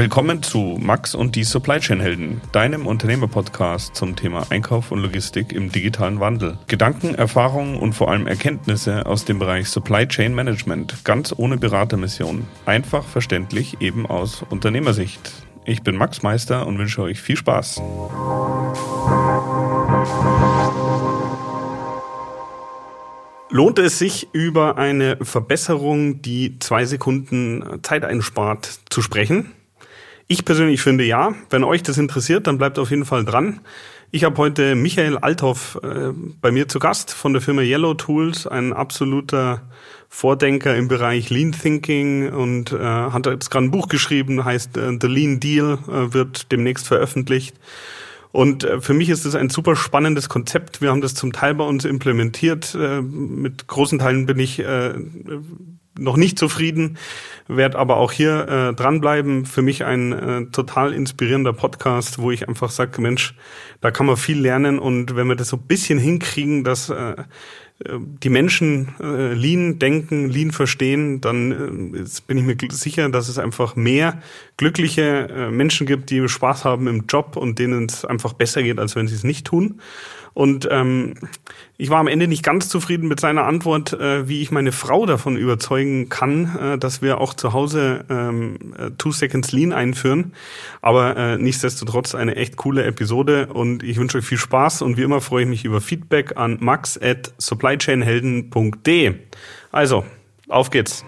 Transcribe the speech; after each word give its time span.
Willkommen 0.00 0.42
zu 0.42 0.78
Max 0.80 1.14
und 1.14 1.36
die 1.36 1.44
Supply 1.44 1.78
Chain 1.78 2.00
Helden, 2.00 2.40
deinem 2.52 2.86
Unternehmerpodcast 2.86 3.94
zum 3.94 4.16
Thema 4.16 4.46
Einkauf 4.48 4.92
und 4.92 5.00
Logistik 5.00 5.52
im 5.52 5.70
digitalen 5.70 6.20
Wandel. 6.20 6.56
Gedanken, 6.68 7.14
Erfahrungen 7.14 7.76
und 7.76 7.92
vor 7.92 8.10
allem 8.10 8.26
Erkenntnisse 8.26 9.04
aus 9.04 9.26
dem 9.26 9.38
Bereich 9.38 9.68
Supply 9.68 10.08
Chain 10.08 10.34
Management, 10.34 11.04
ganz 11.04 11.34
ohne 11.36 11.58
Beratermission. 11.58 12.46
Einfach 12.64 13.04
verständlich 13.04 13.82
eben 13.82 14.06
aus 14.06 14.42
Unternehmersicht. 14.48 15.32
Ich 15.66 15.82
bin 15.82 15.96
Max 15.96 16.22
Meister 16.22 16.66
und 16.66 16.78
wünsche 16.78 17.02
euch 17.02 17.20
viel 17.20 17.36
Spaß. 17.36 17.82
Lohnt 23.50 23.78
es 23.78 23.98
sich, 23.98 24.28
über 24.32 24.78
eine 24.78 25.18
Verbesserung, 25.20 26.22
die 26.22 26.58
zwei 26.58 26.86
Sekunden 26.86 27.80
Zeit 27.82 28.06
einspart, 28.06 28.80
zu 28.88 29.02
sprechen? 29.02 29.52
Ich 30.32 30.44
persönlich 30.44 30.80
finde 30.80 31.02
ja. 31.02 31.34
Wenn 31.50 31.64
euch 31.64 31.82
das 31.82 31.98
interessiert, 31.98 32.46
dann 32.46 32.56
bleibt 32.56 32.78
auf 32.78 32.90
jeden 32.90 33.04
Fall 33.04 33.24
dran. 33.24 33.58
Ich 34.12 34.22
habe 34.22 34.36
heute 34.36 34.76
Michael 34.76 35.18
Althoff 35.18 35.76
äh, 35.82 36.12
bei 36.40 36.52
mir 36.52 36.68
zu 36.68 36.78
Gast 36.78 37.12
von 37.12 37.32
der 37.32 37.42
Firma 37.42 37.62
Yellow 37.62 37.94
Tools, 37.94 38.46
ein 38.46 38.72
absoluter 38.72 39.62
Vordenker 40.08 40.76
im 40.76 40.86
Bereich 40.86 41.30
Lean 41.30 41.50
Thinking 41.50 42.32
und 42.32 42.70
äh, 42.70 42.78
hat 42.78 43.26
jetzt 43.26 43.50
gerade 43.50 43.66
ein 43.66 43.70
Buch 43.72 43.88
geschrieben, 43.88 44.44
heißt 44.44 44.76
äh, 44.76 44.96
The 45.00 45.08
Lean 45.08 45.40
Deal, 45.40 45.78
äh, 45.88 46.14
wird 46.14 46.52
demnächst 46.52 46.86
veröffentlicht. 46.86 47.56
Und 48.30 48.62
äh, 48.62 48.80
für 48.80 48.94
mich 48.94 49.08
ist 49.08 49.24
es 49.24 49.34
ein 49.34 49.50
super 49.50 49.74
spannendes 49.74 50.28
Konzept. 50.28 50.80
Wir 50.80 50.90
haben 50.90 51.00
das 51.00 51.14
zum 51.14 51.32
Teil 51.32 51.56
bei 51.56 51.64
uns 51.64 51.84
implementiert. 51.84 52.76
Äh, 52.76 53.02
mit 53.02 53.66
großen 53.66 53.98
Teilen 53.98 54.26
bin 54.26 54.38
ich 54.38 54.62
noch 55.98 56.16
nicht 56.16 56.38
zufrieden, 56.38 56.98
werde 57.48 57.78
aber 57.78 57.96
auch 57.96 58.12
hier 58.12 58.48
äh, 58.48 58.74
dranbleiben. 58.74 59.44
Für 59.44 59.62
mich 59.62 59.84
ein 59.84 60.12
äh, 60.12 60.46
total 60.46 60.92
inspirierender 60.92 61.52
Podcast, 61.52 62.18
wo 62.18 62.30
ich 62.30 62.48
einfach 62.48 62.70
sage, 62.70 63.00
Mensch, 63.00 63.34
da 63.80 63.90
kann 63.90 64.06
man 64.06 64.16
viel 64.16 64.40
lernen 64.40 64.78
und 64.78 65.16
wenn 65.16 65.26
wir 65.26 65.36
das 65.36 65.48
so 65.48 65.56
ein 65.56 65.66
bisschen 65.66 65.98
hinkriegen, 65.98 66.64
dass 66.64 66.90
äh, 66.90 67.16
die 67.82 68.28
Menschen 68.28 68.94
äh, 69.00 69.32
Lean 69.32 69.78
denken, 69.78 70.28
Lean 70.28 70.52
verstehen, 70.52 71.20
dann 71.20 71.94
äh, 71.94 72.04
bin 72.26 72.38
ich 72.38 72.44
mir 72.44 72.56
sicher, 72.70 73.08
dass 73.08 73.28
es 73.28 73.38
einfach 73.38 73.74
mehr 73.74 74.20
glückliche 74.58 75.28
äh, 75.28 75.50
Menschen 75.50 75.86
gibt, 75.86 76.10
die 76.10 76.28
Spaß 76.28 76.64
haben 76.64 76.86
im 76.88 77.06
Job 77.08 77.36
und 77.36 77.58
denen 77.58 77.86
es 77.86 78.04
einfach 78.04 78.34
besser 78.34 78.62
geht, 78.62 78.78
als 78.78 78.96
wenn 78.96 79.08
sie 79.08 79.14
es 79.14 79.24
nicht 79.24 79.46
tun. 79.46 79.80
Und 80.34 80.68
ähm, 80.70 81.14
ich 81.76 81.90
war 81.90 81.98
am 81.98 82.06
Ende 82.06 82.28
nicht 82.28 82.42
ganz 82.42 82.68
zufrieden 82.68 83.08
mit 83.08 83.20
seiner 83.20 83.44
Antwort, 83.44 83.92
äh, 83.92 84.28
wie 84.28 84.42
ich 84.42 84.50
meine 84.50 84.72
Frau 84.72 85.06
davon 85.06 85.36
überzeugen 85.36 86.08
kann, 86.08 86.56
äh, 86.56 86.78
dass 86.78 87.02
wir 87.02 87.20
auch 87.20 87.34
zu 87.34 87.52
Hause 87.52 88.04
ähm, 88.08 88.74
äh, 88.78 88.90
Two 88.98 89.12
Seconds 89.12 89.52
Lean 89.52 89.72
einführen. 89.72 90.32
Aber 90.82 91.16
äh, 91.16 91.38
nichtsdestotrotz 91.38 92.14
eine 92.14 92.36
echt 92.36 92.56
coole 92.56 92.84
Episode 92.84 93.48
und 93.52 93.82
ich 93.82 93.98
wünsche 93.98 94.18
euch 94.18 94.24
viel 94.24 94.38
Spaß 94.38 94.82
und 94.82 94.96
wie 94.96 95.02
immer 95.02 95.20
freue 95.20 95.44
ich 95.44 95.48
mich 95.48 95.64
über 95.64 95.80
Feedback 95.80 96.36
an 96.36 96.58
max 96.60 96.98
at 97.00 97.32
supplychainhelden.de. 97.38 99.14
Also, 99.72 100.04
auf 100.48 100.70
geht's. 100.70 101.04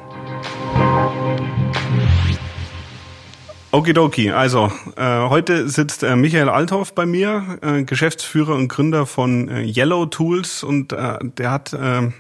Okidoki, 3.73 4.31
also 4.31 4.71
äh, 4.97 5.29
heute 5.31 5.67
sitzt 5.67 6.03
äh, 6.03 6.15
Michael 6.15 6.51
Althoff 6.51 6.95
bei 6.95 7.07
mir, 7.07 7.59
äh, 7.63 7.85
Geschäftsführer 7.85 8.55
und 8.55 8.69
Gründer 8.69 9.07
von 9.07 9.49
äh, 9.49 9.63
Yellow 9.63 10.05
Tools 10.05 10.63
und 10.63 10.93
äh, 10.93 11.19
der 11.23 11.51
hat 11.51 11.73
äh, 11.73 11.77
einen 11.77 12.13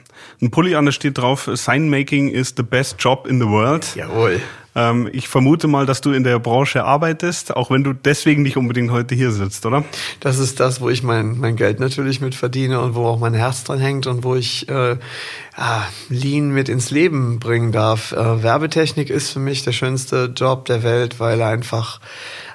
Pulli 0.50 0.75
an, 0.77 0.86
da 0.86 0.92
steht 0.92 1.19
drauf, 1.19 1.50
Sign 1.53 1.91
Making 1.91 2.31
is 2.31 2.55
the 2.56 2.62
best 2.62 2.97
job 2.98 3.27
in 3.27 3.39
the 3.39 3.47
world. 3.47 3.94
Jawohl. 3.94 4.41
Ähm, 4.75 5.09
ich 5.12 5.28
vermute 5.28 5.69
mal, 5.69 5.87
dass 5.87 6.01
du 6.01 6.12
in 6.12 6.25
der 6.25 6.39
Branche 6.39 6.84
arbeitest, 6.84 7.55
auch 7.55 7.70
wenn 7.70 7.84
du 7.84 7.92
deswegen 7.92 8.42
nicht 8.42 8.56
unbedingt 8.56 8.91
heute 8.91 9.15
hier 9.15 9.31
sitzt, 9.31 9.66
oder? 9.66 9.84
Das 10.21 10.38
ist 10.38 10.60
das, 10.60 10.81
wo 10.81 10.88
ich 10.88 11.03
mein, 11.03 11.38
mein 11.38 11.56
Geld 11.56 11.81
natürlich 11.81 12.21
mit 12.21 12.34
verdiene 12.34 12.81
und 12.81 12.94
wo 12.94 13.06
auch 13.06 13.19
mein 13.19 13.34
Herz 13.34 13.65
dran 13.65 13.78
hängt 13.78 14.06
und 14.06 14.25
wo 14.25 14.34
ich 14.34 14.69
äh, 14.69 14.97
ah, 15.56 15.82
Lean 16.09 16.50
mit 16.50 16.69
ins 16.69 16.91
Leben 16.91 17.38
bringen 17.38 17.72
darf. 17.72 18.12
Äh, 18.12 18.43
Werbetechnik 18.43 19.11
ist 19.11 19.31
für 19.31 19.41
mich 19.41 19.62
der 19.62 19.72
schönste 19.72 20.32
Job 20.34 20.65
der 20.65 20.82
Welt, 20.82 21.21
weil 21.21 21.41
er 21.41 21.49
einfach 21.49 22.00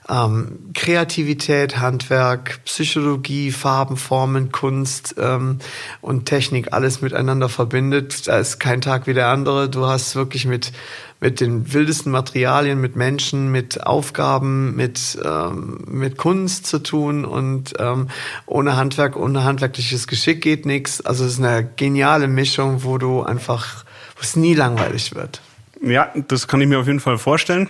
ähm, 0.09 0.72
Kreativität, 0.73 1.79
Handwerk, 1.79 2.62
Psychologie, 2.66 3.51
Farben, 3.51 3.97
Formen, 3.97 4.51
Kunst 4.51 5.16
ähm, 5.18 5.59
und 6.01 6.25
Technik 6.25 6.73
alles 6.73 7.01
miteinander 7.01 7.50
verbindet. 7.50 8.28
Da 8.28 8.40
ist 8.40 8.59
kein 8.59 8.81
Tag 8.81 9.07
wie 9.07 9.13
der 9.13 9.28
andere. 9.28 9.69
Du 9.69 9.85
hast 9.85 10.16
wirklich 10.16 10.45
mit 10.45 10.72
mit 11.19 11.41
den 11.41 11.73
wildesten 11.73 12.12
Materialien, 12.12 12.79
mit 12.79 12.95
Menschen, 12.95 13.51
mit 13.51 13.85
Aufgaben, 13.85 14.75
mit, 14.75 15.18
ähm, 15.23 15.79
mit 15.88 16.18
Kunst 16.18 16.68
zu 16.68 16.79
tun 16.79 17.25
und 17.25 17.74
ähm, 17.79 18.09
ohne 18.45 18.75
Handwerk, 18.75 19.16
ohne 19.16 19.44
handwerkliches 19.44 20.07
Geschick 20.07 20.41
geht 20.41 20.66
nichts. 20.66 21.01
Also 21.01 21.25
es 21.25 21.34
ist 21.34 21.39
eine 21.39 21.68
geniale 21.75 22.28
Mischung, 22.28 22.84
wo 22.84 22.97
du 22.97 23.24
einfach, 23.24 23.84
wo 24.16 24.22
es 24.22 24.35
nie 24.35 24.53
langweilig 24.53 25.16
wird. 25.16 25.41
Ja, 25.81 26.12
das 26.28 26.47
kann 26.47 26.62
ich 26.62 26.68
mir 26.68 26.79
auf 26.79 26.88
jeden 26.88 27.00
Fall 27.00 27.18
vorstellen. 27.18 27.69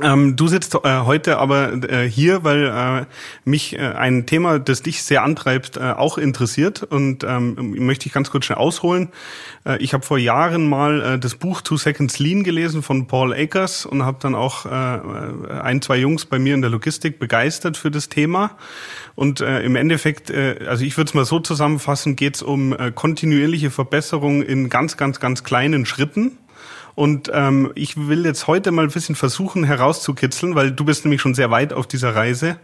Ähm, 0.00 0.36
du 0.36 0.48
sitzt 0.48 0.74
äh, 0.74 1.00
heute 1.00 1.36
aber 1.36 1.74
äh, 1.84 2.08
hier, 2.08 2.44
weil 2.44 2.64
äh, 2.64 3.04
mich 3.44 3.74
äh, 3.74 3.80
ein 3.80 4.24
Thema, 4.24 4.58
das 4.58 4.80
dich 4.80 5.02
sehr 5.02 5.22
antreibt, 5.22 5.76
äh, 5.76 5.80
auch 5.80 6.16
interessiert 6.16 6.82
und 6.82 7.24
ähm, 7.24 7.74
möchte 7.78 8.06
ich 8.06 8.14
ganz 8.14 8.30
kurz 8.30 8.46
schnell 8.46 8.56
ausholen. 8.56 9.10
Äh, 9.66 9.82
ich 9.82 9.92
habe 9.92 10.02
vor 10.02 10.16
Jahren 10.16 10.66
mal 10.66 11.18
das 11.20 11.34
Buch 11.34 11.60
Two 11.60 11.76
Seconds 11.76 12.18
Lean 12.18 12.42
gelesen 12.42 12.82
von 12.82 13.06
Paul 13.06 13.34
Akers 13.34 13.84
und 13.84 14.02
habe 14.02 14.16
dann 14.20 14.34
auch 14.34 14.64
ein, 14.64 15.82
zwei 15.82 15.96
Jungs 15.96 16.24
bei 16.24 16.38
mir 16.38 16.54
in 16.54 16.62
der 16.62 16.70
Logistik 16.70 17.18
begeistert 17.18 17.76
für 17.76 17.90
das 17.90 18.08
Thema. 18.08 18.56
Und 19.14 19.40
im 19.40 19.76
Endeffekt, 19.76 20.30
also 20.30 20.84
ich 20.84 20.96
würde 20.96 21.08
es 21.08 21.14
mal 21.14 21.24
so 21.24 21.40
zusammenfassen, 21.40 22.16
geht 22.16 22.36
es 22.36 22.42
um 22.42 22.74
kontinuierliche 22.94 23.70
Verbesserung 23.70 24.42
in 24.42 24.68
ganz, 24.68 24.96
ganz, 24.96 25.20
ganz 25.20 25.44
kleinen 25.44 25.86
Schritten 25.86 26.38
und 26.94 27.30
ähm, 27.32 27.72
ich 27.74 27.96
will 27.96 28.24
jetzt 28.26 28.46
heute 28.46 28.70
mal 28.70 28.84
ein 28.84 28.90
bisschen 28.90 29.14
versuchen 29.14 29.64
herauszukitzeln, 29.64 30.54
weil 30.54 30.72
du 30.72 30.84
bist 30.84 31.04
nämlich 31.04 31.20
schon 31.20 31.34
sehr 31.34 31.50
weit 31.50 31.72
auf 31.72 31.86
dieser 31.86 32.14
Reise, 32.14 32.58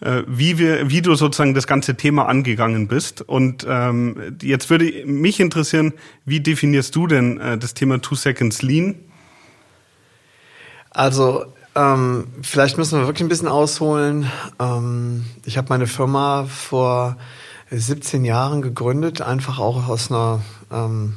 äh, 0.00 0.22
wie 0.26 0.58
wir, 0.58 0.90
wie 0.90 1.02
du 1.02 1.14
sozusagen 1.14 1.54
das 1.54 1.66
ganze 1.66 1.94
Thema 1.96 2.26
angegangen 2.26 2.88
bist. 2.88 3.20
Und 3.22 3.66
ähm, 3.68 4.36
jetzt 4.42 4.70
würde 4.70 5.04
mich 5.06 5.40
interessieren, 5.40 5.92
wie 6.24 6.40
definierst 6.40 6.94
du 6.96 7.06
denn 7.06 7.40
äh, 7.40 7.58
das 7.58 7.74
Thema 7.74 8.00
Two 8.00 8.14
Seconds 8.14 8.62
Lean? 8.62 8.94
Also 10.90 11.44
ähm, 11.74 12.28
vielleicht 12.42 12.78
müssen 12.78 12.98
wir 12.98 13.06
wirklich 13.06 13.26
ein 13.26 13.28
bisschen 13.28 13.48
ausholen. 13.48 14.30
Ähm, 14.60 15.24
ich 15.44 15.58
habe 15.58 15.68
meine 15.68 15.86
Firma 15.86 16.44
vor 16.44 17.16
17 17.70 18.24
Jahren 18.24 18.62
gegründet, 18.62 19.20
einfach 19.20 19.58
auch 19.58 19.88
aus 19.88 20.10
einer 20.10 20.40
ähm, 20.70 21.14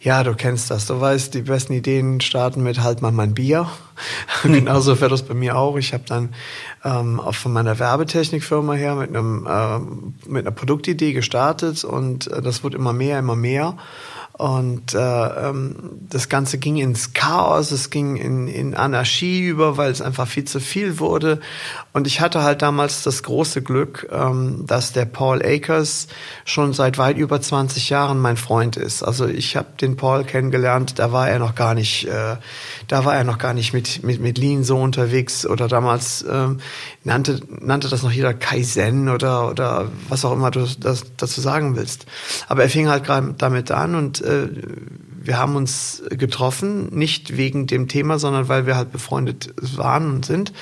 ja, 0.00 0.22
du 0.22 0.34
kennst 0.34 0.70
das. 0.70 0.86
Du 0.86 1.00
weißt, 1.00 1.34
die 1.34 1.42
besten 1.42 1.72
Ideen 1.72 2.20
starten 2.20 2.62
mit 2.62 2.82
halt 2.82 3.02
mal 3.02 3.12
mein 3.12 3.34
Bier. 3.34 3.68
Genauso 4.42 4.94
fährt 4.96 5.12
das 5.12 5.22
bei 5.22 5.34
mir 5.34 5.56
auch. 5.56 5.76
Ich 5.76 5.92
habe 5.92 6.04
dann 6.06 6.34
ähm, 6.84 7.20
auch 7.20 7.34
von 7.34 7.52
meiner 7.52 7.78
Werbetechnikfirma 7.78 8.74
her 8.74 8.94
mit 8.96 9.10
einem 9.10 9.46
äh, 9.46 9.78
mit 10.28 10.46
einer 10.46 10.54
Produktidee 10.54 11.12
gestartet 11.12 11.84
und 11.84 12.26
äh, 12.26 12.42
das 12.42 12.64
wurde 12.64 12.76
immer 12.76 12.92
mehr, 12.92 13.18
immer 13.18 13.36
mehr. 13.36 13.76
Und 14.36 14.94
äh, 14.94 14.98
ähm, 14.98 15.76
das 16.10 16.28
Ganze 16.28 16.58
ging 16.58 16.76
ins 16.76 17.12
Chaos, 17.12 17.70
es 17.70 17.90
ging 17.90 18.16
in, 18.16 18.48
in 18.48 18.74
Anarchie 18.74 19.46
über, 19.46 19.76
weil 19.76 19.92
es 19.92 20.02
einfach 20.02 20.26
viel 20.26 20.44
zu 20.44 20.58
viel 20.58 20.98
wurde. 20.98 21.40
Und 21.92 22.08
ich 22.08 22.20
hatte 22.20 22.42
halt 22.42 22.60
damals 22.60 23.04
das 23.04 23.22
große 23.22 23.62
Glück, 23.62 24.08
ähm, 24.10 24.64
dass 24.66 24.92
der 24.92 25.04
Paul 25.04 25.40
Akers 25.40 26.08
schon 26.44 26.72
seit 26.72 26.98
weit 26.98 27.16
über 27.16 27.40
20 27.40 27.90
Jahren 27.90 28.18
mein 28.18 28.36
Freund 28.36 28.76
ist. 28.76 29.04
Also 29.04 29.28
ich 29.28 29.56
habe 29.56 29.68
den 29.80 29.96
Paul 29.96 30.24
kennengelernt, 30.24 30.98
da 30.98 31.12
war 31.12 31.28
er 31.28 31.38
noch 31.38 31.54
gar 31.54 31.74
nicht, 31.74 32.08
äh, 32.08 32.34
da 32.88 33.04
war 33.04 33.14
er 33.16 33.24
noch 33.24 33.38
gar 33.38 33.54
nicht 33.54 33.72
mit, 33.72 34.02
mit, 34.02 34.20
mit 34.20 34.38
Lean 34.38 34.64
so 34.64 34.76
unterwegs 34.76 35.46
oder 35.46 35.68
damals 35.68 36.24
ähm, 36.28 36.60
nannte, 37.02 37.40
nannte 37.48 37.88
das 37.88 38.02
noch 38.02 38.10
jeder 38.10 38.34
Kaizen 38.34 39.08
oder, 39.08 39.50
oder 39.50 39.88
was 40.08 40.24
auch 40.24 40.32
immer 40.32 40.50
du 40.50 40.66
das, 40.80 41.04
dazu 41.16 41.40
sagen 41.40 41.76
willst. 41.76 42.06
Aber 42.48 42.62
er 42.62 42.68
fing 42.68 42.88
halt 42.88 43.04
gerade 43.04 43.34
damit 43.38 43.70
an 43.70 43.94
und 43.94 44.20
äh, 44.22 44.48
wir 45.24 45.38
haben 45.38 45.56
uns 45.56 46.02
getroffen, 46.10 46.88
nicht 46.94 47.36
wegen 47.36 47.66
dem 47.66 47.88
Thema, 47.88 48.18
sondern 48.18 48.48
weil 48.48 48.66
wir 48.66 48.76
halt 48.76 48.92
befreundet 48.92 49.54
waren 49.76 50.10
und 50.10 50.26
sind. 50.26 50.52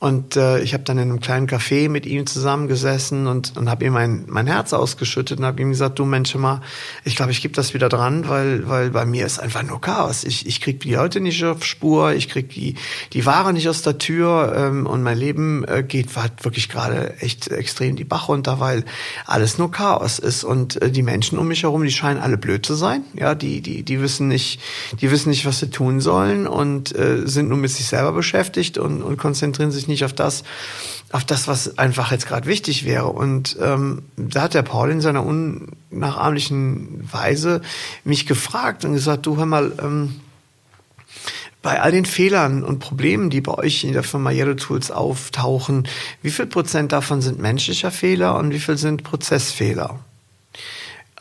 Und 0.00 0.36
äh, 0.36 0.60
ich 0.60 0.74
habe 0.74 0.84
dann 0.84 0.96
in 0.98 1.10
einem 1.10 1.20
kleinen 1.20 1.48
Café 1.48 1.88
mit 1.88 2.06
ihm 2.06 2.24
zusammengesessen 2.24 3.26
und, 3.26 3.56
und 3.56 3.68
habe 3.68 3.84
ihm 3.84 3.94
mein, 3.94 4.24
mein 4.28 4.46
Herz 4.46 4.72
ausgeschüttet 4.72 5.40
und 5.40 5.44
habe 5.44 5.60
ihm 5.60 5.70
gesagt, 5.70 5.98
du 5.98 6.04
Mensch, 6.04 6.36
mal, 6.36 6.60
ich 7.04 7.16
glaube, 7.16 7.32
ich 7.32 7.42
gebe 7.42 7.52
das 7.54 7.74
wieder 7.74 7.88
dran, 7.88 8.28
weil, 8.28 8.68
weil 8.68 8.90
bei 8.90 9.04
mir 9.04 9.26
ist 9.26 9.40
einfach 9.40 9.64
nur 9.64 9.80
Chaos. 9.80 10.22
Ich, 10.22 10.46
ich 10.46 10.60
krieg 10.60 10.78
die 10.78 10.94
Leute 10.94 11.18
nicht 11.18 11.44
auf 11.44 11.64
Spur, 11.64 12.12
ich 12.12 12.28
krieg 12.28 12.48
die, 12.50 12.76
die 13.12 13.26
Ware 13.26 13.52
nicht 13.52 13.68
aus 13.68 13.82
der 13.82 13.98
Tür 13.98 14.54
ähm, 14.56 14.86
und 14.86 15.02
mein 15.02 15.18
Leben 15.18 15.64
äh, 15.64 15.82
geht 15.82 16.14
hat 16.14 16.44
wirklich 16.44 16.68
gerade 16.68 17.14
echt 17.20 17.48
extrem 17.48 17.96
die 17.96 18.04
Bach 18.04 18.28
runter, 18.28 18.60
weil 18.60 18.84
alles 19.26 19.58
nur 19.58 19.72
Chaos 19.72 20.20
ist. 20.20 20.44
Und 20.44 20.80
äh, 20.80 20.92
die 20.92 21.02
Menschen 21.02 21.38
um 21.38 21.48
mich 21.48 21.64
herum, 21.64 21.82
die 21.82 21.90
scheinen 21.90 22.20
alle 22.20 22.38
blöd 22.38 22.64
zu 22.64 22.74
sein. 22.74 23.02
Ja, 23.14 23.34
die, 23.34 23.60
die, 23.62 23.82
die 23.82 24.00
wissen 24.00 24.28
nicht, 24.28 24.60
die 25.00 25.10
wissen 25.10 25.30
nicht, 25.30 25.44
was 25.44 25.58
sie 25.58 25.70
tun 25.70 26.00
sollen 26.00 26.46
und 26.46 26.94
äh, 26.94 27.26
sind 27.26 27.48
nur 27.48 27.58
mit 27.58 27.72
sich 27.72 27.86
selber 27.86 28.12
beschäftigt 28.12 28.78
und, 28.78 29.02
und 29.02 29.16
konzentrieren 29.16 29.72
sich 29.72 29.87
nicht 29.88 30.04
auf 30.04 30.12
das, 30.12 30.44
auf 31.10 31.24
das, 31.24 31.48
was 31.48 31.78
einfach 31.78 32.12
jetzt 32.12 32.26
gerade 32.26 32.46
wichtig 32.46 32.84
wäre. 32.84 33.06
Und 33.06 33.56
ähm, 33.60 34.02
da 34.16 34.42
hat 34.42 34.54
der 34.54 34.62
Paul 34.62 34.90
in 34.90 35.00
seiner 35.00 35.24
unnachahmlichen 35.24 37.08
Weise 37.12 37.62
mich 38.04 38.26
gefragt 38.26 38.84
und 38.84 38.92
gesagt, 38.92 39.26
du 39.26 39.36
hör 39.36 39.46
mal, 39.46 39.72
ähm, 39.82 40.20
bei 41.62 41.80
all 41.80 41.90
den 41.90 42.04
Fehlern 42.04 42.62
und 42.62 42.78
Problemen, 42.78 43.30
die 43.30 43.40
bei 43.40 43.52
euch 43.54 43.84
in 43.84 43.92
der 43.92 44.04
Firma 44.04 44.30
Yellow 44.30 44.54
Tools 44.54 44.90
auftauchen, 44.90 45.88
wie 46.22 46.30
viel 46.30 46.46
Prozent 46.46 46.92
davon 46.92 47.20
sind 47.20 47.40
menschlicher 47.40 47.90
Fehler 47.90 48.36
und 48.36 48.52
wie 48.52 48.60
viel 48.60 48.78
sind 48.78 49.02
Prozessfehler? 49.02 49.98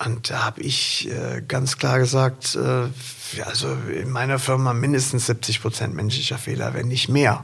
Und 0.05 0.29
da 0.29 0.45
habe 0.45 0.61
ich 0.61 1.09
äh, 1.09 1.41
ganz 1.47 1.77
klar 1.77 1.97
gesagt, 1.97 2.55
äh, 2.55 3.41
also 3.43 3.75
in 3.91 4.11
meiner 4.11 4.37
Firma 4.37 4.73
mindestens 4.73 5.25
70 5.25 5.61
Prozent 5.61 5.95
menschlicher 5.95 6.37
Fehler, 6.37 6.73
wenn 6.73 6.87
nicht 6.87 7.09
mehr. 7.09 7.43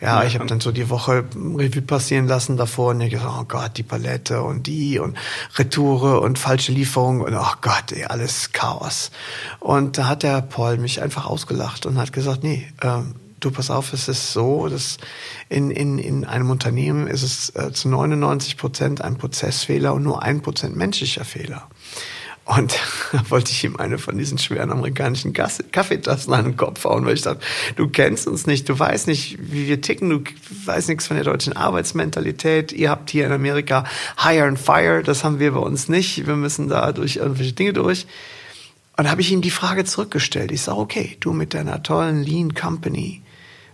Ja, 0.00 0.24
ich 0.24 0.34
habe 0.34 0.46
dann 0.46 0.60
so 0.60 0.72
die 0.72 0.88
Woche 0.88 1.24
Revue 1.34 1.82
passieren 1.82 2.26
lassen 2.26 2.56
davor 2.56 2.90
und 2.90 3.02
ich 3.02 3.10
gesagt, 3.10 3.34
oh 3.38 3.44
Gott, 3.44 3.76
die 3.76 3.82
Palette 3.82 4.42
und 4.42 4.66
die 4.66 4.98
und 4.98 5.16
Retoure 5.56 6.20
und 6.20 6.38
falsche 6.38 6.72
Lieferung 6.72 7.20
und 7.20 7.34
oh 7.34 7.52
Gott, 7.60 7.92
ey, 7.92 8.04
alles 8.04 8.52
Chaos. 8.52 9.10
Und 9.58 9.98
da 9.98 10.08
hat 10.08 10.22
der 10.22 10.40
Paul 10.40 10.78
mich 10.78 11.02
einfach 11.02 11.26
ausgelacht 11.26 11.84
und 11.84 11.98
hat 11.98 12.14
gesagt, 12.14 12.42
nee, 12.42 12.66
ähm, 12.80 13.14
du 13.40 13.50
pass 13.50 13.70
auf, 13.70 13.92
es 13.92 14.08
ist 14.08 14.32
so, 14.32 14.68
dass 14.68 14.96
in, 15.50 15.70
in, 15.70 15.98
in 15.98 16.24
einem 16.24 16.50
Unternehmen 16.50 17.06
ist 17.06 17.22
es 17.22 17.54
äh, 17.54 17.70
zu 17.72 17.88
99 17.88 18.56
Prozent 18.56 19.02
ein 19.02 19.18
Prozessfehler 19.18 19.92
und 19.92 20.02
nur 20.02 20.22
ein 20.22 20.40
Prozent 20.40 20.76
menschlicher 20.76 21.26
Fehler. 21.26 21.68
Und 22.56 22.76
da 23.12 23.30
wollte 23.30 23.52
ich 23.52 23.62
ihm 23.62 23.76
eine 23.76 23.98
von 23.98 24.18
diesen 24.18 24.38
schweren 24.38 24.72
amerikanischen 24.72 25.32
Kaffeetassen 25.32 26.32
an 26.32 26.44
den 26.44 26.56
Kopf 26.56 26.84
hauen, 26.84 27.06
weil 27.06 27.14
ich 27.14 27.22
dachte, 27.22 27.40
du 27.76 27.88
kennst 27.88 28.26
uns 28.26 28.46
nicht, 28.46 28.68
du 28.68 28.76
weißt 28.76 29.06
nicht, 29.06 29.38
wie 29.40 29.68
wir 29.68 29.80
ticken, 29.80 30.10
du 30.10 30.24
weißt 30.64 30.88
nichts 30.88 31.06
von 31.06 31.16
der 31.16 31.24
deutschen 31.24 31.52
Arbeitsmentalität. 31.52 32.72
Ihr 32.72 32.90
habt 32.90 33.10
hier 33.10 33.26
in 33.26 33.32
Amerika 33.32 33.84
Hire 34.18 34.46
and 34.46 34.58
Fire, 34.58 35.02
das 35.04 35.22
haben 35.22 35.38
wir 35.38 35.52
bei 35.52 35.60
uns 35.60 35.88
nicht. 35.88 36.26
Wir 36.26 36.34
müssen 36.34 36.68
da 36.68 36.90
durch 36.92 37.16
irgendwelche 37.16 37.52
Dinge 37.52 37.72
durch. 37.72 38.06
Und 38.96 39.04
da 39.04 39.10
habe 39.10 39.20
ich 39.20 39.30
ihm 39.30 39.42
die 39.42 39.50
Frage 39.50 39.84
zurückgestellt. 39.84 40.50
Ich 40.50 40.62
sage, 40.62 40.78
okay, 40.78 41.16
du 41.20 41.32
mit 41.32 41.54
deiner 41.54 41.84
tollen 41.84 42.22
Lean 42.22 42.54
Company, 42.54 43.22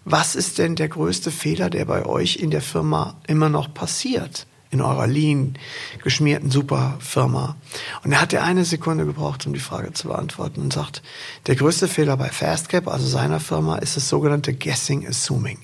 was 0.04 0.36
ist 0.36 0.58
denn 0.58 0.76
der 0.76 0.88
größte 0.88 1.30
Fehler, 1.30 1.70
der 1.70 1.86
bei 1.86 2.04
euch 2.04 2.36
in 2.36 2.50
der 2.50 2.60
Firma 2.60 3.16
immer 3.26 3.48
noch 3.48 3.72
passiert? 3.72 4.46
In 4.76 4.82
eurer 4.82 5.06
lean 5.06 5.58
geschmierten 6.02 6.50
Superfirma. 6.50 7.56
Und 8.04 8.12
er 8.12 8.20
hat 8.20 8.32
ja 8.32 8.42
eine 8.42 8.64
Sekunde 8.64 9.06
gebraucht, 9.06 9.46
um 9.46 9.54
die 9.54 9.60
Frage 9.60 9.92
zu 9.92 10.08
beantworten 10.08 10.60
und 10.60 10.72
sagt, 10.72 11.02
der 11.46 11.56
größte 11.56 11.88
Fehler 11.88 12.16
bei 12.16 12.28
Fastcap, 12.28 12.88
also 12.88 13.06
seiner 13.06 13.40
Firma, 13.40 13.76
ist 13.78 13.96
das 13.96 14.08
sogenannte 14.08 14.54
Guessing 14.54 15.06
Assuming. 15.06 15.58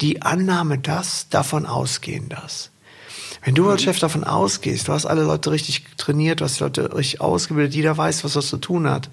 Die 0.00 0.22
Annahme 0.22 0.78
das, 0.78 1.28
davon 1.28 1.66
ausgehen 1.66 2.28
das. 2.28 2.70
Wenn 3.44 3.54
du 3.54 3.70
als 3.70 3.82
Chef 3.82 3.98
davon 3.98 4.24
ausgehst, 4.24 4.88
du 4.88 4.92
hast 4.92 5.06
alle 5.06 5.22
Leute 5.22 5.50
richtig 5.50 5.84
trainiert, 5.96 6.40
du 6.40 6.44
hast 6.44 6.58
die 6.58 6.64
Leute 6.64 6.94
richtig 6.94 7.20
ausgebildet, 7.20 7.74
jeder 7.74 7.96
weiß, 7.96 8.24
was 8.24 8.34
das 8.34 8.48
zu 8.48 8.58
tun 8.58 8.88
hat, 8.88 9.10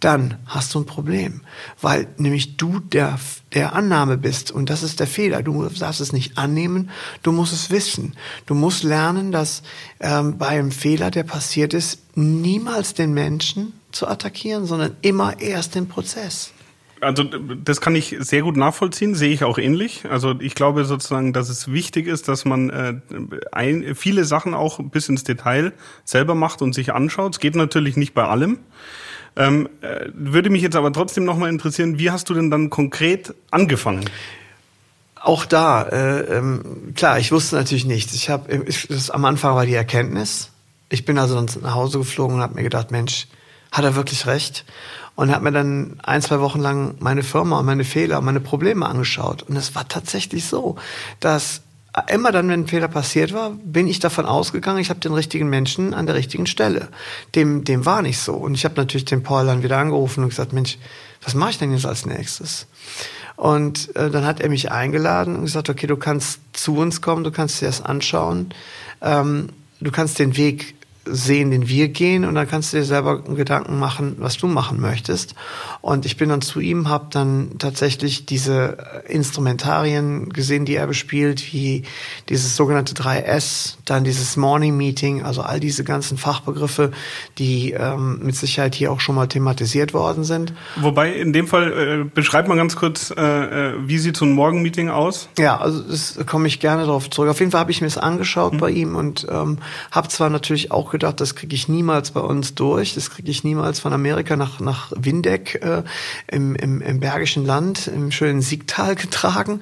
dann 0.00 0.38
hast 0.46 0.74
du 0.74 0.80
ein 0.80 0.86
Problem, 0.86 1.42
weil 1.80 2.08
nämlich 2.16 2.56
du 2.56 2.80
der, 2.80 3.18
der 3.52 3.74
Annahme 3.74 4.16
bist 4.16 4.50
und 4.50 4.70
das 4.70 4.82
ist 4.82 4.98
der 4.98 5.06
Fehler. 5.06 5.42
Du 5.42 5.68
darfst 5.68 6.00
es 6.00 6.12
nicht 6.12 6.38
annehmen, 6.38 6.90
du 7.22 7.32
musst 7.32 7.52
es 7.52 7.70
wissen. 7.70 8.14
Du 8.46 8.54
musst 8.54 8.82
lernen, 8.82 9.30
dass 9.30 9.62
ähm, 10.00 10.38
bei 10.38 10.48
einem 10.48 10.72
Fehler, 10.72 11.10
der 11.10 11.24
passiert 11.24 11.74
ist, 11.74 12.00
niemals 12.16 12.94
den 12.94 13.12
Menschen 13.12 13.74
zu 13.92 14.08
attackieren, 14.08 14.66
sondern 14.66 14.96
immer 15.02 15.40
erst 15.40 15.74
den 15.74 15.88
Prozess. 15.88 16.52
Also 17.00 17.24
das 17.24 17.80
kann 17.80 17.94
ich 17.94 18.16
sehr 18.20 18.42
gut 18.42 18.56
nachvollziehen, 18.56 19.14
sehe 19.14 19.32
ich 19.32 19.42
auch 19.42 19.56
ähnlich. 19.58 20.04
Also 20.10 20.34
ich 20.38 20.54
glaube 20.54 20.84
sozusagen, 20.84 21.32
dass 21.32 21.48
es 21.48 21.72
wichtig 21.72 22.06
ist, 22.06 22.28
dass 22.28 22.44
man 22.44 22.70
äh, 22.70 22.94
ein, 23.52 23.94
viele 23.94 24.24
Sachen 24.24 24.52
auch 24.52 24.80
bis 24.82 25.08
ins 25.08 25.24
Detail 25.24 25.72
selber 26.04 26.34
macht 26.34 26.60
und 26.60 26.74
sich 26.74 26.92
anschaut. 26.92 27.34
Es 27.34 27.40
geht 27.40 27.54
natürlich 27.54 27.96
nicht 27.96 28.12
bei 28.12 28.24
allem. 28.24 28.58
Ähm, 29.36 29.68
äh, 29.80 30.06
würde 30.12 30.50
mich 30.50 30.62
jetzt 30.62 30.76
aber 30.76 30.92
trotzdem 30.92 31.24
nochmal 31.24 31.50
interessieren, 31.50 31.98
wie 31.98 32.10
hast 32.10 32.28
du 32.28 32.34
denn 32.34 32.50
dann 32.50 32.70
konkret 32.70 33.34
angefangen? 33.50 34.04
Auch 35.22 35.44
da, 35.44 35.82
äh, 35.82 36.38
ähm, 36.38 36.92
klar, 36.94 37.18
ich 37.18 37.30
wusste 37.30 37.56
natürlich 37.56 37.84
nichts. 37.84 38.14
Ich 38.14 38.30
habe, 38.30 38.64
am 39.10 39.24
Anfang 39.24 39.54
war 39.54 39.66
die 39.66 39.74
Erkenntnis. 39.74 40.50
Ich 40.88 41.04
bin 41.04 41.18
also 41.18 41.34
dann 41.34 41.48
nach 41.62 41.74
Hause 41.74 41.98
geflogen 41.98 42.36
und 42.36 42.42
habe 42.42 42.54
mir 42.54 42.62
gedacht, 42.62 42.90
Mensch, 42.90 43.28
hat 43.70 43.84
er 43.84 43.94
wirklich 43.94 44.26
recht? 44.26 44.64
Und 45.14 45.30
habe 45.30 45.44
mir 45.44 45.52
dann 45.52 45.98
ein, 46.02 46.22
zwei 46.22 46.40
Wochen 46.40 46.60
lang 46.60 46.96
meine 46.98 47.22
Firma, 47.22 47.62
meine 47.62 47.84
Fehler, 47.84 48.20
meine 48.22 48.40
Probleme 48.40 48.86
angeschaut. 48.86 49.42
Und 49.42 49.56
es 49.56 49.74
war 49.74 49.86
tatsächlich 49.86 50.46
so, 50.46 50.76
dass 51.20 51.62
immer 52.08 52.32
dann, 52.32 52.48
wenn 52.48 52.62
ein 52.62 52.66
Fehler 52.68 52.88
passiert 52.88 53.32
war, 53.32 53.50
bin 53.50 53.88
ich 53.88 53.98
davon 53.98 54.26
ausgegangen, 54.26 54.78
ich 54.78 54.90
habe 54.90 55.00
den 55.00 55.12
richtigen 55.12 55.48
Menschen 55.48 55.92
an 55.94 56.06
der 56.06 56.14
richtigen 56.14 56.46
Stelle. 56.46 56.88
Dem, 57.34 57.64
dem 57.64 57.84
war 57.84 58.02
nicht 58.02 58.18
so. 58.18 58.34
Und 58.34 58.54
ich 58.54 58.64
habe 58.64 58.76
natürlich 58.76 59.04
den 59.04 59.22
Paul 59.22 59.46
dann 59.46 59.62
wieder 59.62 59.78
angerufen 59.78 60.22
und 60.22 60.30
gesagt, 60.30 60.52
Mensch, 60.52 60.78
was 61.22 61.34
mache 61.34 61.50
ich 61.50 61.58
denn 61.58 61.72
jetzt 61.72 61.86
als 61.86 62.06
nächstes? 62.06 62.66
Und 63.36 63.94
äh, 63.96 64.10
dann 64.10 64.24
hat 64.24 64.40
er 64.40 64.48
mich 64.48 64.70
eingeladen 64.70 65.36
und 65.36 65.44
gesagt, 65.44 65.68
okay, 65.68 65.86
du 65.86 65.96
kannst 65.96 66.40
zu 66.52 66.76
uns 66.76 67.00
kommen, 67.00 67.24
du 67.24 67.30
kannst 67.30 67.60
dir 67.60 67.66
das 67.66 67.82
anschauen, 67.82 68.52
ähm, 69.00 69.48
du 69.80 69.90
kannst 69.90 70.18
den 70.18 70.36
Weg 70.36 70.74
sehen, 71.06 71.50
den 71.50 71.68
wir 71.68 71.88
gehen 71.88 72.24
und 72.24 72.34
dann 72.34 72.46
kannst 72.46 72.72
du 72.72 72.76
dir 72.76 72.84
selber 72.84 73.22
Gedanken 73.22 73.78
machen, 73.78 74.16
was 74.18 74.36
du 74.36 74.46
machen 74.46 74.80
möchtest. 74.80 75.34
Und 75.80 76.04
ich 76.04 76.16
bin 76.16 76.28
dann 76.28 76.42
zu 76.42 76.60
ihm, 76.60 76.88
habe 76.88 77.06
dann 77.10 77.52
tatsächlich 77.58 78.26
diese 78.26 78.76
Instrumentarien 79.08 80.28
gesehen, 80.28 80.66
die 80.66 80.74
er 80.74 80.86
bespielt, 80.86 81.52
wie 81.52 81.84
dieses 82.28 82.54
sogenannte 82.54 82.94
3S, 82.94 83.76
dann 83.86 84.04
dieses 84.04 84.36
Morning 84.36 84.76
Meeting, 84.76 85.22
also 85.22 85.40
all 85.40 85.58
diese 85.58 85.84
ganzen 85.84 86.18
Fachbegriffe, 86.18 86.92
die 87.38 87.72
ähm, 87.72 88.20
mit 88.22 88.36
Sicherheit 88.36 88.74
hier 88.74 88.92
auch 88.92 89.00
schon 89.00 89.14
mal 89.14 89.26
thematisiert 89.26 89.94
worden 89.94 90.24
sind. 90.24 90.52
Wobei 90.76 91.12
in 91.12 91.32
dem 91.32 91.46
Fall 91.46 91.72
äh, 91.72 92.04
beschreibt 92.04 92.48
man 92.48 92.58
ganz 92.58 92.76
kurz, 92.76 93.12
äh, 93.16 93.70
äh 93.70 93.74
wie 93.86 93.98
sieht 93.98 94.16
so 94.16 94.26
ein 94.26 94.32
Morgenmeeting 94.32 94.90
aus? 94.90 95.28
Ja, 95.38 95.58
also 95.58 95.80
das 95.80 96.18
komme 96.26 96.46
ich 96.46 96.60
gerne 96.60 96.82
darauf 96.84 97.08
zurück. 97.08 97.30
Auf 97.30 97.40
jeden 97.40 97.52
Fall 97.52 97.60
habe 97.60 97.70
ich 97.70 97.80
mir 97.80 97.86
es 97.86 97.98
angeschaut 97.98 98.54
mhm. 98.54 98.58
bei 98.58 98.70
ihm 98.70 98.96
und 98.96 99.26
ähm, 99.30 99.58
habe 99.90 100.08
zwar 100.08 100.28
natürlich 100.28 100.70
auch 100.70 100.89
gedacht, 100.90 101.20
das 101.20 101.34
kriege 101.34 101.54
ich 101.54 101.68
niemals 101.68 102.10
bei 102.10 102.20
uns 102.20 102.54
durch, 102.54 102.94
das 102.94 103.10
kriege 103.10 103.30
ich 103.30 103.44
niemals 103.44 103.80
von 103.80 103.92
Amerika 103.92 104.36
nach, 104.36 104.60
nach 104.60 104.92
Windeck 104.94 105.60
äh, 105.62 105.82
im, 106.28 106.54
im, 106.56 106.80
im 106.80 107.00
Bergischen 107.00 107.46
Land, 107.46 107.86
im 107.86 108.12
schönen 108.12 108.42
Siegtal 108.42 108.94
getragen. 108.96 109.60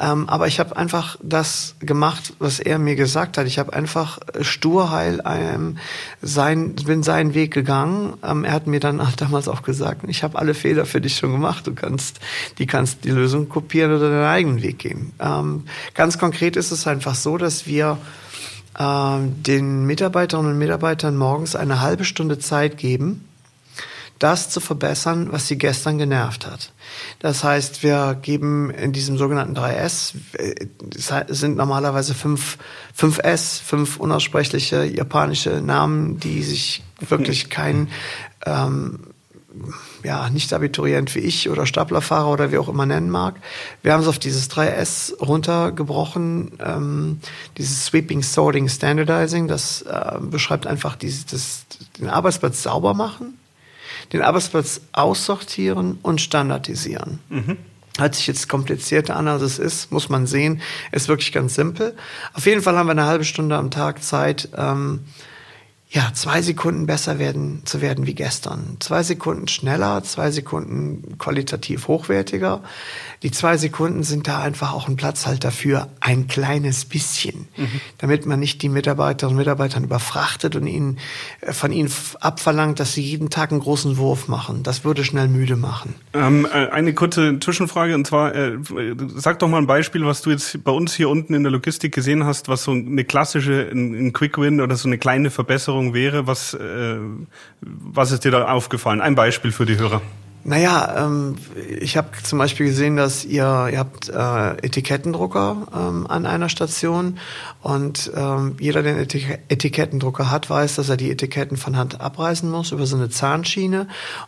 Ähm, 0.00 0.28
aber 0.28 0.46
ich 0.46 0.60
habe 0.60 0.76
einfach 0.76 1.16
das 1.22 1.76
gemacht, 1.80 2.34
was 2.38 2.60
er 2.60 2.78
mir 2.78 2.96
gesagt 2.96 3.38
hat. 3.38 3.46
Ich 3.46 3.58
habe 3.58 3.72
einfach 3.72 4.18
sturheil 4.40 5.22
ähm, 5.24 5.78
sein, 6.22 6.74
bin 6.74 7.02
seinen 7.02 7.34
Weg 7.34 7.52
gegangen. 7.52 8.14
Ähm, 8.22 8.44
er 8.44 8.52
hat 8.52 8.66
mir 8.66 8.80
dann 8.80 9.00
damals 9.16 9.48
auch 9.48 9.62
gesagt, 9.62 10.02
ich 10.08 10.22
habe 10.22 10.38
alle 10.38 10.54
Fehler 10.54 10.86
für 10.86 11.00
dich 11.00 11.16
schon 11.16 11.32
gemacht. 11.32 11.66
Du 11.66 11.74
kannst, 11.74 12.20
die 12.58 12.66
kannst 12.66 13.04
die 13.04 13.10
Lösung 13.10 13.48
kopieren 13.48 13.92
oder 13.92 14.10
deinen 14.10 14.24
eigenen 14.24 14.62
Weg 14.62 14.78
gehen. 14.78 15.12
Ähm, 15.20 15.64
ganz 15.94 16.18
konkret 16.18 16.56
ist 16.56 16.70
es 16.70 16.86
einfach 16.86 17.14
so, 17.14 17.38
dass 17.38 17.66
wir 17.66 17.98
ähm, 18.78 19.42
den 19.42 19.84
Mitarbeiterinnen 19.84 20.52
und 20.52 20.58
Mitarbeitern 20.58 21.16
morgens 21.16 21.56
eine 21.56 21.80
halbe 21.80 22.04
Stunde 22.04 22.38
Zeit 22.38 22.76
geben, 22.76 23.26
das 24.18 24.50
zu 24.50 24.60
verbessern, 24.60 25.32
was 25.32 25.48
sie 25.48 25.56
gestern 25.56 25.98
genervt 25.98 26.46
hat. 26.46 26.72
Das 27.20 27.42
heißt, 27.42 27.82
wir 27.82 28.18
geben 28.20 28.70
in 28.70 28.92
diesem 28.92 29.16
sogenannten 29.16 29.56
3S, 29.56 30.14
es 30.36 31.12
sind 31.28 31.56
normalerweise 31.56 32.14
fünf, 32.14 32.58
fünf 32.92 33.18
S, 33.18 33.58
fünf 33.58 33.96
unaussprechliche 33.96 34.84
japanische 34.84 35.62
Namen, 35.62 36.20
die 36.20 36.42
sich 36.42 36.82
wirklich 37.00 37.48
kein 37.48 37.88
ähm, 38.46 39.00
ja, 40.02 40.30
nicht 40.30 40.52
Abiturient 40.52 41.14
wie 41.14 41.20
ich 41.20 41.48
oder 41.48 41.66
Staplerfahrer 41.66 42.30
oder 42.30 42.52
wie 42.52 42.58
auch 42.58 42.68
immer 42.68 42.86
nennen 42.86 43.10
mag. 43.10 43.36
Wir 43.82 43.92
haben 43.92 44.00
es 44.00 44.08
auf 44.08 44.18
dieses 44.18 44.50
3S 44.50 45.18
runtergebrochen, 45.18 46.52
ähm, 46.64 47.20
dieses 47.58 47.86
Sweeping, 47.86 48.22
Sorting, 48.22 48.68
Standardizing, 48.68 49.48
das 49.48 49.82
äh, 49.82 50.18
beschreibt 50.20 50.66
einfach 50.66 50.96
dieses, 50.96 51.26
das, 51.26 51.66
den 51.98 52.08
Arbeitsplatz 52.08 52.62
sauber 52.62 52.94
machen, 52.94 53.38
den 54.12 54.22
Arbeitsplatz 54.22 54.80
aussortieren 54.92 55.98
und 56.02 56.20
standardisieren. 56.20 57.18
Mhm. 57.28 57.56
Hört 57.98 58.14
sich 58.14 58.26
jetzt 58.26 58.48
komplizierter 58.48 59.16
an, 59.16 59.28
als 59.28 59.42
es 59.42 59.58
ist, 59.58 59.92
muss 59.92 60.08
man 60.08 60.26
sehen. 60.26 60.62
Ist 60.92 61.08
wirklich 61.08 61.32
ganz 61.32 61.54
simpel. 61.54 61.94
Auf 62.32 62.46
jeden 62.46 62.62
Fall 62.62 62.76
haben 62.76 62.86
wir 62.86 62.92
eine 62.92 63.04
halbe 63.04 63.24
Stunde 63.24 63.56
am 63.56 63.70
Tag 63.70 64.02
Zeit, 64.02 64.48
ähm, 64.56 65.00
ja, 65.92 66.12
zwei 66.14 66.40
Sekunden 66.40 66.86
besser 66.86 67.18
werden, 67.18 67.62
zu 67.64 67.80
werden 67.80 68.06
wie 68.06 68.14
gestern. 68.14 68.76
Zwei 68.78 69.02
Sekunden 69.02 69.48
schneller, 69.48 70.04
zwei 70.04 70.30
Sekunden 70.30 71.18
qualitativ 71.18 71.88
hochwertiger. 71.88 72.62
Die 73.24 73.32
zwei 73.32 73.56
Sekunden 73.56 74.04
sind 74.04 74.28
da 74.28 74.40
einfach 74.40 74.72
auch 74.72 74.86
ein 74.86 74.94
Platz 74.94 75.26
halt 75.26 75.42
dafür, 75.42 75.88
ein 75.98 76.28
kleines 76.28 76.84
bisschen, 76.84 77.48
mhm. 77.56 77.80
damit 77.98 78.24
man 78.24 78.38
nicht 78.38 78.62
die 78.62 78.68
Mitarbeiterinnen 78.68 79.36
und 79.36 79.38
Mitarbeiter 79.38 79.80
überfrachtet 79.80 80.54
und 80.54 80.68
ihnen, 80.68 80.98
äh, 81.40 81.52
von 81.52 81.72
ihnen 81.72 81.90
abverlangt, 82.20 82.78
dass 82.78 82.92
sie 82.94 83.02
jeden 83.02 83.28
Tag 83.28 83.50
einen 83.50 83.60
großen 83.60 83.96
Wurf 83.96 84.28
machen. 84.28 84.62
Das 84.62 84.84
würde 84.84 85.02
schnell 85.02 85.26
müde 85.26 85.56
machen. 85.56 85.96
Ähm, 86.14 86.46
äh, 86.52 86.68
eine 86.68 86.94
kurze 86.94 87.40
Zwischenfrage 87.40 87.96
und 87.96 88.06
zwar, 88.06 88.32
äh, 88.32 88.58
sag 89.16 89.40
doch 89.40 89.48
mal 89.48 89.58
ein 89.58 89.66
Beispiel, 89.66 90.06
was 90.06 90.22
du 90.22 90.30
jetzt 90.30 90.62
bei 90.62 90.70
uns 90.70 90.94
hier 90.94 91.08
unten 91.08 91.34
in 91.34 91.42
der 91.42 91.50
Logistik 91.50 91.92
gesehen 91.92 92.24
hast, 92.24 92.48
was 92.48 92.62
so 92.62 92.70
eine 92.70 93.02
klassische, 93.04 93.68
ein, 93.72 94.06
ein 94.06 94.12
Quick 94.12 94.38
Win 94.38 94.60
oder 94.60 94.76
so 94.76 94.88
eine 94.88 94.96
kleine 94.96 95.30
Verbesserung 95.30 95.79
Veränderung 95.80 95.94
wäre, 95.94 96.26
was, 96.26 96.54
äh, 96.54 96.98
was 97.60 98.12
ist 98.12 98.24
dir 98.24 98.30
da 98.30 98.48
aufgefallen? 98.48 99.00
Ein 99.00 99.14
Beispiel 99.14 99.52
für 99.52 99.66
die 99.66 99.78
Hörer. 99.78 100.02
Naja, 100.42 101.06
ähm, 101.06 101.36
ich 101.80 101.96
habe 101.96 102.08
zum 102.22 102.38
Beispiel 102.38 102.66
gesehen, 102.66 102.96
dass 102.96 103.24
ihr, 103.24 103.68
ihr 103.70 103.78
habt 103.78 104.08
äh, 104.08 104.66
Etikettendrucker 104.66 105.66
ähm, 105.74 106.06
an 106.06 106.24
einer 106.24 106.48
Station 106.48 107.18
und 107.62 108.10
ähm, 108.16 108.56
jeder, 108.58 108.82
der 108.82 108.94
einen 108.94 109.02
Etikettendrucker 109.02 110.30
hat, 110.30 110.48
weiß, 110.48 110.76
dass 110.76 110.88
er 110.88 110.96
die 110.96 111.10
Etiketten 111.10 111.58
von 111.58 111.76
Hand 111.76 112.00
abreißen 112.00 112.50
muss 112.50 112.72
über 112.72 112.86
so 112.86 112.96
eine 112.96 113.10
Zahnschiene. 113.10 113.80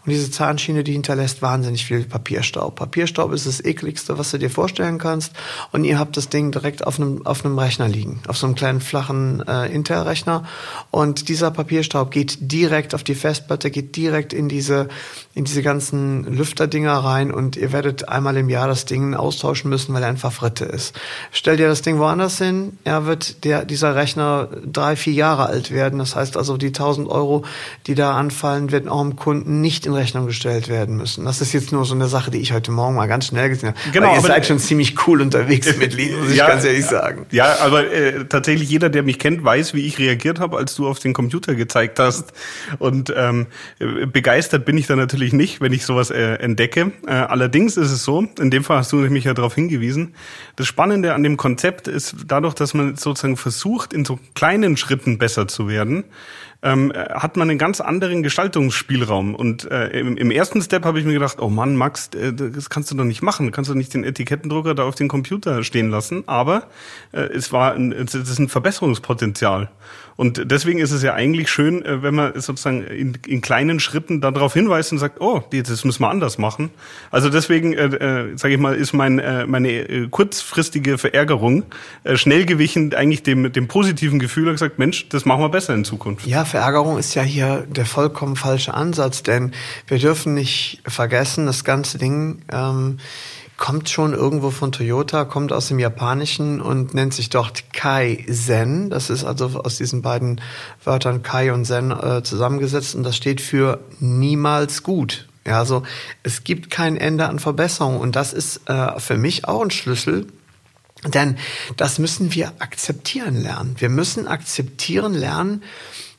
Und 0.04 0.10
diese 0.10 0.30
Zahnschiene, 0.30 0.84
die 0.84 0.92
hinterlässt 0.92 1.40
wahnsinnig 1.40 1.86
viel 1.86 2.04
Papierstaub. 2.04 2.76
Papierstaub 2.76 3.32
ist 3.32 3.46
das 3.46 3.64
ekligste, 3.64 4.18
was 4.18 4.32
du 4.32 4.38
dir 4.38 4.50
vorstellen 4.50 4.98
kannst. 4.98 5.32
Und 5.72 5.84
ihr 5.84 5.98
habt 5.98 6.18
das 6.18 6.28
Ding 6.28 6.52
direkt 6.52 6.86
auf 6.86 7.00
einem, 7.00 7.24
auf 7.24 7.42
einem 7.42 7.58
Rechner 7.58 7.88
liegen, 7.88 8.20
auf 8.28 8.36
so 8.36 8.46
einem 8.46 8.54
kleinen 8.54 8.82
flachen 8.82 9.42
äh, 9.48 9.72
Intel-Rechner. 9.72 10.44
Und 10.90 11.30
dieser 11.30 11.50
Papierstaub 11.50 12.10
geht 12.10 12.36
direkt 12.52 12.94
auf 12.94 13.02
die 13.02 13.14
Festplatte, 13.14 13.70
geht 13.70 13.96
direkt 13.96 14.34
in 14.34 14.50
diese, 14.50 14.88
in 15.34 15.44
diese 15.44 15.62
ganzen 15.62 16.24
Lüfterdinger 16.24 16.92
rein 16.92 17.30
und 17.30 17.56
ihr 17.56 17.72
werdet 17.72 18.06
einmal 18.08 18.36
im 18.36 18.50
Jahr 18.50 18.68
das 18.68 18.84
Ding 18.84 19.14
austauschen 19.14 19.70
müssen, 19.70 19.94
weil 19.94 20.02
er 20.02 20.10
einfach 20.10 20.30
Fritte 20.30 20.66
ist. 20.66 20.94
Stellt 21.30 21.58
ihr 21.58 21.68
das 21.68 21.80
Ding 21.80 21.98
woanders 21.98 22.36
hin, 22.36 22.76
er 22.84 23.06
wird 23.06 23.44
der, 23.44 23.64
dieser 23.64 23.96
Rechner 23.96 24.48
drei, 24.70 24.94
vier 24.94 25.14
Jahre 25.14 25.46
alt 25.46 25.70
werden. 25.70 25.98
Das 25.98 26.16
heißt 26.16 26.36
also, 26.36 26.58
die 26.58 26.66
1000 26.66 27.08
Euro, 27.08 27.46
die 27.86 27.94
da 27.94 28.14
anfallen, 28.14 28.72
werden 28.72 28.90
auch 28.90 29.00
dem 29.00 29.16
Kunden 29.16 29.62
nicht 29.62 29.86
in 29.86 29.94
Rechnung 29.94 30.26
gestellt 30.26 30.68
werden 30.68 30.98
müssen. 30.98 31.24
Das 31.24 31.40
ist 31.40 31.54
jetzt 31.54 31.72
nur 31.72 31.86
so 31.86 31.94
eine 31.94 32.08
Sache, 32.08 32.30
die 32.30 32.38
ich 32.38 32.52
heute 32.52 32.70
Morgen 32.70 32.94
mal 32.94 33.06
ganz 33.06 33.28
schnell 33.28 33.48
gesehen 33.48 33.70
habe. 33.70 33.78
Genau, 33.92 34.08
Weil 34.08 34.16
ihr 34.16 34.20
seid 34.20 34.46
schon 34.46 34.58
ziemlich 34.58 35.06
cool 35.06 35.22
unterwegs 35.22 35.78
mit 35.78 35.94
Lean, 35.94 36.20
muss 36.20 36.30
ich 36.30 36.36
ja, 36.36 36.48
ganz 36.48 36.64
ehrlich 36.64 36.84
sagen. 36.84 37.24
Ja, 37.30 37.56
aber 37.60 37.90
äh, 37.90 38.26
tatsächlich 38.26 38.68
jeder, 38.68 38.90
der 38.90 39.02
mich 39.02 39.18
kennt, 39.18 39.42
weiß, 39.42 39.72
wie 39.72 39.86
ich 39.86 39.98
reagiert 39.98 40.40
habe, 40.40 40.58
als 40.58 40.74
du 40.74 40.86
auf 40.86 40.98
den 40.98 41.14
Computer 41.14 41.54
gezeigt 41.54 41.98
hast. 41.98 42.34
Und 42.78 43.12
ähm, 43.16 43.46
begeistert 44.12 44.66
bin 44.66 44.76
ich 44.76 44.86
da 44.86 44.94
natürlich 44.94 45.21
nicht, 45.30 45.60
wenn 45.60 45.72
ich 45.72 45.86
sowas 45.86 46.10
äh, 46.10 46.34
entdecke. 46.34 46.90
Äh, 47.06 47.12
allerdings 47.12 47.76
ist 47.76 47.92
es 47.92 48.02
so, 48.02 48.26
in 48.40 48.50
dem 48.50 48.64
Fall 48.64 48.78
hast 48.78 48.90
du 48.90 48.96
mich 48.96 49.24
ja 49.24 49.34
darauf 49.34 49.54
hingewiesen, 49.54 50.14
das 50.56 50.66
Spannende 50.66 51.14
an 51.14 51.22
dem 51.22 51.36
Konzept 51.36 51.86
ist 51.86 52.16
dadurch, 52.26 52.54
dass 52.54 52.74
man 52.74 52.96
so 52.96 53.12
sozusagen 53.12 53.36
versucht, 53.36 53.92
in 53.92 54.04
so 54.04 54.18
kleinen 54.34 54.76
Schritten 54.76 55.18
besser 55.18 55.46
zu 55.46 55.68
werden, 55.68 56.04
ähm, 56.62 56.92
hat 56.94 57.36
man 57.36 57.50
einen 57.50 57.58
ganz 57.58 57.80
anderen 57.80 58.22
Gestaltungsspielraum. 58.22 59.34
Und 59.34 59.70
äh, 59.70 59.88
im, 59.98 60.16
im, 60.16 60.30
ersten 60.30 60.62
Step 60.62 60.84
habe 60.84 61.00
ich 61.00 61.04
mir 61.04 61.12
gedacht, 61.12 61.38
oh 61.40 61.48
Mann, 61.48 61.76
Max, 61.76 62.10
äh, 62.14 62.32
das 62.32 62.70
kannst 62.70 62.90
du 62.90 62.96
doch 62.96 63.04
nicht 63.04 63.22
machen. 63.22 63.46
Du 63.46 63.52
kannst 63.52 63.68
doch 63.68 63.74
nicht 63.74 63.92
den 63.94 64.04
Etikettendrucker 64.04 64.74
da 64.74 64.84
auf 64.84 64.94
den 64.94 65.08
Computer 65.08 65.64
stehen 65.64 65.90
lassen. 65.90 66.24
Aber 66.26 66.68
äh, 67.12 67.20
es 67.22 67.52
war 67.52 67.74
ein, 67.74 67.92
es 67.92 68.14
ist 68.14 68.38
ein 68.38 68.48
Verbesserungspotenzial. 68.48 69.70
Und 70.16 70.50
deswegen 70.50 70.78
ist 70.78 70.92
es 70.92 71.02
ja 71.02 71.14
eigentlich 71.14 71.50
schön, 71.50 71.84
äh, 71.84 72.02
wenn 72.02 72.14
man 72.14 72.34
sozusagen 72.34 72.84
in, 72.84 73.18
in 73.26 73.40
kleinen 73.40 73.80
Schritten 73.80 74.20
darauf 74.20 74.54
hinweist 74.54 74.92
und 74.92 74.98
sagt, 74.98 75.20
oh, 75.20 75.42
das 75.50 75.84
müssen 75.84 76.02
wir 76.02 76.10
anders 76.10 76.38
machen. 76.38 76.70
Also 77.10 77.28
deswegen, 77.28 77.72
äh, 77.72 77.86
äh, 77.86 78.36
sage 78.36 78.54
ich 78.54 78.60
mal, 78.60 78.74
ist 78.74 78.92
mein, 78.92 79.18
äh, 79.18 79.46
meine 79.46 79.70
äh, 79.70 80.08
kurzfristige 80.08 80.98
Verärgerung 80.98 81.64
äh, 82.04 82.16
schnell 82.16 82.44
gewichen 82.44 82.94
eigentlich 82.94 83.22
dem, 83.22 83.52
dem 83.52 83.68
positiven 83.68 84.18
Gefühl 84.18 84.48
und 84.48 84.54
gesagt, 84.54 84.78
Mensch, 84.78 85.08
das 85.08 85.24
machen 85.24 85.42
wir 85.42 85.48
besser 85.48 85.74
in 85.74 85.84
Zukunft. 85.84 86.26
Ja, 86.26 86.44
Verärgerung 86.52 86.98
ist 86.98 87.14
ja 87.14 87.22
hier 87.22 87.64
der 87.66 87.86
vollkommen 87.86 88.36
falsche 88.36 88.74
Ansatz, 88.74 89.22
denn 89.22 89.52
wir 89.86 89.98
dürfen 89.98 90.34
nicht 90.34 90.82
vergessen, 90.86 91.46
das 91.46 91.64
ganze 91.64 91.96
Ding 91.96 92.42
ähm, 92.52 92.98
kommt 93.56 93.88
schon 93.88 94.12
irgendwo 94.12 94.50
von 94.50 94.70
Toyota, 94.70 95.24
kommt 95.24 95.50
aus 95.50 95.68
dem 95.68 95.78
Japanischen 95.78 96.60
und 96.60 96.92
nennt 96.92 97.14
sich 97.14 97.30
dort 97.30 97.72
Kai-Zen. 97.72 98.90
Das 98.90 99.08
ist 99.08 99.24
also 99.24 99.46
aus 99.64 99.78
diesen 99.78 100.02
beiden 100.02 100.42
Wörtern 100.84 101.22
Kai 101.22 101.54
und 101.54 101.64
Zen 101.64 101.90
äh, 101.90 102.22
zusammengesetzt 102.22 102.94
und 102.94 103.02
das 103.02 103.16
steht 103.16 103.40
für 103.40 103.80
niemals 103.98 104.82
gut. 104.82 105.28
Ja, 105.46 105.58
also 105.58 105.84
es 106.22 106.44
gibt 106.44 106.68
kein 106.68 106.98
Ende 106.98 107.28
an 107.28 107.38
Verbesserung 107.38 107.98
und 107.98 108.14
das 108.14 108.34
ist 108.34 108.68
äh, 108.68 109.00
für 109.00 109.16
mich 109.16 109.48
auch 109.48 109.62
ein 109.62 109.70
Schlüssel, 109.70 110.26
denn 111.14 111.38
das 111.78 111.98
müssen 111.98 112.34
wir 112.34 112.52
akzeptieren 112.58 113.40
lernen. 113.40 113.74
Wir 113.78 113.88
müssen 113.88 114.28
akzeptieren 114.28 115.14
lernen, 115.14 115.62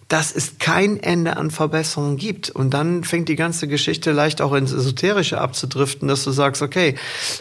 dass 0.07 0.35
es 0.35 0.57
kein 0.59 1.01
Ende 1.01 1.37
an 1.37 1.51
Verbesserungen 1.51 2.17
gibt. 2.17 2.49
Und 2.49 2.73
dann 2.73 3.03
fängt 3.03 3.29
die 3.29 3.35
ganze 3.35 3.67
Geschichte 3.67 4.11
leicht 4.11 4.41
auch 4.41 4.53
ins 4.53 4.71
Esoterische 4.71 5.39
abzudriften, 5.39 6.07
dass 6.07 6.23
du 6.23 6.31
sagst, 6.31 6.61
okay, 6.61 6.95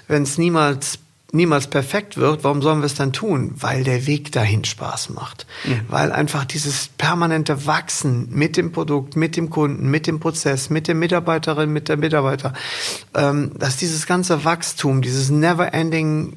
wenn 0.09 0.23
es 0.23 0.39
niemals 0.39 0.99
niemals 1.33 1.67
perfekt 1.67 2.19
wird, 2.19 2.45
warum 2.45 2.61
sollen 2.61 2.81
wir 2.81 2.87
es 2.87 2.95
dann 2.95 3.13
tun? 3.13 3.55
Weil 3.57 3.85
der 3.85 4.07
Weg 4.07 4.33
dahin 4.33 4.65
Spaß 4.65 5.11
macht. 5.11 5.47
Mhm. 5.65 5.81
Weil 5.89 6.13
einfach 6.13 6.45
dieses 6.45 6.89
permanente 6.99 7.67
Wachsen 7.67 8.29
mit 8.31 8.59
dem 8.59 8.71
Produkt, 8.71 9.17
mit 9.17 9.37
dem 9.37 9.49
Kunden, 9.49 9.91
mit 9.91 10.07
dem 10.07 10.21
Prozess, 10.21 10.69
mit 10.69 10.89
der 10.89 10.95
Mitarbeiterin, 10.95 11.73
mit 11.73 11.89
der 11.89 11.97
Mitarbeiter, 11.97 12.53
ähm, 13.15 13.53
dass 13.59 13.79
dieses 13.79 14.07
ganze 14.07 14.45
Wachstum, 14.45 15.01
dieses 15.01 15.31
never-ending 15.31 16.37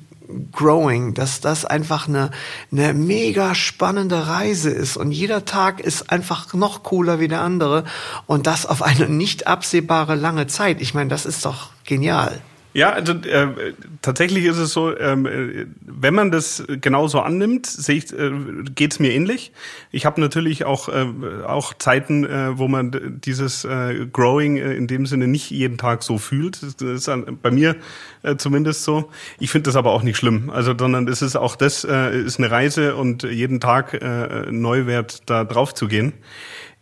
Growing, 0.52 1.14
dass 1.14 1.42
das 1.42 1.66
einfach 1.66 2.08
eine, 2.08 2.32
eine 2.72 2.94
mega 2.94 3.56
spannende 3.56 4.28
Reise 4.28 4.70
ist 4.70 4.98
und 4.98 5.12
jeder 5.12 5.46
Tag 5.46 5.80
ist 5.80 6.12
einfach 6.12 6.54
noch 6.54 6.84
cooler 6.84 7.20
wie 7.20 7.28
der 7.28 7.42
andere 7.42 7.84
und 8.26 8.48
das 8.48 8.66
auf 8.66 8.82
eine 8.82 9.10
nicht 9.10 9.48
absehbare 9.48 10.16
lange 10.16 10.48
Zeit. 10.48 10.82
Ich 10.82 10.94
meine, 10.94 11.10
das 11.10 11.26
ist 11.26 11.46
doch 11.46 11.70
genial. 11.84 12.42
Ja, 12.76 12.92
also, 12.92 13.14
äh, 13.14 13.74
tatsächlich 14.02 14.44
ist 14.44 14.58
es 14.58 14.74
so, 14.74 14.98
ähm, 14.98 15.26
äh, 15.26 15.66
wenn 15.80 16.14
man 16.14 16.30
das 16.30 16.62
genauso 16.82 17.22
annimmt, 17.22 17.66
sehe 17.68 17.96
ich, 17.96 18.12
äh, 18.12 18.32
geht's 18.76 19.00
mir 19.00 19.14
ähnlich. 19.14 19.54
Ich 19.92 20.06
habe 20.06 20.20
natürlich 20.20 20.66
auch 20.66 20.90
äh, 20.90 21.06
auch 21.48 21.74
Zeiten, 21.76 22.26
äh, 22.26 22.58
wo 22.58 22.68
man 22.68 23.22
dieses 23.24 23.64
äh, 23.64 24.06
Growing 24.12 24.58
äh, 24.58 24.74
in 24.74 24.88
dem 24.88 25.06
Sinne 25.06 25.30
nicht 25.30 25.52
jeden 25.52 25.78
Tag 25.78 26.04
so 26.04 26.18
fühlt. 26.18 26.62
Das 26.64 27.06
ist 27.06 27.10
bei 27.42 27.50
mir 27.50 27.78
äh, 28.24 28.36
zumindest 28.36 28.84
so. 28.84 29.10
Ich 29.40 29.52
finde 29.52 29.70
das 29.70 29.78
aber 29.78 29.92
auch 29.92 30.04
nicht 30.04 30.18
schlimm. 30.18 30.50
Also, 30.50 30.76
sondern 30.78 31.08
es 31.08 31.22
ist 31.22 31.38
auch 31.38 31.56
das 31.56 31.86
äh, 31.86 32.20
ist 32.20 32.40
eine 32.40 32.52
Reise 32.52 32.98
und 32.98 33.24
jeden 33.24 33.62
Tag 33.62 33.94
äh, 33.94 34.52
Neuwert 34.52 35.22
da 35.30 35.46
drauf 35.46 35.74
zu 35.74 35.88
gehen. 35.88 36.12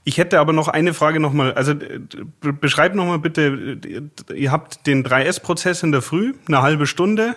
Ich 0.05 0.17
hätte 0.17 0.39
aber 0.39 0.51
noch 0.51 0.67
eine 0.67 0.93
Frage 0.93 1.19
nochmal. 1.19 1.53
Also 1.53 1.73
beschreib 2.41 2.93
nochmal 2.93 3.19
bitte, 3.19 3.79
ihr 4.35 4.51
habt 4.51 4.85
den 4.85 5.05
3S-Prozess 5.05 5.83
in 5.83 5.91
der 5.91 6.01
Früh, 6.01 6.33
eine 6.47 6.61
halbe 6.61 6.87
Stunde 6.87 7.35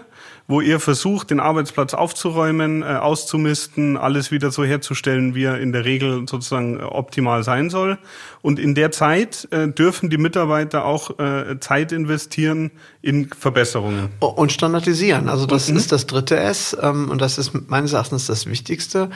wo 0.49 0.61
ihr 0.61 0.79
versucht, 0.79 1.31
den 1.31 1.41
Arbeitsplatz 1.41 1.93
aufzuräumen, 1.95 2.83
äh, 2.83 2.87
auszumisten, 2.87 3.97
alles 3.97 4.31
wieder 4.31 4.51
so 4.51 4.65
herzustellen, 4.65 5.35
wie 5.35 5.45
er 5.45 5.59
in 5.59 5.73
der 5.73 5.85
Regel 5.85 6.29
sozusagen 6.29 6.79
äh, 6.79 6.83
optimal 6.83 7.43
sein 7.43 7.69
soll. 7.69 7.99
Und 8.43 8.59
in 8.59 8.75
der 8.75 8.93
Zeit 8.93 9.49
äh, 9.51 9.69
dürfen 9.69 10.09
die 10.09 10.19
Mitarbeiter 10.19 10.85
auch 10.85 11.19
äh, 11.19 11.59
Zeit 11.59 11.91
investieren 11.91 12.71
in 13.07 13.29
Verbesserungen. 13.29 14.09
Und 14.19 14.51
standardisieren. 14.51 15.29
Also 15.29 15.47
das 15.47 15.69
mhm. 15.69 15.77
ist 15.77 15.93
das 15.93 16.07
dritte 16.07 16.37
S 16.39 16.77
ähm, 16.83 17.09
und 17.09 17.21
das 17.21 17.39
ist 17.39 17.53
meines 17.71 17.93
Erachtens 17.93 18.27
das 18.27 18.47
Wichtigste. 18.47 19.11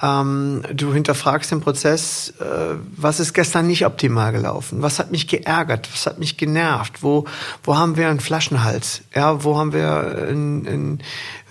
Ähm, 0.00 0.60
du 0.74 0.92
hinterfragst 0.92 1.50
den 1.50 1.62
Prozess, 1.62 2.34
äh, 2.38 2.44
was 2.94 3.18
ist 3.18 3.32
gestern 3.32 3.66
nicht 3.66 3.86
optimal 3.86 4.32
gelaufen? 4.32 4.82
Was 4.82 4.98
hat 4.98 5.10
mich 5.10 5.26
geärgert? 5.26 5.88
Was 5.90 6.04
hat 6.04 6.18
mich 6.18 6.36
genervt? 6.36 7.02
Wo, 7.02 7.24
wo 7.62 7.78
haben 7.78 7.96
wir 7.96 8.10
einen 8.10 8.20
Flaschenhals? 8.20 9.00
Ja, 9.14 9.42
wo 9.42 9.56
haben 9.56 9.72
wir 9.72 10.26
einen, 10.28 10.66
in 10.66 10.98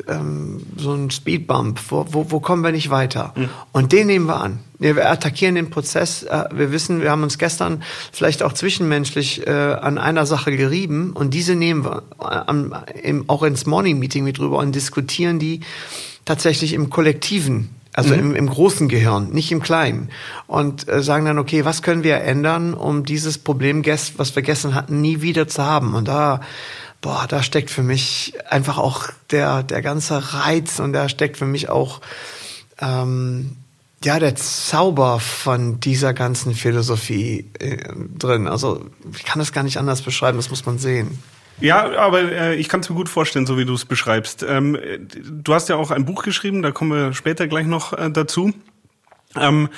ähm, 0.08 0.62
so 0.78 0.94
ein 0.94 1.12
Speedbump, 1.12 1.80
wo, 1.90 2.06
wo, 2.12 2.32
wo 2.32 2.40
kommen 2.40 2.64
wir 2.64 2.72
nicht 2.72 2.90
weiter? 2.90 3.34
Mhm. 3.36 3.50
Und 3.72 3.92
den 3.92 4.08
nehmen 4.08 4.26
wir 4.26 4.42
an. 4.42 4.60
Wir 4.78 5.10
attackieren 5.10 5.56
den 5.56 5.70
Prozess. 5.70 6.24
Äh, 6.24 6.46
wir 6.54 6.72
wissen, 6.72 7.02
wir 7.02 7.12
haben 7.12 7.24
uns 7.24 7.38
gestern 7.38 7.84
vielleicht 8.12 8.44
auch 8.44 8.54
zwischenmenschlich 8.54 9.46
äh, 9.48 9.52
an 9.52 9.98
einer 9.98 10.26
Sache 10.26 10.56
gerieben 10.56 11.14
und 11.14 11.34
diese 11.34 11.56
nehmen 11.56 11.84
wir 11.86 12.04
am, 12.18 12.74
im, 13.02 13.30
auch 13.30 13.44
ins 13.44 13.66
Morning 13.66 14.00
Meeting 14.00 14.24
mit 14.24 14.38
drüber 14.38 14.58
und 14.58 14.74
diskutieren 14.74 15.40
die 15.40 15.62
tatsächlich 16.26 16.74
im 16.74 16.90
Kollektiven 16.90 17.70
also 17.94 18.14
mhm. 18.14 18.20
im, 18.20 18.36
im 18.36 18.50
großen 18.50 18.88
Gehirn, 18.88 19.32
nicht 19.32 19.52
im 19.52 19.62
kleinen. 19.62 20.10
Und 20.48 20.88
äh, 20.88 21.02
sagen 21.02 21.26
dann, 21.26 21.40
okay, 21.40 21.66
was 21.66 21.82
können 21.82 22.04
wir 22.04 22.22
ändern, 22.22 22.74
um 22.74 23.04
dieses 23.04 23.38
Problem, 23.38 23.84
was 23.86 24.36
wir 24.36 24.44
gestern 24.44 24.76
hatten, 24.76 25.02
nie 25.02 25.22
wieder 25.22 25.48
zu 25.48 25.64
haben? 25.64 25.96
Und 25.96 26.08
da 26.08 26.40
boah, 27.02 27.26
da 27.28 27.44
steckt 27.44 27.70
für 27.70 27.84
mich 27.84 28.34
einfach 28.50 28.78
auch 28.78 29.10
der, 29.32 29.64
der 29.64 29.82
ganze 29.82 30.34
Reiz 30.34 30.80
und 30.80 30.94
da 30.94 31.10
steckt 31.10 31.38
für 31.38 31.46
mich 31.46 31.70
auch 31.70 32.02
ähm, 32.80 33.58
ja, 34.04 34.20
der 34.20 34.36
Zauber 34.36 35.20
von 35.20 35.80
dieser 35.80 36.14
ganzen 36.14 36.54
Philosophie 36.54 37.50
äh, 37.60 37.78
drin. 38.18 38.48
Also 38.48 38.86
ich 39.14 39.26
kann 39.26 39.40
das 39.40 39.52
gar 39.52 39.64
nicht 39.64 39.78
anders 39.78 40.02
beschreiben, 40.02 40.38
das 40.38 40.50
muss 40.50 40.66
man 40.66 40.80
sehen. 40.80 41.22
Ja, 41.60 41.98
aber 41.98 42.22
äh, 42.22 42.56
ich 42.56 42.70
kann 42.70 42.80
es 42.80 42.90
mir 42.90 42.96
gut 42.96 43.10
vorstellen, 43.10 43.46
so 43.46 43.58
wie 43.58 43.66
du 43.66 43.74
es 43.74 43.84
beschreibst. 43.84 44.44
Ähm, 44.48 44.78
du 45.10 45.54
hast 45.54 45.68
ja 45.68 45.76
auch 45.76 45.92
ein 45.92 46.06
Buch 46.06 46.24
geschrieben, 46.24 46.62
da 46.62 46.72
kommen 46.72 46.92
wir 46.92 47.14
später 47.14 47.48
gleich 47.48 47.68
noch 47.68 47.92
äh, 47.92 48.10
dazu. 48.10 48.54
Ähm, 49.36 49.70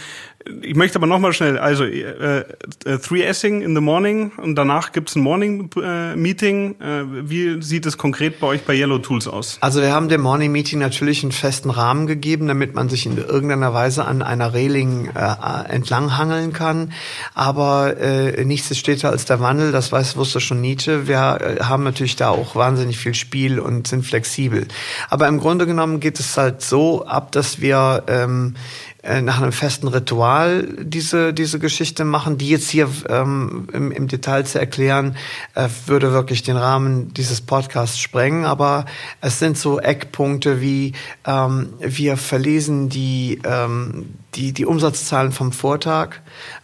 ich 0.62 0.75
möchte 0.75 0.98
aber 0.98 1.07
nochmal 1.07 1.33
schnell, 1.33 1.57
also 1.57 1.83
äh, 1.83 2.43
äh, 2.86 2.98
Three 3.00 3.24
Essing 3.24 3.62
in 3.62 3.75
the 3.75 3.81
Morning 3.81 4.31
und 4.38 4.55
danach 4.55 4.91
gibt's 4.91 5.15
ein 5.15 5.21
Morning 5.21 5.69
äh, 5.81 6.15
Meeting. 6.15 6.75
Äh, 6.79 7.29
wie 7.29 7.62
sieht 7.62 7.86
es 7.86 7.98
konkret 7.98 8.39
bei 8.39 8.48
euch 8.48 8.63
bei 8.63 8.74
Yellow 8.74 9.00
Tools 9.00 9.27
aus? 9.27 9.57
Also 9.62 9.81
wir 9.81 9.91
haben 9.91 10.10
dem 10.10 10.21
Morning 10.21 10.51
Meeting 10.51 10.79
natürlich 10.79 11.24
einen 11.24 11.31
festen 11.31 11.69
Rahmen 11.69 12.07
gegeben, 12.07 12.48
damit 12.48 12.75
man 12.75 12.89
sich 12.89 13.05
in 13.05 13.17
irgendeiner 13.17 13.74
Weise 13.74 14.05
an 14.05 14.21
einer 14.21 14.53
Reling 14.53 15.10
äh, 15.15 15.74
entlanghangeln 15.74 16.53
kann. 16.53 16.93
Aber 17.33 17.98
äh, 17.98 18.43
nichts 18.45 18.71
ist 18.71 18.79
steter 18.79 19.10
als 19.10 19.25
der 19.25 19.39
Wandel, 19.39 19.71
das 19.71 19.91
weiß, 19.91 20.17
wusste 20.17 20.39
schon 20.39 20.62
Nietzsche. 20.62 21.07
Wir 21.07 21.39
äh, 21.41 21.63
haben 21.63 21.83
natürlich 21.83 22.15
da 22.15 22.29
auch 22.29 22.55
wahnsinnig 22.55 22.98
viel 22.98 23.13
Spiel 23.13 23.60
und 23.60 23.88
sind 23.88 24.05
flexibel. 24.05 24.67
Aber 25.10 25.27
im 25.27 25.39
Grunde 25.39 25.65
genommen 25.65 26.00
geht 26.00 26.19
es 26.19 26.38
halt 26.38 26.62
so 26.62 27.05
ab, 27.05 27.31
dass 27.31 27.62
wir 27.62 28.03
ähm, 28.07 28.55
äh, 28.90 28.90
nach 29.03 29.41
einem 29.41 29.51
festen 29.51 29.88
Ritual 29.88 30.67
diese, 30.79 31.34
diese 31.34 31.58
Geschichte 31.58 32.05
machen. 32.05 32.38
Die 32.38 32.50
jetzt 32.50 32.70
hier 32.70 32.88
ähm, 33.10 33.67
im, 33.74 33.91
im 33.91 34.08
Detail 34.08 34.46
zu 34.46 34.60
erklären, 34.60 35.15
äh, 35.55 35.70
würde 35.88 36.13
wirklich 36.13 36.43
den 36.43 36.58
Rahmen 36.58 37.13
dieses 37.13 37.41
Podcasts 37.41 38.00
sprengen. 38.00 38.46
Aber 38.46 38.86
es 39.20 39.39
sind 39.39 39.58
so 39.58 39.79
Eckpunkte 39.79 40.62
wie 40.62 40.93
ähm, 41.25 41.74
wir 41.79 42.15
verlesen 42.15 42.89
die, 42.89 43.41
ähm, 43.43 44.13
die, 44.36 44.53
die 44.53 44.65
Umsatzzahlen 44.65 45.31
vom 45.31 45.51
Vortag 45.51 46.17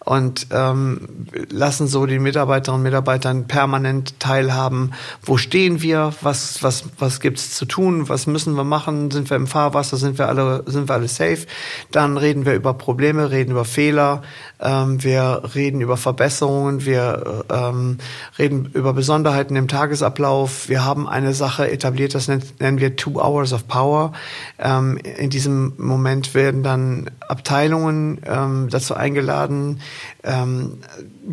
und 0.08 0.48
ähm, 0.52 1.02
lassen 1.50 1.88
so 1.88 2.06
die 2.06 2.20
Mitarbeiterinnen 2.20 2.80
und 2.80 2.84
Mitarbeitern 2.84 3.46
permanent 3.48 4.22
teilhaben. 4.22 4.94
Wo 5.22 5.36
stehen 5.36 5.82
wir? 5.82 6.14
Was, 6.22 6.64
was, 6.64 6.86
was 6.98 7.20
gibt's 7.20 7.54
zu 7.54 7.66
tun? 7.66 8.08
Was 8.08 8.26
müssen 8.26 8.56
wir 8.56 8.64
machen? 8.64 9.12
Sind 9.12 9.30
wir 9.30 9.36
im 9.36 9.48
Fahrwasser? 9.48 9.98
Sind 9.98 10.18
wir 10.18 10.30
alle, 10.30 10.64
sind 10.66 10.88
wir 10.88 10.96
alle 10.96 11.10
safe? 11.10 11.46
Dann 11.92 12.16
reden 12.16 12.46
wir 12.46 12.54
über 12.54 12.74
Probleme, 12.74 13.32
reden 13.32 13.52
über 13.52 13.66
Fehler, 13.66 14.22
ähm, 14.62 15.04
wir 15.04 15.42
reden 15.56 15.82
über 15.82 15.98
Verbesserungen, 15.98 16.86
wir 16.86 17.44
ähm, 17.50 17.98
reden 18.40 18.72
über 18.74 18.94
Besonderheiten 18.94 19.58
im 19.58 19.68
Tagesablauf. 19.68 20.70
Wir 20.70 20.86
haben 20.86 21.10
eine 21.10 21.34
Sache 21.34 21.70
etabliert, 21.70 22.16
das 22.16 22.30
nennen 22.30 22.80
wir 22.80 22.96
Two 22.96 23.20
Hours 23.20 23.52
of 23.52 23.68
Power. 23.68 24.14
Ähm, 24.58 24.98
in 24.98 25.30
diesem 25.30 25.74
Moment 25.78 26.34
werden 26.34 26.64
dann 26.64 27.10
Abteilungen 27.28 28.22
ähm, 28.26 28.70
dazu 28.70 28.94
eingeladen, 28.94 29.82
ähm, 30.24 30.80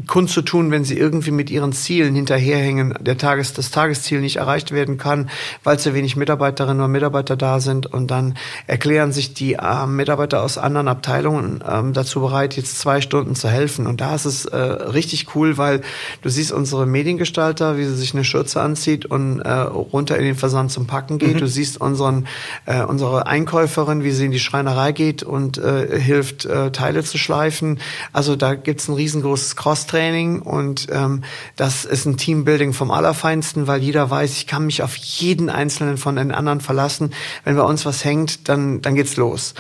kundzutun, 0.06 0.70
wenn 0.70 0.84
sie 0.84 0.98
irgendwie 0.98 1.30
mit 1.30 1.50
ihren 1.50 1.72
Zielen 1.72 2.14
hinterherhängen, 2.14 2.94
der 3.00 3.18
Tages, 3.18 3.52
das 3.52 3.70
Tagesziel 3.70 4.20
nicht 4.20 4.36
erreicht 4.36 4.72
werden 4.72 4.98
kann, 4.98 5.30
weil 5.62 5.78
zu 5.78 5.94
wenig 5.94 6.16
Mitarbeiterinnen 6.16 6.82
und 6.84 6.90
Mitarbeiter 6.90 7.36
da 7.36 7.60
sind. 7.60 7.86
Und 7.86 8.10
dann 8.10 8.36
erklären 8.66 9.12
sich 9.12 9.34
die 9.34 9.54
äh, 9.54 9.86
Mitarbeiter 9.86 10.42
aus 10.42 10.58
anderen 10.58 10.88
Abteilungen 10.88 11.62
ähm, 11.68 11.92
dazu 11.92 12.20
bereit, 12.20 12.56
jetzt 12.56 12.78
zwei 12.78 13.00
Stunden 13.00 13.34
zu 13.34 13.48
helfen. 13.48 13.86
Und 13.86 14.00
da 14.00 14.14
ist 14.14 14.24
es 14.24 14.44
äh, 14.46 14.56
richtig 14.56 15.34
cool, 15.34 15.58
weil 15.58 15.82
du 16.22 16.28
siehst 16.28 16.52
unsere 16.52 16.86
Mediengestalter, 16.86 17.76
wie 17.78 17.84
sie 17.84 17.96
sich 17.96 18.14
eine 18.14 18.24
Schürze 18.24 18.60
anzieht 18.60 19.06
und 19.06 19.40
äh, 19.40 19.50
runter 19.50 20.16
in 20.18 20.24
den 20.24 20.36
Versand 20.36 20.70
zum 20.70 20.86
Packen 20.86 21.18
geht. 21.18 21.34
Mhm. 21.34 21.38
Du 21.38 21.48
siehst 21.48 21.80
unseren, 21.80 22.26
äh, 22.66 22.82
unsere 22.82 23.26
Einkäuferin, 23.26 24.04
wie 24.04 24.10
sie 24.10 24.26
in 24.26 24.30
die 24.30 24.40
Schreinerei 24.40 24.92
geht 24.92 25.22
und 25.22 25.58
äh, 25.58 26.00
hilft, 26.00 26.44
äh, 26.44 26.70
Teile 26.70 27.04
zu 27.04 27.18
schleifen. 27.18 27.78
Also 28.12 28.36
da 28.36 28.53
gibt's 28.56 28.88
ein 28.88 28.94
riesengroßes 28.94 29.56
Cross 29.56 29.86
Training 29.86 30.40
und 30.42 30.86
ähm, 30.90 31.22
das 31.56 31.84
ist 31.84 32.06
ein 32.06 32.16
Teambuilding 32.16 32.72
vom 32.72 32.90
Allerfeinsten, 32.90 33.66
weil 33.66 33.82
jeder 33.82 34.10
weiß, 34.10 34.32
ich 34.36 34.46
kann 34.46 34.66
mich 34.66 34.82
auf 34.82 34.96
jeden 34.96 35.50
einzelnen 35.50 35.96
von 35.96 36.16
den 36.16 36.32
anderen 36.32 36.60
verlassen. 36.60 37.12
Wenn 37.44 37.56
bei 37.56 37.62
uns 37.62 37.84
was 37.86 38.04
hängt, 38.04 38.48
dann, 38.48 38.82
dann 38.82 38.94
geht's 38.94 39.16
los. 39.16 39.54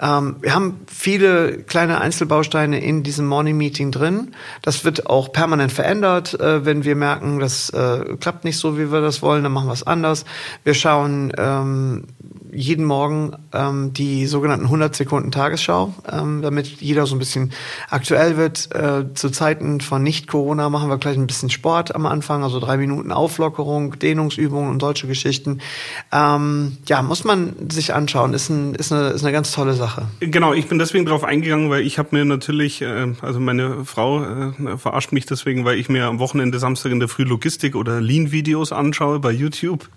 Ähm, 0.00 0.36
wir 0.40 0.54
haben 0.54 0.80
viele 0.86 1.58
kleine 1.58 2.00
Einzelbausteine 2.00 2.80
in 2.80 3.02
diesem 3.02 3.26
Morning 3.26 3.56
Meeting 3.56 3.90
drin. 3.90 4.34
Das 4.62 4.84
wird 4.84 5.06
auch 5.06 5.32
permanent 5.32 5.72
verändert. 5.72 6.38
Äh, 6.40 6.64
wenn 6.64 6.84
wir 6.84 6.96
merken, 6.96 7.38
das 7.38 7.70
äh, 7.70 8.16
klappt 8.18 8.44
nicht 8.44 8.58
so, 8.58 8.76
wie 8.78 8.90
wir 8.90 9.00
das 9.00 9.22
wollen, 9.22 9.42
dann 9.42 9.52
machen 9.52 9.68
wir 9.68 9.72
es 9.72 9.86
anders. 9.86 10.24
Wir 10.64 10.74
schauen 10.74 11.32
ähm, 11.38 12.04
jeden 12.54 12.84
Morgen 12.84 13.32
ähm, 13.52 13.92
die 13.92 14.26
sogenannten 14.26 14.66
100 14.66 14.94
Sekunden 14.94 15.30
Tagesschau, 15.30 15.94
ähm, 16.10 16.42
damit 16.42 16.66
jeder 16.80 17.06
so 17.06 17.14
ein 17.14 17.18
bisschen 17.18 17.52
aktuell 17.90 18.36
wird. 18.36 18.74
Äh, 18.74 19.12
zu 19.14 19.30
Zeiten 19.30 19.80
von 19.80 20.02
Nicht-Corona 20.02 20.70
machen 20.70 20.88
wir 20.88 20.98
gleich 20.98 21.16
ein 21.16 21.26
bisschen 21.26 21.50
Sport 21.50 21.94
am 21.94 22.06
Anfang, 22.06 22.42
also 22.42 22.60
drei 22.60 22.76
Minuten 22.76 23.12
Auflockerung, 23.12 23.98
Dehnungsübungen 23.98 24.70
und 24.70 24.80
solche 24.80 25.06
Geschichten. 25.06 25.60
Ähm, 26.12 26.78
ja, 26.86 27.02
muss 27.02 27.24
man 27.24 27.54
sich 27.70 27.92
anschauen. 27.92 28.34
Ist, 28.34 28.48
ein, 28.48 28.74
ist, 28.74 28.92
eine, 28.92 29.08
ist 29.08 29.24
eine 29.24 29.32
ganz 29.32 29.52
tolle 29.52 29.74
Sache. 29.74 30.06
Genau, 30.20 30.52
ich 30.52 30.68
bin 30.68 30.78
deswegen 30.78 31.06
drauf 31.06 31.24
eingegangen, 31.24 31.70
weil 31.70 31.82
ich 31.82 31.98
habe 31.98 32.08
mir 32.12 32.24
natürlich, 32.24 32.82
äh, 32.82 33.12
also 33.20 33.40
meine 33.40 33.84
Frau 33.84 34.22
äh, 34.22 34.78
verarscht 34.78 35.12
mich 35.12 35.26
deswegen, 35.26 35.64
weil 35.64 35.78
ich 35.78 35.88
mir 35.88 36.06
am 36.06 36.18
Wochenende 36.18 36.58
Samstag 36.58 36.92
in 36.92 37.00
der 37.00 37.08
Früh 37.08 37.24
Logistik 37.24 37.74
oder 37.76 38.00
Lean-Videos 38.00 38.72
anschaue 38.72 39.18
bei 39.18 39.32
YouTube. 39.32 39.88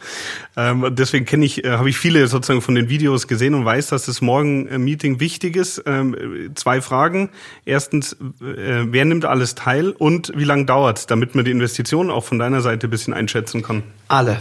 Ähm, 0.55 0.85
deswegen 0.91 1.25
kenne 1.25 1.45
ich, 1.45 1.63
äh, 1.63 1.71
habe 1.71 1.89
ich 1.89 1.97
viele 1.97 2.27
sozusagen 2.27 2.46
sozusagen 2.47 2.61
von 2.61 2.75
den 2.75 2.89
Videos 2.89 3.27
gesehen 3.27 3.53
und 3.53 3.65
weiß, 3.65 3.87
dass 3.87 4.05
das 4.05 4.21
Morgen-Meeting 4.21 5.19
wichtig 5.19 5.55
ist. 5.55 5.83
Ähm, 5.85 6.51
zwei 6.55 6.81
Fragen. 6.81 7.29
Erstens, 7.65 8.13
äh, 8.13 8.85
wer 8.87 9.05
nimmt 9.05 9.25
alles 9.25 9.55
teil 9.55 9.91
und 9.91 10.31
wie 10.35 10.43
lange 10.43 10.65
dauert 10.65 11.11
damit 11.11 11.35
man 11.35 11.45
die 11.45 11.51
Investitionen 11.51 12.09
auch 12.09 12.23
von 12.23 12.39
deiner 12.39 12.61
Seite 12.61 12.87
ein 12.87 12.89
bisschen 12.89 13.13
einschätzen 13.13 13.61
kann? 13.61 13.83
Alle. 14.07 14.39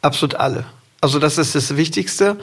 Absolut 0.00 0.34
alle. 0.34 0.66
Also 1.00 1.18
das 1.18 1.36
ist 1.38 1.54
das 1.54 1.76
Wichtigste. 1.76 2.36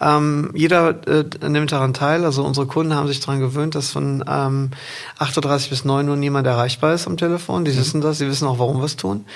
Ähm, 0.00 0.50
jeder 0.54 1.06
äh, 1.06 1.48
nimmt 1.48 1.72
daran 1.72 1.92
teil. 1.92 2.24
Also 2.24 2.44
unsere 2.44 2.66
Kunden 2.66 2.94
haben 2.94 3.08
sich 3.08 3.20
daran 3.20 3.40
gewöhnt, 3.40 3.74
dass 3.74 3.90
von 3.90 4.24
ähm, 4.26 4.70
8.30 5.18 5.64
Uhr 5.64 5.70
bis 5.70 5.84
9 5.84 6.08
Uhr 6.08 6.16
niemand 6.16 6.46
erreichbar 6.46 6.94
ist 6.94 7.06
am 7.06 7.16
Telefon. 7.16 7.64
Die 7.64 7.72
mhm. 7.72 7.78
wissen 7.78 8.00
das, 8.00 8.18
sie 8.18 8.26
wissen 8.26 8.48
auch, 8.48 8.58
warum 8.58 8.78
wir 8.78 8.84
es 8.84 8.96
tun. 8.96 9.26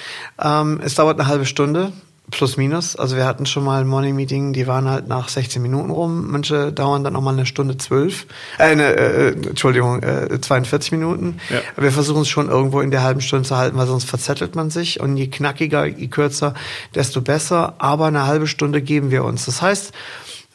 Ähm, 0.43 0.81
es 0.83 0.95
dauert 0.95 1.19
eine 1.19 1.29
halbe 1.29 1.47
Stunde. 1.47 1.93
Plus 2.31 2.57
minus. 2.57 2.97
Also 2.97 3.17
wir 3.17 3.25
hatten 3.25 3.47
schon 3.47 3.65
mal 3.65 3.81
ein 3.81 3.87
Morning 3.87 4.15
Meeting, 4.15 4.53
die 4.53 4.67
waren 4.67 4.89
halt 4.89 5.09
nach 5.09 5.29
16 5.29 5.61
Minuten 5.61 5.91
rum. 5.91 6.31
Manche 6.31 6.73
dauern 6.73 7.03
dann 7.03 7.15
noch 7.15 7.21
mal 7.21 7.33
eine 7.33 7.47
Stunde 7.47 7.77
zwölf. 7.77 8.27
Äh, 8.59 8.77
ne, 8.77 8.85
äh, 8.85 9.29
Entschuldigung, 9.33 10.03
äh, 10.03 10.41
42 10.41 10.93
Minuten. 10.93 11.41
Ja. 11.51 11.61
Wir 11.77 11.93
versuchen 11.93 12.23
es 12.23 12.29
schon 12.29 12.49
irgendwo 12.49 12.81
in 12.81 12.91
der 12.91 13.03
halben 13.03 13.21
Stunde 13.21 13.49
zu 13.49 13.57
halten, 13.57 13.77
weil 13.77 13.87
sonst 13.87 14.05
verzettelt 14.05 14.55
man 14.55 14.71
sich. 14.71 15.01
Und 15.01 15.17
je 15.17 15.29
knackiger, 15.29 15.87
je 15.87 16.07
kürzer, 16.09 16.55
desto 16.95 17.21
besser. 17.21 17.75
Aber 17.79 18.07
eine 18.07 18.27
halbe 18.27 18.47
Stunde 18.47 18.83
geben 18.83 19.11
wir 19.11 19.25
uns. 19.25 19.47
Das 19.47 19.63
heißt, 19.63 19.93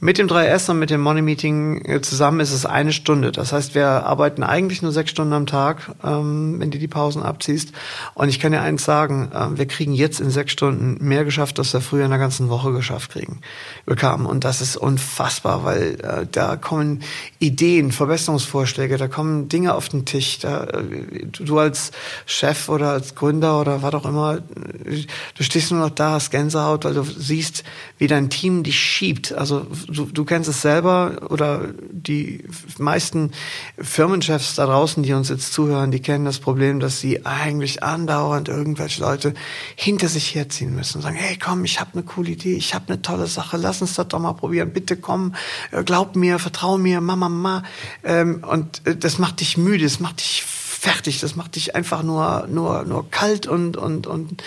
mit 0.01 0.17
dem 0.17 0.27
3S 0.27 0.69
und 0.69 0.79
mit 0.79 0.89
dem 0.89 0.99
Money 0.99 1.21
Meeting 1.21 1.85
äh, 1.85 2.01
zusammen 2.01 2.41
ist 2.41 2.51
es 2.51 2.65
eine 2.65 2.91
Stunde. 2.91 3.31
Das 3.31 3.53
heißt, 3.53 3.75
wir 3.75 3.87
arbeiten 3.87 4.43
eigentlich 4.43 4.81
nur 4.81 4.91
sechs 4.91 5.11
Stunden 5.11 5.31
am 5.31 5.45
Tag, 5.45 5.95
ähm, 6.03 6.59
wenn 6.59 6.69
du 6.69 6.77
die 6.77 6.89
Pausen 6.89 7.23
abziehst. 7.23 7.71
Und 8.13 8.27
ich 8.27 8.41
kann 8.41 8.51
dir 8.51 8.59
eins 8.59 8.83
sagen, 8.83 9.31
äh, 9.33 9.57
wir 9.57 9.65
kriegen 9.67 9.93
jetzt 9.93 10.19
in 10.19 10.31
sechs 10.31 10.51
Stunden 10.51 10.97
mehr 10.99 11.23
geschafft, 11.23 11.59
als 11.59 11.71
wir 11.71 11.79
früher 11.79 12.03
in 12.03 12.09
der 12.09 12.19
ganzen 12.19 12.49
Woche 12.49 12.73
geschafft 12.73 13.11
kriegen, 13.11 13.39
bekamen. 13.85 14.25
Und 14.25 14.43
das 14.43 14.59
ist 14.59 14.75
unfassbar, 14.75 15.63
weil 15.63 15.95
äh, 16.01 16.27
da 16.29 16.57
kommen 16.57 17.01
Ideen, 17.39 17.93
Verbesserungsvorschläge, 17.93 18.97
da 18.97 19.07
kommen 19.07 19.47
Dinge 19.47 19.75
auf 19.75 19.87
den 19.87 20.03
Tisch. 20.03 20.39
Da, 20.39 20.65
äh, 20.65 21.25
du 21.25 21.57
als 21.57 21.91
Chef 22.25 22.67
oder 22.67 22.89
als 22.89 23.15
Gründer 23.15 23.61
oder 23.61 23.81
was 23.81 23.93
auch 23.93 24.05
immer, 24.05 24.39
du 24.39 25.43
stehst 25.43 25.71
nur 25.71 25.79
noch 25.79 25.89
da, 25.89 26.11
hast 26.11 26.31
Gänsehaut, 26.31 26.83
weil 26.83 26.95
du 26.95 27.03
siehst, 27.03 27.63
wie 27.97 28.07
dein 28.07 28.29
Team 28.29 28.63
dich 28.63 28.77
schiebt. 28.77 29.31
Also 29.31 29.65
du, 29.87 30.05
du 30.05 30.25
kennst 30.25 30.49
es 30.49 30.61
selber 30.61 31.27
oder 31.29 31.73
die 31.91 32.43
meisten 32.77 33.31
Firmenchefs 33.77 34.55
da 34.55 34.65
draußen, 34.65 35.03
die 35.03 35.13
uns 35.13 35.29
jetzt 35.29 35.53
zuhören, 35.53 35.91
die 35.91 36.01
kennen 36.01 36.25
das 36.25 36.39
Problem, 36.39 36.79
dass 36.79 36.99
sie 36.99 37.25
eigentlich 37.25 37.83
andauernd 37.83 38.49
irgendwelche 38.49 39.01
Leute 39.01 39.33
hinter 39.75 40.07
sich 40.07 40.35
herziehen 40.35 40.75
müssen 40.75 40.97
und 40.97 41.01
sagen, 41.03 41.15
hey 41.15 41.37
komm, 41.37 41.65
ich 41.65 41.79
habe 41.79 41.91
eine 41.93 42.03
coole 42.03 42.31
Idee, 42.31 42.55
ich 42.55 42.73
habe 42.73 42.85
eine 42.87 43.01
tolle 43.01 43.27
Sache, 43.27 43.57
lass 43.57 43.81
uns 43.81 43.95
das 43.95 44.07
doch 44.07 44.19
mal 44.19 44.33
probieren, 44.33 44.73
bitte 44.73 44.97
komm, 44.97 45.35
äh, 45.71 45.83
glaub 45.83 46.15
mir, 46.15 46.39
vertrau 46.39 46.77
mir, 46.77 47.01
Mama, 47.01 47.29
Mama. 47.29 47.63
Ähm, 48.03 48.43
und 48.43 48.85
äh, 48.85 48.95
das 48.95 49.19
macht 49.19 49.39
dich 49.41 49.57
müde, 49.57 49.83
das 49.83 49.99
macht 49.99 50.19
dich 50.19 50.43
fertig, 50.45 51.19
das 51.19 51.35
macht 51.35 51.55
dich 51.55 51.75
einfach 51.75 52.03
nur, 52.03 52.47
nur, 52.47 52.83
nur 52.83 53.09
kalt 53.09 53.47
und, 53.47 53.77
und, 53.77 54.05
und 54.05 54.43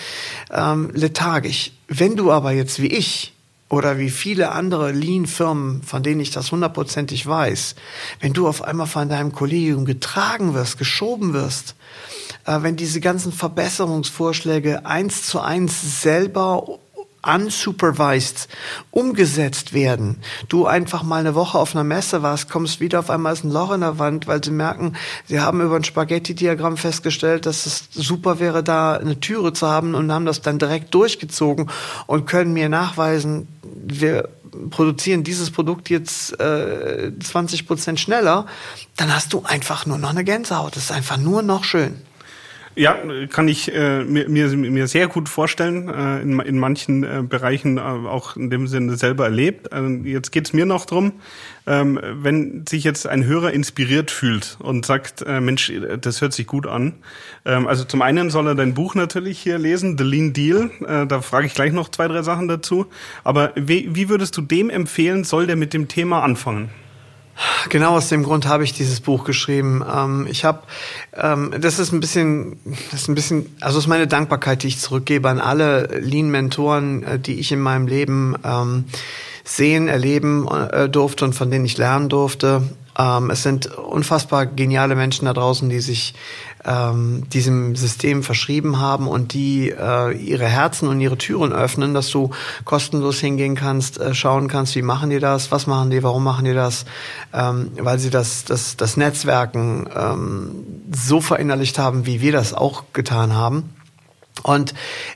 ähm, 0.52 0.90
lethargisch. 0.94 1.72
Wenn 1.88 2.16
du 2.16 2.30
aber 2.30 2.52
jetzt 2.52 2.80
wie 2.80 2.86
ich 2.86 3.32
oder 3.68 3.98
wie 3.98 4.10
viele 4.10 4.52
andere 4.52 4.92
Lean-Firmen, 4.92 5.82
von 5.82 6.02
denen 6.02 6.20
ich 6.20 6.30
das 6.30 6.52
hundertprozentig 6.52 7.26
weiß, 7.26 7.74
wenn 8.20 8.32
du 8.32 8.48
auf 8.48 8.62
einmal 8.62 8.86
von 8.86 9.08
deinem 9.08 9.32
Kollegium 9.32 9.84
getragen 9.84 10.54
wirst, 10.54 10.78
geschoben 10.78 11.34
wirst, 11.34 11.74
äh, 12.46 12.62
wenn 12.62 12.76
diese 12.76 13.00
ganzen 13.00 13.32
Verbesserungsvorschläge 13.32 14.86
eins 14.86 15.24
zu 15.24 15.40
eins 15.40 16.02
selber 16.02 16.78
unsupervised 17.22 18.48
umgesetzt 18.90 19.72
werden. 19.72 20.18
Du 20.48 20.66
einfach 20.66 21.02
mal 21.02 21.20
eine 21.20 21.34
Woche 21.34 21.58
auf 21.58 21.74
einer 21.74 21.84
Messe 21.84 22.22
warst, 22.22 22.48
kommst 22.48 22.80
wieder 22.80 23.00
auf 23.00 23.10
einmal 23.10 23.32
ist 23.32 23.44
ein 23.44 23.50
Loch 23.50 23.72
in 23.72 23.80
der 23.80 23.98
Wand, 23.98 24.26
weil 24.26 24.42
sie 24.42 24.50
merken, 24.50 24.94
sie 25.26 25.40
haben 25.40 25.60
über 25.60 25.76
ein 25.76 25.84
Spaghetti-Diagramm 25.84 26.76
festgestellt, 26.76 27.46
dass 27.46 27.66
es 27.66 27.88
super 27.92 28.38
wäre, 28.40 28.62
da 28.62 28.94
eine 28.94 29.20
Türe 29.20 29.52
zu 29.52 29.66
haben 29.66 29.94
und 29.94 30.12
haben 30.12 30.26
das 30.26 30.42
dann 30.42 30.58
direkt 30.58 30.94
durchgezogen 30.94 31.68
und 32.06 32.26
können 32.26 32.52
mir 32.52 32.68
nachweisen, 32.68 33.48
wir 33.84 34.28
produzieren 34.70 35.24
dieses 35.24 35.50
Produkt 35.50 35.90
jetzt 35.90 36.38
äh, 36.40 37.12
20 37.18 37.66
Prozent 37.66 38.00
schneller, 38.00 38.46
dann 38.96 39.14
hast 39.14 39.32
du 39.32 39.42
einfach 39.44 39.86
nur 39.86 39.98
noch 39.98 40.10
eine 40.10 40.24
Gänsehaut. 40.24 40.76
Das 40.76 40.84
ist 40.84 40.92
einfach 40.92 41.16
nur 41.16 41.42
noch 41.42 41.64
schön. 41.64 42.02
Ja, 42.78 42.96
kann 43.28 43.48
ich 43.48 43.74
äh, 43.74 44.04
mir, 44.04 44.28
mir, 44.28 44.46
mir 44.56 44.86
sehr 44.86 45.08
gut 45.08 45.28
vorstellen, 45.28 45.88
äh, 45.88 46.22
in, 46.22 46.38
in 46.38 46.58
manchen 46.60 47.02
äh, 47.02 47.24
Bereichen 47.28 47.76
äh, 47.76 47.80
auch 47.80 48.36
in 48.36 48.50
dem 48.50 48.68
Sinne 48.68 48.96
selber 48.96 49.24
erlebt. 49.24 49.72
Also 49.72 49.88
jetzt 50.04 50.30
geht's 50.30 50.52
mir 50.52 50.64
noch 50.64 50.86
drum, 50.86 51.14
ähm, 51.66 51.98
wenn 52.00 52.64
sich 52.68 52.84
jetzt 52.84 53.08
ein 53.08 53.24
Hörer 53.24 53.52
inspiriert 53.52 54.12
fühlt 54.12 54.58
und 54.60 54.86
sagt, 54.86 55.22
äh, 55.22 55.40
Mensch, 55.40 55.72
das 56.00 56.20
hört 56.20 56.32
sich 56.32 56.46
gut 56.46 56.68
an. 56.68 56.94
Ähm, 57.44 57.66
also 57.66 57.82
zum 57.82 58.00
einen 58.00 58.30
soll 58.30 58.46
er 58.46 58.54
dein 58.54 58.74
Buch 58.74 58.94
natürlich 58.94 59.40
hier 59.40 59.58
lesen, 59.58 59.98
The 59.98 60.04
Lean 60.04 60.32
Deal. 60.32 60.70
Äh, 60.86 61.08
da 61.08 61.20
frage 61.20 61.48
ich 61.48 61.54
gleich 61.54 61.72
noch 61.72 61.88
zwei, 61.88 62.06
drei 62.06 62.22
Sachen 62.22 62.46
dazu. 62.46 62.86
Aber 63.24 63.50
wie, 63.56 63.92
wie 63.96 64.08
würdest 64.08 64.36
du 64.36 64.40
dem 64.40 64.70
empfehlen, 64.70 65.24
soll 65.24 65.48
der 65.48 65.56
mit 65.56 65.74
dem 65.74 65.88
Thema 65.88 66.22
anfangen? 66.22 66.70
Genau 67.68 67.96
aus 67.96 68.08
dem 68.08 68.22
Grund 68.22 68.46
habe 68.46 68.64
ich 68.64 68.72
dieses 68.72 69.00
Buch 69.00 69.24
geschrieben. 69.24 69.84
Ähm, 69.90 70.26
ich 70.28 70.44
habe, 70.44 70.62
ähm, 71.14 71.54
das 71.60 71.78
ist 71.78 71.92
ein 71.92 72.00
bisschen, 72.00 72.58
das 72.90 73.02
ist 73.02 73.08
ein 73.08 73.14
bisschen, 73.14 73.54
also 73.60 73.78
ist 73.78 73.86
meine 73.86 74.06
Dankbarkeit, 74.06 74.62
die 74.62 74.68
ich 74.68 74.78
zurückgebe 74.80 75.28
an 75.28 75.40
alle 75.40 76.00
Lean-Mentoren, 76.00 77.02
äh, 77.02 77.18
die 77.18 77.38
ich 77.38 77.52
in 77.52 77.60
meinem 77.60 77.86
Leben 77.86 78.36
ähm, 78.44 78.84
sehen, 79.44 79.88
erleben 79.88 80.48
äh, 80.48 80.88
durfte 80.88 81.24
und 81.24 81.34
von 81.34 81.50
denen 81.50 81.64
ich 81.64 81.78
lernen 81.78 82.08
durfte. 82.08 82.62
Ähm, 82.98 83.30
es 83.30 83.42
sind 83.42 83.66
unfassbar 83.66 84.46
geniale 84.46 84.96
Menschen 84.96 85.26
da 85.26 85.32
draußen, 85.32 85.68
die 85.68 85.80
sich 85.80 86.14
ähm, 86.64 87.28
diesem 87.30 87.76
System 87.76 88.22
verschrieben 88.22 88.78
haben 88.78 89.06
und 89.08 89.32
die 89.32 89.70
äh, 89.70 90.16
ihre 90.16 90.46
Herzen 90.46 90.88
und 90.88 91.00
ihre 91.00 91.18
Türen 91.18 91.52
öffnen, 91.52 91.94
dass 91.94 92.10
du 92.10 92.30
kostenlos 92.64 93.18
hingehen 93.20 93.54
kannst, 93.54 93.98
äh, 93.98 94.14
schauen 94.14 94.48
kannst, 94.48 94.74
wie 94.76 94.82
machen 94.82 95.10
die 95.10 95.18
das, 95.18 95.50
was 95.52 95.66
machen 95.66 95.90
die, 95.90 96.02
warum 96.02 96.24
machen 96.24 96.44
die 96.44 96.54
das, 96.54 96.84
ähm, 97.32 97.70
weil 97.78 97.98
sie 97.98 98.10
das, 98.10 98.44
das, 98.44 98.76
das 98.76 98.96
Netzwerken 98.96 99.88
ähm, 99.94 100.64
so 100.94 101.20
verinnerlicht 101.20 101.78
haben, 101.78 102.06
wie 102.06 102.20
wir 102.20 102.32
das 102.32 102.54
auch 102.54 102.84
getan 102.92 103.34
haben. 103.34 103.70
Und 104.42 104.74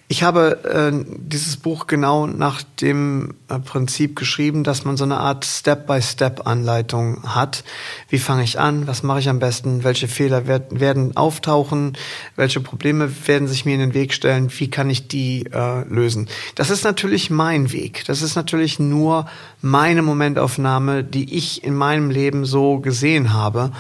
ich 0.09 0.23
habe 0.23 0.65
äh, 0.65 1.05
dieses 1.19 1.57
Buch 1.57 1.87
genau 1.87 2.27
nach 2.27 2.63
dem 2.81 3.35
äh, 3.49 3.59
Prinzip 3.59 4.17
geschrieben, 4.17 4.65
dass 4.65 4.85
man 4.85 4.97
so 4.97 5.05
eine 5.05 5.19
Art 5.19 5.45
Step-by-Step-Anleitung 5.45 7.23
hat. 7.35 7.65
Wie 8.09 8.19
fange 8.19 8.43
ich 8.43 8.59
an? 8.59 8.87
Was 8.87 9.03
mache 9.03 9.21
ich 9.21 9.29
am 9.29 9.39
besten? 9.39 9.85
Welche 9.85 10.09
Fehler 10.09 10.47
werd, 10.47 10.81
werden 10.81 11.17
auftauchen? 11.17 11.97
Welche 12.37 12.61
Probleme 12.61 13.11
werden 13.27 13.49
sich 13.49 13.65
mir 13.65 13.75
in 13.75 13.81
den 13.81 13.95
Weg 13.95 14.13
stellen? 14.13 14.51
Wie 14.59 14.71
kann 14.71 14.91
ich 14.91 15.09
die 15.09 15.47
äh, 15.53 15.85
lösen? 15.89 16.29
Das 16.55 16.71
ist 16.71 16.85
natürlich 16.85 17.31
mein 17.31 17.73
Weg. 17.73 18.05
Das 18.07 18.23
ist 18.23 18.35
natürlich 18.35 18.79
nur 18.79 19.27
meine 19.61 20.03
Momentaufnahme, 20.03 21.05
die 21.05 21.37
ich 21.37 21.65
in 21.65 21.75
meinem 21.75 22.11
Leben 22.11 22.45
so 22.45 22.81
gesehen 22.81 23.33
habe. 23.33 23.73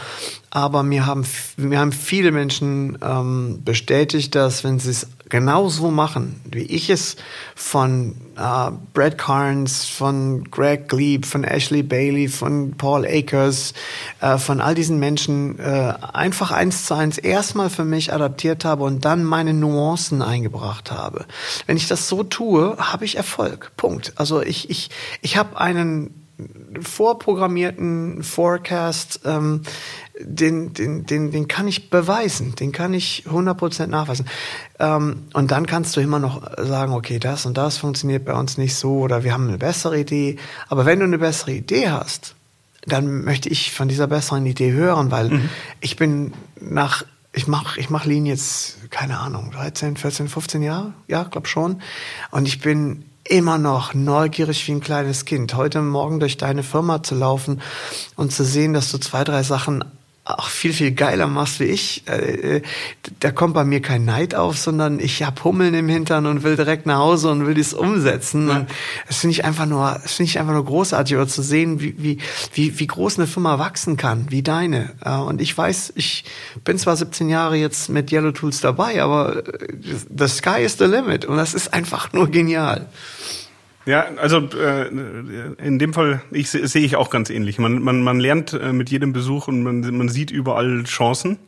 Aber 0.55 0.83
mir 0.83 1.07
haben, 1.07 1.25
mir 1.57 1.79
haben 1.79 1.93
viele 1.93 2.31
Menschen 2.31 2.99
ähm, 3.03 3.62
bestätigt, 3.65 4.35
dass 4.35 4.65
wenn 4.65 4.79
sie 4.79 4.91
es 4.91 5.07
genauso 5.31 5.91
machen, 5.91 6.43
wie 6.45 6.65
ich 6.65 6.91
es 6.91 7.17
von 7.55 8.17
äh, 8.37 8.71
Brad 8.93 9.17
Carnes, 9.17 9.87
von 9.87 10.45
Greg 10.51 10.91
Glebe, 10.91 11.27
von 11.27 11.43
Ashley 11.43 11.83
Bailey, 11.83 12.29
von 12.29 12.73
Paul 12.73 13.07
Akers, 13.07 13.73
äh, 14.21 14.37
von 14.37 14.61
all 14.61 14.75
diesen 14.75 14.99
Menschen 14.99 15.59
äh, 15.59 15.95
einfach 16.12 16.51
eins 16.51 16.85
zu 16.85 16.93
eins 16.93 17.17
erstmal 17.17 17.71
für 17.71 17.87
mich 17.87 18.12
adaptiert 18.12 18.67
habe 18.67 18.85
und 18.85 19.07
dann 19.07 19.25
meine 19.25 19.55
Nuancen 19.55 20.21
eingebracht 20.21 20.93
habe. 20.93 21.25
Wenn 21.67 21.79
ich 21.79 21.88
das 21.88 22.11
so 22.11 22.25
tue, 22.25 22.77
habe 22.77 23.07
ich 23.07 23.17
Erfolg. 23.17 23.73
Punkt. 23.79 24.12
Also 24.17 24.43
ich, 24.43 24.69
ich, 24.69 24.91
ich 25.23 25.38
habe 25.38 25.59
einen 25.59 26.23
vorprogrammierten 26.81 28.23
Forecast, 28.23 29.21
ähm, 29.25 29.62
den, 30.25 30.73
den, 30.73 31.07
den, 31.07 31.31
den 31.31 31.49
kann 31.49 31.69
ich 31.69 31.91
beweisen, 31.91 32.55
den 32.55 32.73
kann 32.73 32.95
ich 32.95 33.25
100% 33.29 33.87
nachweisen. 33.87 34.27
Ähm, 34.79 35.25
und 35.33 35.51
dann 35.51 35.67
kannst 35.67 35.97
du 35.97 36.01
immer 36.01 36.19
noch 36.19 36.43
sagen, 36.59 36.93
okay, 36.93 37.19
das 37.19 37.47
und 37.47 37.57
das 37.57 37.79
funktioniert 37.79 38.25
bei 38.25 38.35
uns 38.35 38.59
nicht 38.59 38.75
so 38.75 38.99
oder 38.99 39.25
wir 39.25 39.33
haben 39.33 39.49
eine 39.49 39.59
bessere 39.59 39.99
Idee. 39.99 40.37
Aber 40.69 40.87
wenn 40.87 40.99
du 40.99 41.05
eine 41.05 41.19
bessere 41.19 41.53
Idee 41.53 41.91
hast, 41.91 42.35
dann 42.87 43.25
möchte 43.25 43.49
ich 43.49 43.73
von 43.73 43.89
dieser 43.89 44.07
besseren 44.07 44.45
Idee 44.47 44.73
hören, 44.73 45.11
weil 45.11 45.29
mhm. 45.29 45.49
ich 45.81 45.97
bin 45.97 46.33
nach 46.61 47.05
ich 47.35 47.47
mache 47.47 47.81
ich 47.81 47.89
mach 47.89 48.05
Lean 48.05 48.27
jetzt, 48.27 48.91
keine 48.91 49.19
Ahnung, 49.19 49.53
13, 49.53 49.97
14, 49.97 50.29
15 50.29 50.63
Jahre, 50.63 50.93
ja, 51.09 51.23
glaub 51.25 51.49
schon. 51.49 51.81
Und 52.31 52.47
ich 52.47 52.61
bin 52.61 53.05
immer 53.25 53.59
noch 53.59 53.95
neugierig 53.95 54.67
wie 54.67 54.73
ein 54.73 54.81
kleines 54.81 55.25
Kind. 55.25 55.55
Heute 55.55 55.81
Morgen 55.81 56.21
durch 56.21 56.37
deine 56.37 56.63
Firma 56.63 57.03
zu 57.03 57.15
laufen 57.15 57.61
und 58.17 58.33
zu 58.33 58.45
sehen, 58.45 58.73
dass 58.73 58.91
du 58.91 58.99
zwei, 58.99 59.25
drei 59.25 59.43
Sachen 59.43 59.85
auch 60.25 60.49
viel, 60.49 60.73
viel 60.73 60.93
geiler 60.93 61.27
machst 61.27 61.59
wie 61.59 61.65
ich, 61.65 62.05
äh, 62.07 62.57
äh, 62.57 62.63
da 63.19 63.33
kommt 63.33 63.55
bei 63.55 63.65
mir 63.65 63.83
kein 63.83 64.05
Neid 64.05 64.37
auf, 64.37 64.57
sondern 64.57 65.01
ich 65.01 65.25
hab 65.25 65.43
Hummeln 65.43 65.75
im 65.75 65.89
Hintern 65.89 66.27
und 66.27 66.45
will 66.45 66.55
direkt 66.55 66.87
nach 66.87 66.99
Hause 66.99 67.31
und 67.31 67.45
will 67.45 67.55
dies 67.55 67.75
umsetzen. 67.75 68.49
Ja. 68.49 68.67
das 69.09 69.19
finde 69.19 69.33
ich 69.33 69.45
einfach 69.45 69.67
nur, 69.67 69.99
das 70.01 70.13
finde 70.13 70.31
ich 70.31 70.39
einfach 70.39 70.53
nur 70.53 70.65
großartig, 70.65 71.17
oder 71.17 71.27
zu 71.27 71.43
sehen, 71.43 71.81
wie, 71.81 71.97
wie, 71.99 72.19
wie, 72.55 72.79
wie 72.79 72.87
groß 72.87 73.19
eine 73.19 73.27
Firma 73.27 73.59
wachsen 73.59 73.97
kann, 73.97 74.27
wie 74.31 74.43
deine. 74.43 74.93
Äh, 75.05 75.17
und 75.17 75.41
ich 75.41 75.59
weiß, 75.59 75.95
ich 75.97 76.25
bin 76.65 76.79
zwar 76.79 76.97
17 76.97 77.29
Jahre 77.29 77.57
jetzt 77.57 77.89
mit 77.89 78.13
Yellow 78.13 78.31
Tools 78.31 78.61
dabei, 78.61 79.03
aber 79.03 79.43
the 80.17 80.29
sky 80.29 80.63
is 80.63 80.79
the 80.79 80.85
limit. 80.85 81.25
Und 81.25 81.37
das 81.37 81.53
ist 81.53 81.75
einfach 81.75 82.13
nur 82.13 82.29
genial. 82.29 82.87
Ja, 83.85 84.07
also 84.16 84.38
äh, 84.38 84.88
in 84.88 85.79
dem 85.79 85.92
Fall 85.92 86.23
ich, 86.31 86.51
sehe 86.51 86.85
ich 86.85 86.97
auch 86.97 87.11
ganz 87.11 87.31
ähnlich. 87.31 87.59
Man, 87.59 87.83
man, 87.83 88.03
man 88.03 88.21
lernt 88.21 88.53
äh, 88.53 88.73
mit 88.73 88.90
jedem 88.90 89.12
Besuch 89.12 89.49
und 89.49 89.62
man, 89.62 89.81
man 89.97 90.09
sieht 90.09 90.31
überall 90.31 90.85
Chancen. 90.85 91.38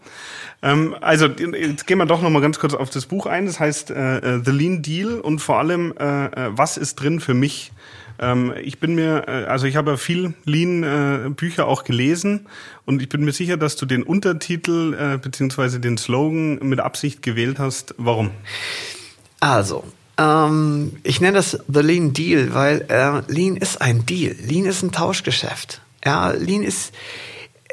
Ähm, 0.60 0.96
also 1.00 1.26
jetzt 1.26 1.86
gehen 1.86 1.98
wir 1.98 2.06
doch 2.06 2.22
noch 2.22 2.30
mal 2.30 2.42
ganz 2.42 2.58
kurz 2.58 2.74
auf 2.74 2.90
das 2.90 3.06
Buch 3.06 3.26
ein. 3.26 3.46
Das 3.46 3.60
heißt 3.60 3.90
äh, 3.90 4.18
äh 4.18 4.40
The 4.44 4.50
Lean 4.50 4.82
Deal 4.82 5.20
und 5.20 5.38
vor 5.38 5.58
allem 5.58 5.94
äh, 5.98 6.26
äh, 6.26 6.50
was 6.50 6.76
ist 6.76 6.96
drin 6.96 7.20
für 7.20 7.34
mich. 7.34 7.70
Ähm, 8.18 8.52
ich 8.60 8.80
bin 8.80 8.94
mir, 8.94 9.28
äh, 9.28 9.44
also 9.44 9.66
ich 9.66 9.76
habe 9.76 9.98
viel 9.98 10.34
Lean-Bücher 10.44 11.66
auch 11.66 11.84
gelesen 11.84 12.46
und 12.84 13.02
ich 13.02 13.08
bin 13.08 13.24
mir 13.24 13.32
sicher, 13.32 13.56
dass 13.56 13.76
du 13.76 13.86
den 13.86 14.02
Untertitel 14.02 14.94
äh, 14.94 15.18
beziehungsweise 15.18 15.80
den 15.80 15.98
Slogan 15.98 16.58
mit 16.62 16.80
Absicht 16.80 17.22
gewählt 17.22 17.58
hast. 17.58 17.94
Warum? 17.98 18.30
Also, 19.40 19.84
ähm, 20.18 20.96
ich 21.02 21.20
nenne 21.20 21.36
das 21.36 21.58
The 21.68 21.80
Lean 21.80 22.12
Deal, 22.12 22.54
weil 22.54 22.86
äh, 22.88 23.22
Lean 23.32 23.56
ist 23.56 23.80
ein 23.80 24.06
Deal. 24.06 24.34
Lean 24.40 24.66
ist 24.66 24.82
ein 24.82 24.92
Tauschgeschäft. 24.92 25.80
Ja, 26.04 26.30
Lean 26.30 26.62
ist 26.62 26.92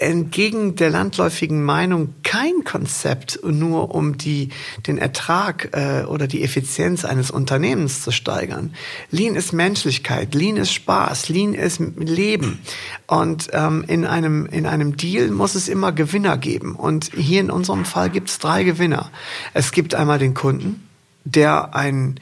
entgegen 0.01 0.75
der 0.75 0.89
landläufigen 0.89 1.63
Meinung 1.63 2.15
kein 2.23 2.63
Konzept 2.63 3.39
nur 3.43 3.93
um 3.93 4.17
die, 4.17 4.49
den 4.87 4.97
Ertrag 4.97 5.69
äh, 5.73 6.05
oder 6.05 6.25
die 6.25 6.43
Effizienz 6.43 7.05
eines 7.05 7.29
Unternehmens 7.29 8.01
zu 8.01 8.11
steigern. 8.11 8.73
Lean 9.11 9.35
ist 9.35 9.53
Menschlichkeit, 9.53 10.33
Lean 10.33 10.57
ist 10.57 10.73
Spaß, 10.73 11.29
Lean 11.29 11.53
ist 11.53 11.79
Leben. 11.97 12.59
Und 13.05 13.49
ähm, 13.53 13.85
in, 13.87 14.05
einem, 14.05 14.47
in 14.47 14.65
einem 14.65 14.97
Deal 14.97 15.29
muss 15.29 15.53
es 15.53 15.67
immer 15.67 15.91
Gewinner 15.91 16.37
geben. 16.37 16.75
Und 16.75 17.11
hier 17.15 17.39
in 17.39 17.51
unserem 17.51 17.85
Fall 17.85 18.09
gibt 18.09 18.29
es 18.29 18.39
drei 18.39 18.63
Gewinner. 18.63 19.11
Es 19.53 19.71
gibt 19.71 19.93
einmal 19.93 20.17
den 20.17 20.33
Kunden, 20.33 20.87
der 21.25 21.75
ein 21.75 22.19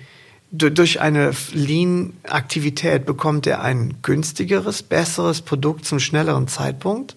durch 0.51 0.99
eine 0.99 1.31
Lean-Aktivität 1.53 3.05
bekommt 3.05 3.45
er 3.45 3.61
ein 3.61 3.97
günstigeres, 4.01 4.81
besseres 4.81 5.41
Produkt 5.41 5.85
zum 5.85 5.99
schnelleren 5.99 6.47
Zeitpunkt. 6.47 7.15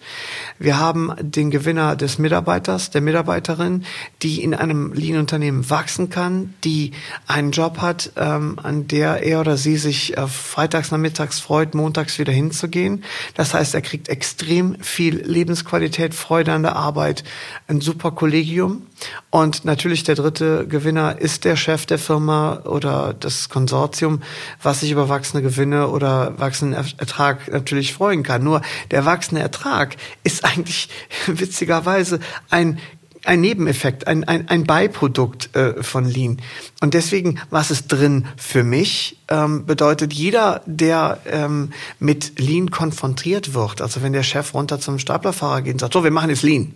Wir 0.59 0.79
haben 0.79 1.11
den 1.19 1.49
Gewinner 1.49 1.95
des 1.95 2.19
Mitarbeiters, 2.19 2.91
der 2.91 3.01
Mitarbeiterin, 3.01 3.85
die 4.21 4.43
in 4.43 4.53
einem 4.53 4.93
Lean-Unternehmen 4.93 5.67
wachsen 5.71 6.11
kann, 6.11 6.53
die 6.63 6.91
einen 7.25 7.49
Job 7.49 7.79
hat, 7.79 8.11
ähm, 8.17 8.59
an 8.61 8.87
der 8.87 9.23
er 9.23 9.39
oder 9.39 9.57
sie 9.57 9.77
sich 9.77 10.15
äh, 10.15 10.27
freitags 10.27 10.91
nachmittags 10.91 11.39
freut, 11.39 11.73
montags 11.73 12.19
wieder 12.19 12.33
hinzugehen. 12.33 13.03
Das 13.33 13.55
heißt, 13.55 13.73
er 13.73 13.81
kriegt 13.81 14.09
extrem 14.09 14.75
viel 14.79 15.15
Lebensqualität, 15.15 16.13
Freude 16.13 16.53
an 16.53 16.61
der 16.61 16.75
Arbeit, 16.75 17.23
ein 17.67 17.81
super 17.81 18.11
Kollegium. 18.11 18.83
Und 19.29 19.65
natürlich 19.65 20.03
der 20.03 20.15
dritte 20.15 20.67
Gewinner 20.67 21.19
ist 21.19 21.45
der 21.45 21.55
Chef 21.55 21.85
der 21.85 21.99
Firma 21.99 22.61
oder 22.65 23.13
das 23.13 23.49
Konsortium, 23.49 24.21
was 24.61 24.81
sich 24.81 24.91
über 24.91 25.09
wachsende 25.09 25.41
Gewinne 25.41 25.87
oder 25.87 26.37
wachsenden 26.39 26.85
Ertrag 26.97 27.51
natürlich 27.51 27.93
freuen 27.93 28.23
kann. 28.23 28.43
Nur 28.43 28.61
der 28.91 29.05
wachsende 29.05 29.41
Ertrag 29.41 29.95
ist 30.23 30.45
eigentlich 30.45 30.89
witzigerweise 31.27 32.19
ein 32.49 32.79
ein 33.25 33.41
Nebeneffekt, 33.41 34.07
ein, 34.07 34.23
ein, 34.25 34.49
ein 34.49 34.65
Beiprodukt 34.65 35.55
äh, 35.55 35.81
von 35.81 36.05
Lean. 36.05 36.41
Und 36.81 36.93
deswegen, 36.93 37.39
was 37.49 37.71
ist 37.71 37.87
drin 37.87 38.25
für 38.35 38.63
mich, 38.63 39.17
ähm, 39.29 39.65
bedeutet 39.65 40.13
jeder, 40.13 40.61
der 40.65 41.19
ähm, 41.25 41.71
mit 41.99 42.39
Lean 42.39 42.69
konfrontiert 42.69 43.53
wird, 43.53 43.81
also 43.81 44.01
wenn 44.01 44.13
der 44.13 44.23
Chef 44.23 44.53
runter 44.53 44.79
zum 44.79 44.99
Staplerfahrer 44.99 45.61
geht 45.61 45.73
und 45.73 45.79
sagt, 45.79 45.93
so, 45.93 46.03
wir 46.03 46.11
machen 46.11 46.29
jetzt 46.29 46.43
Lean, 46.43 46.73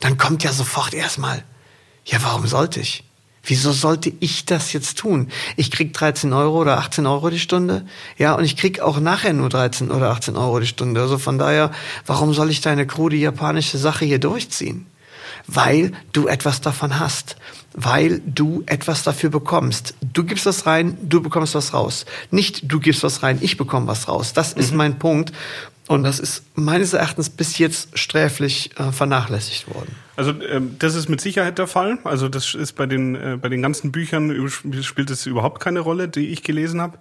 dann 0.00 0.18
kommt 0.18 0.44
ja 0.44 0.52
sofort 0.52 0.94
erstmal, 0.94 1.44
ja, 2.04 2.18
warum 2.22 2.46
sollte 2.46 2.80
ich? 2.80 3.04
Wieso 3.46 3.72
sollte 3.72 4.12
ich 4.20 4.46
das 4.46 4.72
jetzt 4.72 4.98
tun? 4.98 5.28
Ich 5.56 5.70
krieg 5.70 5.92
13 5.92 6.32
Euro 6.32 6.60
oder 6.60 6.78
18 6.78 7.06
Euro 7.06 7.28
die 7.28 7.38
Stunde. 7.38 7.84
Ja, 8.16 8.34
und 8.34 8.44
ich 8.44 8.56
krieg 8.56 8.80
auch 8.80 8.98
nachher 9.00 9.34
nur 9.34 9.50
13 9.50 9.90
oder 9.90 10.10
18 10.10 10.36
Euro 10.36 10.60
die 10.60 10.66
Stunde. 10.66 11.02
Also 11.02 11.18
von 11.18 11.38
daher, 11.38 11.70
warum 12.06 12.32
soll 12.32 12.50
ich 12.50 12.62
deine 12.62 12.86
krude 12.86 13.16
japanische 13.16 13.76
Sache 13.76 14.06
hier 14.06 14.18
durchziehen? 14.18 14.86
Weil 15.46 15.92
du 16.12 16.26
etwas 16.26 16.62
davon 16.62 16.98
hast. 16.98 17.36
Weil 17.74 18.22
du 18.24 18.62
etwas 18.66 19.02
dafür 19.02 19.28
bekommst. 19.28 19.94
Du 20.00 20.24
gibst 20.24 20.46
was 20.46 20.64
rein, 20.64 20.96
du 21.02 21.20
bekommst 21.20 21.54
was 21.54 21.74
raus. 21.74 22.06
Nicht 22.30 22.72
du 22.72 22.80
gibst 22.80 23.02
was 23.02 23.22
rein, 23.22 23.38
ich 23.42 23.58
bekomme 23.58 23.88
was 23.88 24.08
raus. 24.08 24.32
Das 24.32 24.54
ist 24.54 24.70
mhm. 24.70 24.78
mein 24.78 24.98
Punkt. 24.98 25.32
Und 25.86 26.02
das 26.02 26.18
ist 26.18 26.44
meines 26.54 26.94
Erachtens 26.94 27.28
bis 27.28 27.58
jetzt 27.58 27.98
sträflich 27.98 28.70
äh, 28.78 28.90
vernachlässigt 28.90 29.72
worden. 29.74 29.94
Also 30.16 30.32
ähm, 30.48 30.76
das 30.78 30.94
ist 30.94 31.10
mit 31.10 31.20
Sicherheit 31.20 31.58
der 31.58 31.66
Fall. 31.66 31.98
Also 32.04 32.30
das 32.30 32.54
ist 32.54 32.72
bei 32.72 32.86
den 32.86 33.14
äh, 33.14 33.36
bei 33.40 33.50
den 33.50 33.60
ganzen 33.60 33.92
Büchern 33.92 34.48
spielt 34.82 35.10
es 35.10 35.26
überhaupt 35.26 35.60
keine 35.60 35.80
Rolle, 35.80 36.08
die 36.08 36.28
ich 36.28 36.42
gelesen 36.42 36.80
habe. 36.80 36.98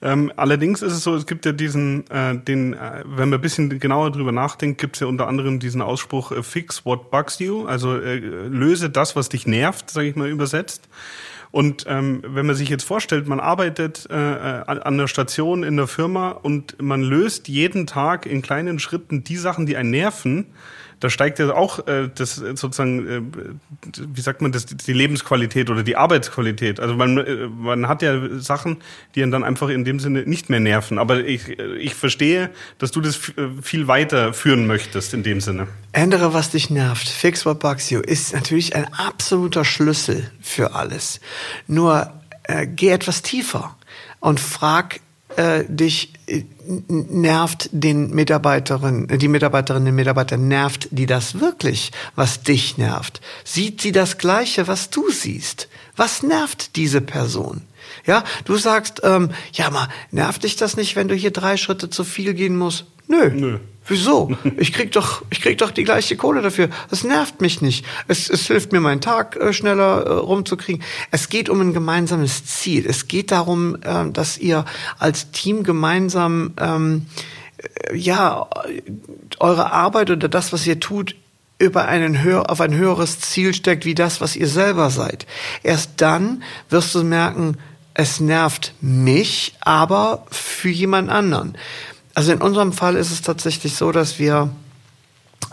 Ähm, 0.00 0.32
allerdings 0.36 0.80
ist 0.80 0.94
es 0.94 1.02
so, 1.02 1.14
es 1.14 1.26
gibt 1.26 1.44
ja 1.44 1.52
diesen, 1.52 2.08
äh, 2.10 2.38
den, 2.38 2.72
äh, 2.72 3.02
wenn 3.04 3.28
man 3.28 3.38
ein 3.38 3.42
bisschen 3.42 3.78
genauer 3.78 4.10
drüber 4.12 4.32
nachdenkt, 4.32 4.80
gibt 4.80 4.96
es 4.96 5.00
ja 5.00 5.08
unter 5.08 5.28
anderem 5.28 5.58
diesen 5.58 5.82
Ausspruch 5.82 6.32
äh, 6.32 6.42
"Fix 6.42 6.86
what 6.86 7.10
bugs 7.10 7.38
you", 7.38 7.66
also 7.66 7.98
äh, 7.98 8.16
löse 8.18 8.88
das, 8.88 9.14
was 9.14 9.28
dich 9.28 9.46
nervt, 9.46 9.90
sage 9.90 10.08
ich 10.08 10.16
mal 10.16 10.28
übersetzt. 10.28 10.88
Und 11.52 11.84
ähm, 11.86 12.22
wenn 12.26 12.46
man 12.46 12.56
sich 12.56 12.70
jetzt 12.70 12.84
vorstellt, 12.84 13.28
man 13.28 13.38
arbeitet 13.38 14.08
äh, 14.10 14.14
an 14.14 14.96
der 14.96 15.06
Station 15.06 15.62
in 15.62 15.76
der 15.76 15.86
Firma 15.86 16.30
und 16.30 16.80
man 16.80 17.02
löst 17.02 17.46
jeden 17.46 17.86
Tag 17.86 18.24
in 18.24 18.40
kleinen 18.40 18.78
Schritten 18.78 19.22
die 19.22 19.36
Sachen, 19.36 19.66
die 19.66 19.76
einen 19.76 19.90
nerven, 19.90 20.46
da 21.02 21.10
steigt 21.10 21.40
ja 21.40 21.52
auch 21.52 21.84
äh, 21.88 22.08
das 22.14 22.36
sozusagen, 22.36 23.08
äh, 23.08 23.20
wie 24.14 24.20
sagt 24.20 24.40
man 24.40 24.52
das, 24.52 24.66
die 24.66 24.92
Lebensqualität 24.92 25.68
oder 25.68 25.82
die 25.82 25.96
Arbeitsqualität. 25.96 26.78
Also 26.78 26.94
man, 26.94 27.18
äh, 27.18 27.48
man 27.48 27.88
hat 27.88 28.02
ja 28.02 28.38
Sachen, 28.38 28.76
die 29.16 29.22
einen 29.24 29.32
dann 29.32 29.42
einfach 29.42 29.68
in 29.68 29.84
dem 29.84 29.98
Sinne 29.98 30.22
nicht 30.22 30.48
mehr 30.48 30.60
nerven. 30.60 31.00
Aber 31.00 31.24
ich, 31.24 31.48
ich 31.48 31.96
verstehe, 31.96 32.50
dass 32.78 32.92
du 32.92 33.00
das 33.00 33.16
äh, 33.16 33.48
viel 33.60 33.88
weiter 33.88 34.32
führen 34.32 34.68
möchtest 34.68 35.12
in 35.12 35.24
dem 35.24 35.40
Sinne. 35.40 35.66
Ändere, 35.90 36.34
was 36.34 36.50
dich 36.50 36.70
nervt. 36.70 37.08
Fix 37.08 37.44
what 37.44 37.58
bugs 37.58 37.90
you 37.90 37.98
ist 37.98 38.32
natürlich 38.32 38.76
ein 38.76 38.86
absoluter 38.94 39.64
Schlüssel 39.64 40.30
für 40.40 40.76
alles. 40.76 41.20
Nur 41.66 42.12
äh, 42.44 42.68
geh 42.68 42.90
etwas 42.90 43.22
tiefer 43.22 43.76
und 44.20 44.38
frag 44.38 45.00
äh, 45.36 45.64
dich 45.68 46.12
äh, 46.26 46.44
nervt 46.88 47.68
den 47.72 48.10
Mitarbeiterin, 48.10 49.08
die 49.08 49.28
Mitarbeiterin, 49.28 49.84
den 49.84 49.94
Mitarbeiter 49.94 50.36
nervt 50.36 50.88
die 50.90 51.06
das 51.06 51.40
wirklich, 51.40 51.92
was 52.14 52.42
dich 52.42 52.78
nervt? 52.78 53.20
Sieht 53.44 53.80
sie 53.80 53.92
das 53.92 54.18
Gleiche, 54.18 54.68
was 54.68 54.90
du 54.90 55.10
siehst? 55.10 55.68
Was 55.96 56.22
nervt 56.22 56.76
diese 56.76 57.00
Person? 57.00 57.62
Ja, 58.06 58.24
du 58.44 58.56
sagst, 58.56 59.00
ähm, 59.04 59.30
ja, 59.52 59.70
mal 59.70 59.88
nervt 60.10 60.44
dich 60.44 60.56
das 60.56 60.76
nicht, 60.76 60.96
wenn 60.96 61.08
du 61.08 61.14
hier 61.14 61.30
drei 61.30 61.56
Schritte 61.56 61.90
zu 61.90 62.04
viel 62.04 62.34
gehen 62.34 62.56
musst? 62.56 62.86
Nö. 63.12 63.30
Nö. 63.30 63.58
Wieso? 63.86 64.34
Ich 64.56 64.72
krieg 64.72 64.92
doch, 64.92 65.22
ich 65.28 65.42
krieg 65.42 65.58
doch 65.58 65.70
die 65.70 65.84
gleiche 65.84 66.16
Kohle 66.16 66.40
dafür. 66.40 66.70
Das 66.88 67.04
nervt 67.04 67.42
mich 67.42 67.60
nicht. 67.60 67.84
Es, 68.08 68.30
es 68.30 68.46
hilft 68.46 68.72
mir, 68.72 68.80
meinen 68.80 69.02
Tag 69.02 69.36
äh, 69.36 69.52
schneller 69.52 70.06
äh, 70.06 70.12
rumzukriegen. 70.12 70.82
Es 71.10 71.28
geht 71.28 71.50
um 71.50 71.60
ein 71.60 71.74
gemeinsames 71.74 72.46
Ziel. 72.46 72.86
Es 72.86 73.08
geht 73.08 73.30
darum, 73.32 73.76
äh, 73.82 74.10
dass 74.10 74.38
ihr 74.38 74.64
als 74.98 75.30
Team 75.32 75.62
gemeinsam, 75.62 76.54
ähm, 76.58 77.06
äh, 77.58 77.94
ja, 77.94 78.46
eure 79.40 79.72
Arbeit 79.72 80.10
oder 80.10 80.28
das, 80.28 80.54
was 80.54 80.66
ihr 80.66 80.80
tut, 80.80 81.14
über 81.58 81.86
einen 81.86 82.22
höher, 82.22 82.50
auf 82.50 82.62
ein 82.62 82.74
höheres 82.74 83.20
Ziel 83.20 83.52
steckt, 83.52 83.84
wie 83.84 83.94
das, 83.94 84.22
was 84.22 84.36
ihr 84.36 84.48
selber 84.48 84.88
seid. 84.88 85.26
Erst 85.62 86.00
dann 86.00 86.42
wirst 86.70 86.94
du 86.94 87.04
merken, 87.04 87.58
es 87.94 88.20
nervt 88.20 88.74
mich, 88.80 89.54
aber 89.60 90.24
für 90.30 90.70
jemand 90.70 91.10
anderen. 91.10 91.58
Also 92.14 92.32
in 92.32 92.40
unserem 92.40 92.72
Fall 92.72 92.96
ist 92.96 93.10
es 93.10 93.22
tatsächlich 93.22 93.74
so, 93.74 93.92
dass 93.92 94.18
wir 94.18 94.50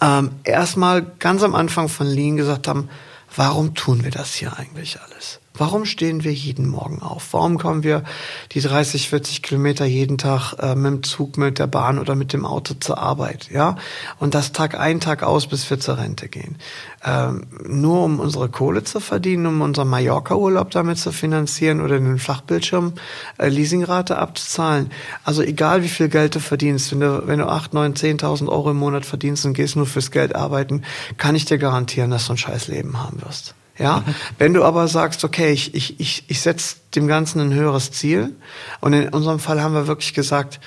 ähm, 0.02 0.32
erstmal 0.44 1.02
ganz 1.20 1.44
am 1.44 1.56
Anfang 1.56 1.90
von 1.90 2.08
Lean 2.08 2.38
gesagt 2.38 2.68
haben, 2.68 2.90
warum 3.36 3.76
tun 3.76 4.04
wir 4.04 4.12
das 4.12 4.34
hier 4.34 4.58
eigentlich 4.58 5.00
alles? 5.02 5.40
Warum 5.60 5.84
stehen 5.84 6.24
wir 6.24 6.32
jeden 6.32 6.70
Morgen 6.70 7.02
auf? 7.02 7.34
Warum 7.34 7.58
kommen 7.58 7.84
wir 7.84 8.04
die 8.54 8.62
30, 8.62 9.10
40 9.10 9.42
Kilometer 9.42 9.84
jeden 9.84 10.18
Tag 10.18 10.54
äh, 10.54 10.74
mit 10.74 10.86
dem 10.86 11.04
Zug, 11.04 11.38
mit 11.38 11.60
der 11.60 11.68
Bahn 11.68 12.00
oder 12.00 12.16
mit 12.16 12.32
dem 12.32 12.46
Auto 12.46 12.76
zur 12.80 12.98
Arbeit? 12.98 13.50
Ja, 13.52 13.76
und 14.20 14.36
das 14.36 14.54
Tag 14.54 14.80
ein, 14.80 15.02
Tag 15.02 15.22
aus, 15.22 15.48
bis 15.48 15.70
wir 15.70 15.78
zur 15.78 15.98
Rente 15.98 16.30
gehen. 16.30 16.56
Ähm, 17.04 17.46
nur 17.68 18.06
um 18.06 18.22
unsere 18.22 18.48
Kohle 18.48 18.86
zu 18.86 19.02
verdienen, 19.02 19.48
um 19.48 19.60
unseren 19.60 19.90
Mallorca-Urlaub 19.90 20.72
damit 20.72 20.98
zu 20.98 21.12
finanzieren 21.12 21.82
oder 21.82 22.00
den 22.00 22.20
Flachbildschirm 22.20 22.94
äh, 23.38 23.50
Leasingrate 23.50 24.18
abzuzahlen. 24.18 24.90
Also 25.26 25.42
egal 25.42 25.84
wie 25.84 25.90
viel 25.90 26.08
Geld 26.08 26.36
du 26.36 26.40
verdienst, 26.40 26.94
wenn 26.94 27.02
du, 27.02 27.28
wenn 27.28 27.40
du 27.40 27.50
8, 27.50 27.74
9, 27.74 27.96
10.000 27.96 28.48
Euro 28.48 28.72
im 28.72 28.78
Monat 28.78 29.06
verdienst 29.06 29.46
und 29.46 29.56
gehst 29.56 29.76
nur 29.76 29.88
fürs 29.88 30.12
Geld 30.12 30.38
arbeiten, 30.38 30.84
kann 31.18 31.36
ich 31.36 31.44
dir 31.44 31.58
garantieren, 31.58 32.12
dass 32.12 32.28
du 32.28 32.34
ein 32.34 32.38
scheiß 32.38 32.70
Leben 32.70 33.04
haben 33.04 33.22
wirst. 33.22 33.56
Ja, 33.80 34.04
wenn 34.38 34.54
du 34.54 34.66
aber 34.66 34.90
sagst, 34.90 35.24
okay, 35.24 35.52
ich, 35.54 35.74
ich, 35.74 36.00
ich, 36.02 36.26
ich 36.28 36.42
setze 36.42 36.76
dem 36.96 37.08
Ganzen 37.08 37.40
ein 37.40 37.54
höheres 37.54 37.92
Ziel 37.92 38.36
und 38.82 38.92
in 38.92 39.08
unserem 39.10 39.40
Fall 39.40 39.62
haben 39.62 39.74
wir 39.74 39.88
wirklich 39.88 40.14
gesagt, 40.14 40.60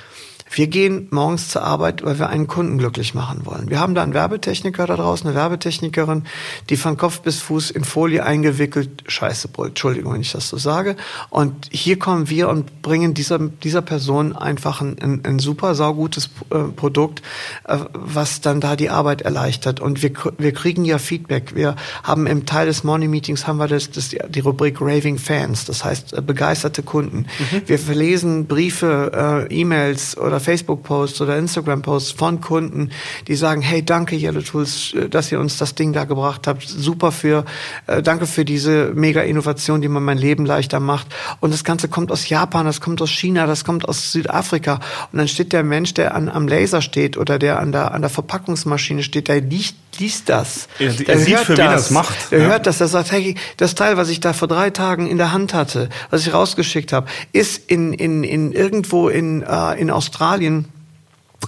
wir 0.55 0.67
gehen 0.67 1.09
morgens 1.11 1.49
zur 1.49 1.63
Arbeit, 1.63 2.05
weil 2.05 2.19
wir 2.19 2.29
einen 2.29 2.47
Kunden 2.47 2.79
glücklich 2.79 3.15
machen 3.15 3.47
wollen. 3.47 3.71
Wir 3.71 3.81
haben 3.81 3.95
da 3.95 4.03
einen 4.03 4.15
Werbetechniker 4.15 4.87
da 4.87 4.97
draußen, 4.97 5.27
eine 5.27 5.37
Werbetechnikerin, 5.37 6.25
die 6.69 6.77
von 6.77 6.97
Kopf 6.97 7.21
bis 7.21 7.41
Fuß 7.41 7.71
in 7.71 7.85
Folie 7.85 8.25
eingewickelt, 8.25 9.05
scheiße, 9.07 9.49
Entschuldigung, 9.59 10.15
wenn 10.15 10.21
ich 10.21 10.33
das 10.33 10.49
so 10.49 10.59
sage. 10.59 10.97
Und 11.31 11.69
hier 11.71 11.99
kommen 11.99 12.29
wir 12.29 12.49
und 12.49 12.83
bringen 12.83 13.15
dieser, 13.15 13.39
dieser 13.39 13.83
Person 13.83 14.37
einfach 14.37 14.81
ein, 14.81 14.97
ein, 15.01 15.23
ein 15.25 15.39
super 15.39 15.75
saugutes 15.75 16.29
äh, 16.51 16.59
Produkt, 16.77 17.23
äh, 17.65 17.79
was 17.93 18.41
dann 18.41 18.61
da 18.61 18.77
die 18.77 18.91
Arbeit 18.91 19.23
erleichtert. 19.23 19.81
Und 19.81 20.03
wir, 20.03 20.13
wir 20.39 20.53
kriegen 20.53 20.85
ja 20.85 20.99
Feedback. 20.99 21.55
Wir 21.55 21.77
haben 22.03 22.27
im 22.27 22.45
Teil 22.45 22.67
des 22.67 22.85
Morning 22.85 23.11
Meetings 23.11 23.47
haben 23.47 23.59
wir 23.59 23.69
das, 23.69 23.91
das 23.91 24.11
die 24.11 24.41
Rubrik 24.41 24.81
Raving 24.81 25.19
Fans, 25.19 25.65
das 25.65 25.85
heißt 25.85 26.13
äh, 26.13 26.21
begeisterte 26.21 26.83
Kunden. 26.83 27.27
Mhm. 27.39 27.63
Wir 27.67 27.79
verlesen 27.79 28.47
Briefe, 28.47 29.49
äh, 29.51 29.55
E-Mails 29.55 30.19
oder 30.19 30.42
Facebook-Posts 30.43 31.23
oder 31.23 31.39
Instagram-Posts 31.39 32.13
von 32.13 32.41
Kunden, 32.41 32.91
die 33.29 33.35
sagen, 33.35 33.63
hey, 33.63 33.85
danke 33.85 34.17
Yellow 34.17 34.43
Tools, 34.43 34.93
äh, 34.95 35.09
dass 35.09 35.33
ihr 35.33 35.41
uns 35.41 35.57
das 35.57 35.75
Ding 35.75 35.93
da 35.93 36.05
gebracht 36.05 36.47
habt. 36.47 36.69
Super 36.69 37.13
für, 37.13 37.45
äh, 37.87 38.03
danke 38.03 38.27
für 38.27 38.45
diese 38.45 38.93
mega 38.95 39.23
Innovation, 39.23 39.81
die 39.81 39.89
man 39.89 40.03
mein 40.03 40.19
Leben 40.19 40.45
leichter 40.45 40.81
macht. 40.81 41.07
Und 41.41 41.53
das 41.53 41.65
Ganze 41.65 41.89
kommt 41.89 42.13
aus 42.13 42.29
Japan, 42.29 42.67
das 42.67 42.81
kommt 42.81 43.01
aus 43.01 43.11
China, 43.11 43.47
das 43.47 43.65
kommt 43.65 43.89
aus 43.89 44.13
Südafrika. 44.13 44.81
Und 45.13 45.19
dann 45.19 45.29
steht 45.29 45.53
der 45.53 45.63
Mensch, 45.63 45.95
der 45.95 46.15
an, 46.15 46.29
am 46.29 46.49
Laser 46.49 46.83
steht 46.83 47.17
oder 47.17 47.39
der 47.39 47.61
an 47.61 47.73
der, 47.73 47.93
an 47.95 48.03
der 48.03 48.11
Verpackungsmaschine 48.11 49.03
steht, 49.03 49.29
der 49.29 49.41
liest, 49.41 49.77
liest 49.99 50.29
das. 50.29 50.69
Er, 50.79 50.87
er 51.07 51.19
sieht, 51.19 51.39
für 51.39 51.55
das. 51.55 51.67
wen 51.67 51.73
das 51.73 51.91
macht. 51.91 52.33
Er 52.33 52.41
ja. 52.41 52.47
hört 52.47 52.67
das, 52.67 52.79
der 52.79 52.89
sagt, 52.89 53.13
hey, 53.13 53.37
das 53.57 53.75
Teil, 53.75 53.97
was 53.97 54.09
ich 54.09 54.21
da 54.21 54.33
vor 54.33 54.49
drei 54.49 54.71
Tagen 54.71 55.07
in 55.07 55.19
der 55.19 55.33
Hand 55.33 55.55
hatte, 55.55 55.89
was 56.11 56.27
ich 56.27 56.33
rausgeschickt 56.33 56.93
habe, 56.93 57.07
ist 57.33 57.71
in, 57.71 57.93
in, 57.93 58.25
in 58.25 58.53
irgendwo 58.53 59.09
in, 59.09 59.43
äh, 59.43 59.81
in 59.81 59.91
Australien 59.91 60.32
Australien 60.33 60.67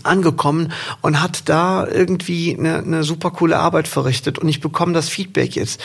angekommen 0.03 0.73
und 1.03 1.23
hat 1.23 1.49
da 1.49 1.87
irgendwie 1.87 2.57
eine, 2.59 2.79
eine 2.79 3.05
super 3.05 3.31
coole 3.31 3.59
Arbeit 3.59 3.87
verrichtet 3.87 4.39
und 4.39 4.49
ich 4.49 4.61
bekomme 4.61 4.93
das 4.93 5.09
Feedback 5.09 5.55
jetzt. 5.55 5.81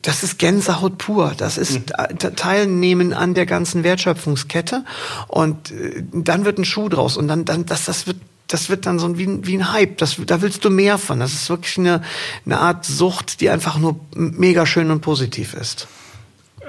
Das 0.00 0.22
ist 0.22 0.38
Gänsehaut 0.38 0.96
pur. 0.96 1.34
Das 1.36 1.58
ist 1.58 1.90
mhm. 1.90 2.36
Teilnehmen 2.36 3.12
an 3.12 3.34
der 3.34 3.44
ganzen 3.44 3.84
Wertschöpfungskette 3.84 4.84
und 5.28 5.70
äh, 5.72 6.02
dann 6.12 6.44
wird 6.44 6.58
ein 6.58 6.64
Schuh 6.64 6.88
draus 6.88 7.16
und 7.16 7.28
dann, 7.28 7.44
dann 7.44 7.66
das, 7.66 7.84
das 7.84 8.06
wird 8.06 8.16
das 8.48 8.70
wird 8.70 8.86
dann 8.86 9.00
so 9.00 9.18
wie, 9.18 9.26
ein, 9.26 9.44
wie 9.44 9.56
ein 9.56 9.72
Hype. 9.72 9.98
Das, 9.98 10.18
da 10.24 10.40
willst 10.40 10.64
du 10.64 10.70
mehr 10.70 10.98
von. 10.98 11.18
Das 11.18 11.32
ist 11.32 11.50
wirklich 11.50 11.78
eine, 11.78 12.00
eine 12.44 12.60
Art 12.60 12.84
Sucht, 12.84 13.40
die 13.40 13.50
einfach 13.50 13.76
nur 13.76 13.98
mega 14.14 14.66
schön 14.66 14.92
und 14.92 15.00
positiv 15.00 15.52
ist. 15.52 15.88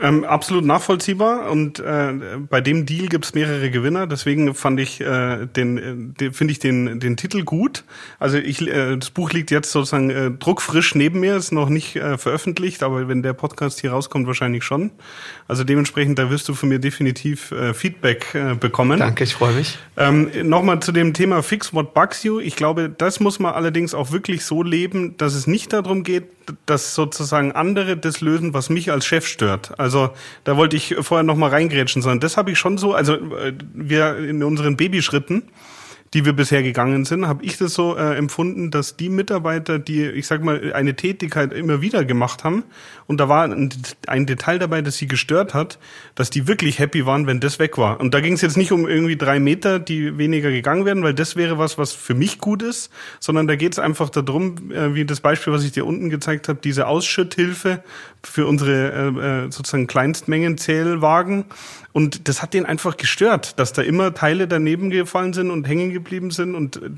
Ähm, 0.01 0.23
absolut 0.23 0.65
nachvollziehbar 0.65 1.49
und 1.49 1.79
äh, 1.79 2.13
bei 2.49 2.61
dem 2.61 2.85
Deal 2.85 3.07
gibt's 3.07 3.33
mehrere 3.33 3.71
Gewinner, 3.71 4.05
deswegen 4.05 4.53
fand 4.53 4.79
ich 4.79 5.01
äh, 5.01 5.47
den, 5.47 6.15
äh, 6.19 6.31
finde 6.31 6.51
ich 6.51 6.59
den 6.59 6.99
den 6.99 7.17
Titel 7.17 7.43
gut. 7.43 7.83
Also 8.19 8.37
ich 8.37 8.61
äh, 8.61 8.95
das 8.97 9.09
Buch 9.09 9.31
liegt 9.31 9.49
jetzt 9.51 9.71
sozusagen 9.71 10.09
äh, 10.09 10.31
druckfrisch 10.31 10.95
neben 10.95 11.19
mir, 11.19 11.35
ist 11.35 11.51
noch 11.51 11.69
nicht 11.69 11.95
äh, 11.95 12.17
veröffentlicht, 12.17 12.83
aber 12.83 13.07
wenn 13.07 13.23
der 13.23 13.33
Podcast 13.33 13.81
hier 13.81 13.91
rauskommt, 13.91 14.27
wahrscheinlich 14.27 14.63
schon. 14.63 14.91
Also 15.47 15.63
dementsprechend, 15.63 16.19
da 16.19 16.29
wirst 16.29 16.47
du 16.49 16.53
von 16.53 16.69
mir 16.69 16.79
definitiv 16.79 17.51
äh, 17.51 17.73
Feedback 17.73 18.35
äh, 18.35 18.55
bekommen. 18.55 18.99
Danke, 18.99 19.23
ich 19.23 19.33
freue 19.33 19.53
mich. 19.53 19.77
Ähm, 19.95 20.29
Nochmal 20.43 20.79
zu 20.81 20.91
dem 20.91 21.13
Thema 21.13 21.41
Fix 21.41 21.73
What 21.73 21.93
Bugs 21.93 22.23
You. 22.23 22.39
Ich 22.39 22.55
glaube, 22.55 22.89
das 22.89 23.19
muss 23.19 23.39
man 23.39 23.53
allerdings 23.53 23.93
auch 23.93 24.11
wirklich 24.11 24.45
so 24.45 24.61
leben, 24.61 25.17
dass 25.17 25.33
es 25.33 25.47
nicht 25.47 25.73
darum 25.73 26.03
geht, 26.03 26.25
dass 26.65 26.95
sozusagen 26.95 27.51
andere 27.51 27.97
das 27.97 28.21
lösen, 28.21 28.53
was 28.53 28.69
mich 28.69 28.91
als 28.91 29.05
Chef 29.05 29.25
stört. 29.25 29.79
Also 29.79 29.86
da 30.43 30.57
wollte 30.57 30.75
ich 30.75 30.95
vorher 31.01 31.23
noch 31.23 31.35
mal 31.35 31.49
reingrätschen, 31.49 32.01
sondern 32.01 32.19
das 32.19 32.37
habe 32.37 32.51
ich 32.51 32.59
schon 32.59 32.77
so, 32.77 32.93
also 32.93 33.13
äh, 33.13 33.53
wir 33.73 34.17
in 34.17 34.43
unseren 34.43 34.77
Babyschritten, 34.77 35.43
die 36.13 36.25
wir 36.25 36.33
bisher 36.33 36.63
gegangen 36.63 37.05
sind, 37.05 37.27
habe 37.27 37.43
ich 37.43 37.57
das 37.57 37.73
so 37.73 37.95
äh, 37.95 38.15
empfunden, 38.15 38.71
dass 38.71 38.97
die 38.97 39.09
Mitarbeiter, 39.09 39.79
die, 39.79 40.05
ich 40.05 40.27
sag 40.27 40.43
mal, 40.43 40.73
eine 40.73 40.95
Tätigkeit 40.95 41.53
immer 41.53 41.81
wieder 41.81 42.05
gemacht 42.05 42.43
haben, 42.43 42.63
und 43.07 43.21
da 43.21 43.29
war 43.29 43.43
ein, 43.45 44.25
Detail 44.25 44.59
dabei, 44.59 44.81
das 44.81 44.97
sie 44.97 45.07
gestört 45.07 45.53
hat, 45.53 45.79
dass 46.15 46.29
die 46.29 46.45
wirklich 46.47 46.77
happy 46.77 47.05
waren, 47.05 47.25
wenn 47.25 47.39
das 47.39 47.57
weg 47.57 47.77
war. 47.77 48.01
Und 48.01 48.13
da 48.13 48.19
ging 48.19 48.33
es 48.33 48.41
jetzt 48.41 48.57
nicht 48.57 48.73
um 48.73 48.85
irgendwie 48.85 49.15
drei 49.15 49.39
Meter, 49.39 49.79
die 49.79 50.17
weniger 50.17 50.51
gegangen 50.51 50.85
werden, 50.85 51.03
weil 51.03 51.13
das 51.13 51.37
wäre 51.37 51.57
was, 51.57 51.77
was 51.77 51.93
für 51.93 52.13
mich 52.13 52.39
gut 52.39 52.61
ist, 52.61 52.91
sondern 53.21 53.47
da 53.47 53.55
geht 53.55 53.71
es 53.71 53.79
einfach 53.79 54.09
darum, 54.09 54.71
äh, 54.71 54.93
wie 54.93 55.05
das 55.05 55.21
Beispiel, 55.21 55.53
was 55.53 55.63
ich 55.63 55.71
dir 55.71 55.85
unten 55.85 56.09
gezeigt 56.09 56.49
habe, 56.49 56.59
diese 56.61 56.87
Ausschütthilfe 56.87 57.81
für 58.23 58.45
unsere 58.45 58.91
äh, 58.91 59.45
äh 59.45 59.51
sozusagen 59.51 59.87
Kleinstmengenzählwagen. 59.87 61.45
Und 61.97 62.27
das 62.27 62.43
hat 62.43 62.53
den 62.53 62.67
einfach 62.67 62.95
gestört, 62.95 63.57
dass 63.57 63.73
da 63.73 63.81
immer 63.81 64.13
Teile 64.13 64.47
daneben 64.47 64.91
gefallen 64.91 65.33
sind 65.33 65.49
und 65.49 65.67
hängen 65.67 65.91
geblieben 65.91 66.29
sind 66.29 66.53
und 66.53 66.75
äh, 66.75 66.91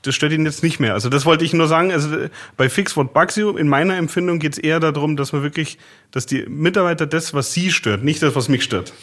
das 0.00 0.14
stört 0.14 0.32
ihn 0.32 0.46
jetzt 0.46 0.62
nicht 0.62 0.80
mehr. 0.80 0.94
Also 0.94 1.10
das 1.10 1.26
wollte 1.26 1.44
ich 1.44 1.52
nur 1.52 1.68
sagen. 1.68 1.92
Also 1.92 2.08
bei 2.56 2.70
Fix 2.70 2.96
What 2.96 3.12
Bugs 3.12 3.36
You, 3.36 3.58
in 3.58 3.68
meiner 3.68 3.98
Empfindung 3.98 4.38
geht 4.38 4.54
es 4.54 4.58
eher 4.58 4.80
darum, 4.80 5.18
dass 5.18 5.34
man 5.34 5.42
wirklich, 5.42 5.76
dass 6.12 6.24
die 6.24 6.46
Mitarbeiter 6.48 7.06
das, 7.06 7.34
was 7.34 7.52
sie 7.52 7.70
stört, 7.70 8.02
nicht 8.02 8.22
das, 8.22 8.34
was 8.36 8.48
mich 8.48 8.64
stört. 8.64 8.94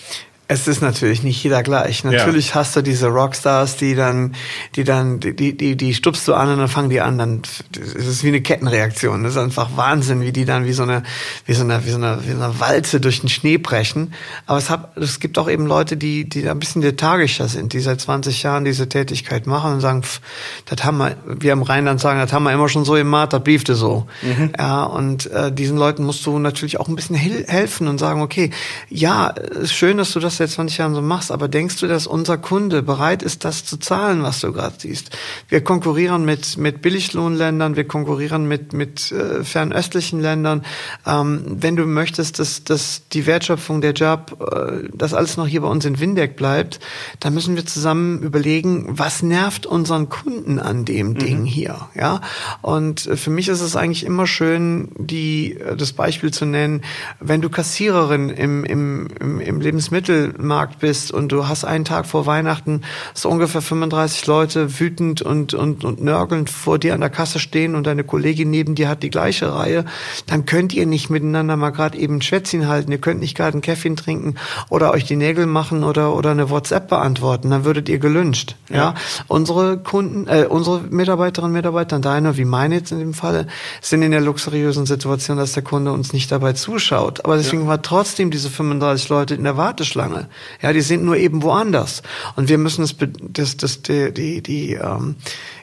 Es 0.47 0.67
ist 0.67 0.81
natürlich 0.81 1.23
nicht 1.23 1.43
jeder 1.43 1.63
gleich. 1.63 2.03
Natürlich 2.03 2.49
ja. 2.49 2.55
hast 2.55 2.75
du 2.75 2.83
diese 2.83 3.07
Rockstars, 3.07 3.77
die 3.77 3.95
dann, 3.95 4.35
die 4.75 4.83
dann, 4.83 5.19
die, 5.19 5.57
die, 5.57 5.75
die 5.75 5.93
stupst 5.95 6.27
du 6.27 6.35
an 6.35 6.49
und 6.49 6.59
dann 6.59 6.67
fangen 6.67 6.91
die 6.91 7.01
an. 7.01 7.17
Dann, 7.17 7.41
es 7.75 8.05
ist 8.05 8.23
wie 8.23 8.27
eine 8.27 8.41
Kettenreaktion. 8.41 9.23
Das 9.23 9.33
ist 9.33 9.39
einfach 9.39 9.75
Wahnsinn, 9.75 10.21
wie 10.21 10.31
die 10.31 10.45
dann 10.45 10.65
wie 10.65 10.73
so 10.73 10.83
eine, 10.83 11.01
wie 11.47 11.53
so 11.53 11.63
eine, 11.63 11.83
wie 11.83 11.89
so 11.89 11.97
eine, 11.97 12.19
wie 12.23 12.31
so 12.31 12.43
eine 12.43 12.59
Walze 12.59 12.99
durch 12.99 13.21
den 13.21 13.29
Schnee 13.29 13.57
brechen. 13.57 14.13
Aber 14.45 14.59
es, 14.59 14.69
hat, 14.69 14.95
es 14.97 15.19
gibt 15.19 15.39
auch 15.39 15.49
eben 15.49 15.65
Leute, 15.65 15.97
die, 15.97 16.29
die 16.29 16.47
ein 16.47 16.59
bisschen 16.59 16.83
lethargischer 16.83 17.47
sind, 17.47 17.73
die 17.73 17.79
seit 17.79 17.99
20 17.99 18.43
Jahren 18.43 18.65
diese 18.65 18.87
Tätigkeit 18.87 19.47
machen 19.47 19.73
und 19.73 19.81
sagen, 19.81 20.03
pff, 20.03 20.21
das 20.65 20.83
haben 20.83 20.99
wir, 20.99 21.17
wir 21.25 21.53
im 21.53 21.63
Rheinland 21.63 21.99
sagen, 21.99 22.19
das 22.19 22.31
haben 22.31 22.43
wir 22.43 22.53
immer 22.53 22.69
schon 22.69 22.85
so 22.85 22.93
gemacht, 22.93 23.33
das 23.33 23.43
bliebte 23.43 23.73
so. 23.73 24.05
Mhm. 24.21 24.53
Ja, 24.59 24.83
und 24.83 25.25
äh, 25.31 25.51
diesen 25.51 25.77
Leuten 25.77 26.03
musst 26.03 26.23
du 26.23 26.37
natürlich 26.37 26.79
auch 26.79 26.87
ein 26.87 26.95
bisschen 26.95 27.15
helfen 27.15 27.87
und 27.87 27.97
sagen, 27.97 28.21
okay, 28.21 28.51
ja, 28.89 29.29
ist 29.29 29.73
schön, 29.73 29.97
dass 29.97 30.11
du 30.13 30.19
das 30.19 30.34
das 30.39 30.51
seit 30.51 30.55
20 30.55 30.77
Jahren 30.77 30.95
so 30.95 31.01
machst, 31.01 31.31
aber 31.31 31.47
denkst 31.47 31.79
du, 31.79 31.87
dass 31.87 32.07
unser 32.07 32.37
Kunde 32.37 32.81
bereit 32.81 33.23
ist, 33.23 33.45
das 33.45 33.65
zu 33.65 33.77
zahlen, 33.77 34.23
was 34.23 34.39
du 34.41 34.51
gerade 34.51 34.75
siehst? 34.77 35.09
Wir 35.49 35.61
konkurrieren 35.61 36.25
mit, 36.25 36.57
mit 36.57 36.81
Billiglohnländern, 36.81 37.75
wir 37.75 37.87
konkurrieren 37.87 38.47
mit, 38.47 38.73
mit 38.73 39.11
äh, 39.11 39.43
fernöstlichen 39.43 40.21
Ländern. 40.21 40.65
Ähm, 41.05 41.57
wenn 41.59 41.75
du 41.75 41.85
möchtest, 41.85 42.39
dass, 42.39 42.63
dass 42.63 43.03
die 43.11 43.25
Wertschöpfung, 43.25 43.81
der 43.81 43.93
Job, 43.93 44.37
äh, 44.51 44.89
das 44.93 45.13
alles 45.13 45.37
noch 45.37 45.47
hier 45.47 45.61
bei 45.61 45.67
uns 45.67 45.85
in 45.85 45.99
Windeck 45.99 46.35
bleibt, 46.35 46.79
dann 47.19 47.33
müssen 47.33 47.55
wir 47.55 47.65
zusammen 47.65 48.21
überlegen, 48.21 48.85
was 48.89 49.23
nervt 49.23 49.65
unseren 49.65 50.09
Kunden 50.09 50.59
an 50.59 50.85
dem 50.85 51.09
mhm. 51.09 51.17
Ding 51.17 51.45
hier, 51.45 51.89
ja? 51.95 52.21
Und 52.61 53.01
für 53.01 53.29
mich 53.29 53.47
ist 53.47 53.61
es 53.61 53.75
eigentlich 53.75 54.05
immer 54.05 54.27
schön, 54.27 54.89
die, 54.97 55.53
äh, 55.53 55.75
das 55.75 55.93
Beispiel 55.93 56.31
zu 56.31 56.45
nennen, 56.45 56.81
wenn 57.19 57.41
du 57.41 57.49
Kassiererin 57.49 58.29
im, 58.29 58.63
im, 58.63 59.07
im, 59.19 59.39
im 59.39 59.61
Lebensmittel 59.61 60.24
Markt 60.37 60.79
bist 60.79 61.11
und 61.11 61.31
du 61.31 61.47
hast 61.47 61.65
einen 61.65 61.85
Tag 61.85 62.05
vor 62.05 62.25
Weihnachten 62.25 62.81
so 63.13 63.29
ungefähr 63.29 63.61
35 63.61 64.25
Leute 64.27 64.79
wütend 64.79 65.21
und, 65.21 65.53
und, 65.53 65.83
und 65.83 66.03
nörgelnd 66.03 66.49
vor 66.49 66.79
dir 66.79 66.93
an 66.93 67.01
der 67.01 67.09
Kasse 67.09 67.39
stehen 67.39 67.75
und 67.75 67.85
deine 67.87 68.03
Kollegin 68.03 68.49
neben 68.49 68.75
dir 68.75 68.89
hat 68.89 69.03
die 69.03 69.09
gleiche 69.09 69.53
Reihe, 69.53 69.85
dann 70.27 70.45
könnt 70.45 70.73
ihr 70.73 70.85
nicht 70.85 71.09
miteinander 71.09 71.57
mal 71.57 71.71
gerade 71.71 71.97
eben 71.97 72.15
ein 72.15 72.21
Schwätzchen 72.21 72.67
halten, 72.67 72.91
ihr 72.91 72.99
könnt 72.99 73.19
nicht 73.19 73.35
gerade 73.35 73.57
ein 73.57 73.61
Käffchen 73.61 73.95
trinken 73.95 74.35
oder 74.69 74.91
euch 74.91 75.05
die 75.05 75.15
Nägel 75.15 75.45
machen 75.45 75.83
oder, 75.83 76.15
oder 76.15 76.31
eine 76.31 76.49
WhatsApp 76.49 76.87
beantworten, 76.87 77.49
dann 77.49 77.65
würdet 77.65 77.89
ihr 77.89 77.99
gelünscht. 77.99 78.55
Ja. 78.69 78.75
ja? 78.75 78.93
Unsere 79.27 79.77
Kunden, 79.77 80.27
äh, 80.27 80.45
unsere 80.49 80.81
Mitarbeiterinnen 80.81 81.51
und 81.51 81.57
Mitarbeiter, 81.57 81.99
deine 81.99 82.37
wie 82.37 82.45
meine 82.45 82.75
jetzt 82.75 82.91
in 82.91 82.99
dem 82.99 83.13
Falle, 83.13 83.47
sind 83.81 84.01
in 84.01 84.11
der 84.11 84.21
luxuriösen 84.21 84.85
Situation, 84.85 85.37
dass 85.37 85.53
der 85.53 85.63
Kunde 85.63 85.91
uns 85.91 86.13
nicht 86.13 86.31
dabei 86.31 86.53
zuschaut. 86.53 87.25
Aber 87.25 87.37
deswegen 87.37 87.63
ja. 87.63 87.69
war 87.69 87.81
trotzdem 87.81 88.31
diese 88.31 88.49
35 88.49 89.09
Leute 89.09 89.35
in 89.35 89.43
der 89.43 89.57
Warteschlange 89.57 90.14
lange. 90.15 90.29
Ja, 90.61 90.73
die 90.73 90.81
sind 90.81 91.03
nur 91.03 91.17
eben 91.17 91.43
woanders. 91.43 92.01
Und 92.35 92.49
wir 92.49 92.57
müssen 92.57 92.81
das, 92.81 92.95
das, 93.21 93.57
das 93.57 93.81
die, 93.81 94.13
die, 94.13 94.41
die 94.41 94.73
ähm, 94.73 95.15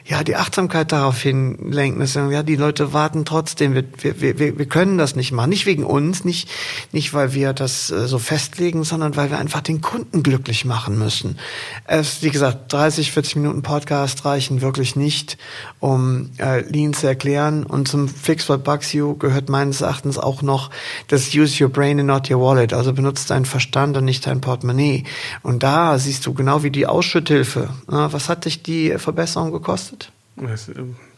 ja, 0.05 0.21
die 0.23 0.35
Achtsamkeit 0.35 0.91
darauf 0.91 1.21
hinlenken, 1.21 2.01
dass 2.01 2.13
ja, 2.15 2.43
die 2.43 2.57
Leute 2.57 2.91
warten 2.91 3.23
trotzdem, 3.23 3.73
wir, 3.73 3.85
wir, 4.01 4.37
wir, 4.37 4.57
wir 4.57 4.65
können 4.65 4.97
das 4.97 5.15
nicht 5.15 5.31
machen. 5.31 5.49
Nicht 5.49 5.65
wegen 5.65 5.85
uns, 5.85 6.25
nicht, 6.25 6.49
nicht 6.91 7.13
weil 7.13 7.33
wir 7.33 7.53
das 7.53 7.89
äh, 7.89 8.05
so 8.07 8.19
festlegen, 8.19 8.83
sondern 8.83 9.15
weil 9.15 9.29
wir 9.29 9.37
einfach 9.37 9.61
den 9.61 9.79
Kunden 9.79 10.21
glücklich 10.21 10.65
machen 10.65 10.99
müssen. 10.99 11.39
Es, 11.85 12.21
wie 12.21 12.31
gesagt, 12.31 12.73
30, 12.73 13.13
40 13.13 13.37
Minuten 13.37 13.61
Podcast 13.61 14.25
reichen 14.25 14.61
wirklich 14.61 14.97
nicht, 14.97 15.37
um 15.79 16.31
äh, 16.37 16.59
Lean 16.61 16.93
zu 16.93 17.07
erklären. 17.07 17.65
Und 17.65 17.87
zum 17.87 18.09
Fix 18.09 18.49
What 18.49 18.65
Bugs 18.65 18.91
You 18.91 19.15
gehört 19.17 19.47
meines 19.47 19.79
Erachtens 19.79 20.17
auch 20.17 20.41
noch 20.41 20.69
das 21.07 21.33
Use 21.33 21.63
Your 21.63 21.69
Brain 21.69 21.99
and 21.99 22.07
not 22.07 22.29
your 22.29 22.41
wallet. 22.41 22.73
Also 22.73 22.91
benutzt 22.91 23.29
deinen 23.29 23.45
Verstand 23.45 23.95
und 23.95 24.03
nicht 24.03 24.27
dein 24.27 24.41
Portemonnaie. 24.41 25.05
Und 25.43 25.63
da 25.63 25.97
siehst 25.97 26.25
du 26.25 26.33
genau 26.33 26.61
wie 26.63 26.71
die 26.71 26.87
Ausschütthilfe. 26.87 27.69
Was 27.87 28.27
hat 28.27 28.43
dich 28.43 28.63
die 28.63 28.97
Verbesserung 28.97 29.53
gekostet? 29.53 29.92
Das, 30.35 30.71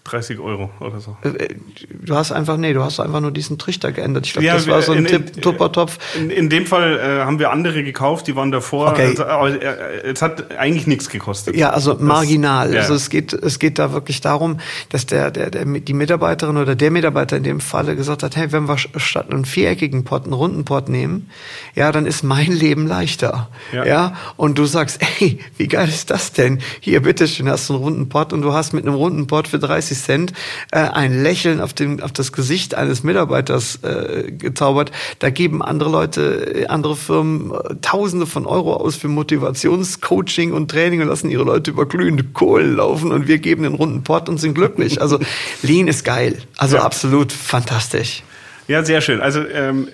30 0.06 0.40
Euro 0.40 0.70
oder 0.80 1.00
so. 1.00 1.18
Äh, 1.24 1.30
äh, 1.30 1.56
du 1.90 2.16
hast 2.16 2.32
einfach, 2.32 2.58
nee, 2.58 2.74
du 2.74 2.84
hast 2.84 3.00
einfach 3.00 3.22
nur 3.22 3.32
diesen 3.32 3.58
Trichter 3.58 3.92
geändert. 3.92 4.28
Ich 4.28 4.34
glaube, 4.34 4.46
ja, 4.46 4.54
das 4.54 4.68
war 4.68 4.82
so 4.84 4.92
ein 4.92 5.08
Tuppertopf. 5.42 5.98
In, 6.16 6.30
in, 6.30 6.50
dem 6.50 6.68
Fall 6.68 7.00
äh, 7.00 7.26
haben 7.26 7.40
wir 7.40 7.52
andere 7.52 7.84
gekauft, 7.84 8.28
die 8.28 8.36
waren 8.36 8.52
davor. 8.52 8.92
Okay. 8.92 9.08
Also, 9.08 9.26
aber 9.26 9.62
äh, 9.62 10.04
es 10.04 10.22
hat 10.22 10.56
eigentlich 10.58 10.86
nichts 10.86 11.10
gekostet. 11.10 11.56
Ja, 11.56 11.72
also 11.72 11.96
marginal. 12.00 12.68
Das, 12.68 12.76
ja. 12.76 12.82
Also 12.82 12.94
es 12.94 13.10
geht, 13.10 13.34
es 13.34 13.58
geht 13.58 13.80
da 13.80 13.94
wirklich 13.94 14.22
darum, 14.22 14.60
dass 14.90 15.08
der, 15.08 15.32
der, 15.32 15.50
der, 15.50 15.66
die 15.66 15.94
Mitarbeiterin 15.94 16.58
oder 16.58 16.76
der 16.76 16.92
Mitarbeiter 16.92 17.38
in 17.38 17.44
dem 17.44 17.60
Falle 17.60 17.96
gesagt 17.96 18.22
hat, 18.22 18.36
hey, 18.36 18.52
wenn 18.52 18.68
wir 18.68 18.78
statt 18.78 19.32
einen 19.32 19.46
viereckigen 19.46 20.04
Pot 20.04 20.26
einen 20.26 20.34
runden 20.34 20.66
Pot 20.66 20.88
nehmen, 20.88 21.32
ja, 21.74 21.92
dann 21.92 22.06
ist 22.06 22.24
mein 22.24 22.52
Leben 22.52 22.86
leichter. 22.86 23.50
Ja. 23.74 23.86
ja. 23.86 24.14
Und 24.38 24.60
du 24.60 24.66
sagst, 24.66 25.02
ey, 25.20 25.40
wie 25.58 25.68
geil 25.68 25.90
ist 25.90 26.12
das 26.12 26.32
denn? 26.32 26.60
Hier, 26.80 27.02
bitteschön, 27.02 27.50
hast 27.50 27.70
du 27.70 27.74
einen 27.74 27.84
runden 27.84 28.10
Pot 28.10 28.34
und 28.34 28.44
du 28.44 28.54
hast 28.54 28.74
mit 28.74 28.86
einem 28.86 28.96
runden 28.96 29.26
Pot 29.26 29.48
für 29.48 29.58
30 29.58 29.95
30 29.96 30.36
äh, 30.72 30.78
ein 30.78 31.24
Lächeln 31.24 31.62
auf, 31.62 31.74
dem, 31.74 32.02
auf 32.02 32.12
das 32.12 32.32
Gesicht 32.32 32.76
eines 32.76 33.04
Mitarbeiters 33.04 33.80
äh, 33.84 34.32
gezaubert. 34.32 34.92
Da 35.20 35.30
geben 35.30 35.62
andere 35.62 35.90
Leute, 35.90 36.62
äh, 36.64 36.68
andere 36.68 36.96
Firmen 36.96 37.52
äh, 37.52 37.76
Tausende 37.82 38.26
von 38.26 38.46
Euro 38.46 38.76
aus 38.76 38.96
für 38.96 39.08
Motivationscoaching 39.08 40.54
und 40.54 40.70
Training 40.70 41.02
und 41.02 41.08
lassen 41.08 41.30
ihre 41.30 41.44
Leute 41.44 41.72
über 41.72 41.86
glühende 41.86 42.24
Kohlen 42.24 42.76
laufen 42.76 43.12
und 43.12 43.28
wir 43.28 43.38
geben 43.40 43.64
den 43.64 43.76
runden 43.76 44.04
Pott 44.04 44.30
und 44.30 44.40
sind 44.40 44.56
glücklich. 44.56 45.02
Also 45.02 45.20
Lean 45.62 45.88
ist 45.88 46.04
geil. 46.04 46.38
Also 46.58 46.78
ja. 46.78 46.84
absolut 46.84 47.32
fantastisch. 47.32 48.24
Ja, 48.68 48.84
sehr 48.84 49.02
schön. 49.02 49.22
Also 49.22 49.46
ähm, 49.48 49.90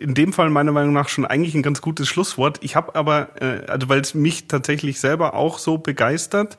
in 0.00 0.14
dem 0.14 0.32
Fall 0.32 0.50
meiner 0.50 0.72
Meinung 0.72 0.92
nach 0.92 1.08
schon 1.08 1.24
eigentlich 1.24 1.54
ein 1.54 1.62
ganz 1.62 1.80
gutes 1.80 2.08
Schlusswort. 2.08 2.58
Ich 2.62 2.74
habe 2.74 2.96
aber, 2.96 3.28
äh, 3.40 3.70
also 3.70 3.88
weil 3.88 4.00
es 4.00 4.14
mich 4.14 4.48
tatsächlich 4.48 4.98
selber 4.98 5.34
auch 5.34 5.58
so 5.58 5.78
begeistert, 5.78 6.58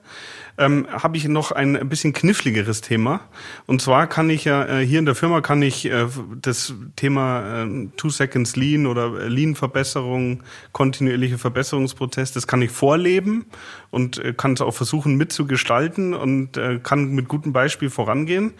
ähm, 0.59 0.87
habe 0.91 1.17
ich 1.17 1.27
noch 1.27 1.51
ein 1.51 1.89
bisschen 1.89 2.13
kniffligeres 2.13 2.81
Thema. 2.81 3.21
Und 3.65 3.81
zwar 3.81 4.07
kann 4.07 4.29
ich 4.29 4.45
ja 4.45 4.65
äh, 4.65 4.85
hier 4.85 4.99
in 4.99 5.05
der 5.05 5.15
Firma 5.15 5.41
kann 5.41 5.61
ich 5.61 5.85
äh, 5.85 6.07
das 6.41 6.73
Thema 6.97 7.63
äh, 7.63 7.87
Two 7.95 8.09
Seconds 8.09 8.57
Lean 8.57 8.85
oder 8.85 9.27
Lean-Verbesserung, 9.29 10.43
kontinuierliche 10.73 11.37
Verbesserungsprozess, 11.37 12.33
das 12.33 12.45
kann 12.45 12.61
ich 12.61 12.71
vorleben 12.71 13.45
und 13.89 14.17
äh, 14.17 14.33
kann 14.33 14.53
es 14.53 14.61
auch 14.61 14.73
versuchen 14.73 15.15
mitzugestalten 15.15 16.13
und 16.13 16.57
äh, 16.57 16.79
kann 16.83 17.11
mit 17.11 17.29
gutem 17.29 17.53
Beispiel 17.53 17.89
vorangehen. 17.89 18.53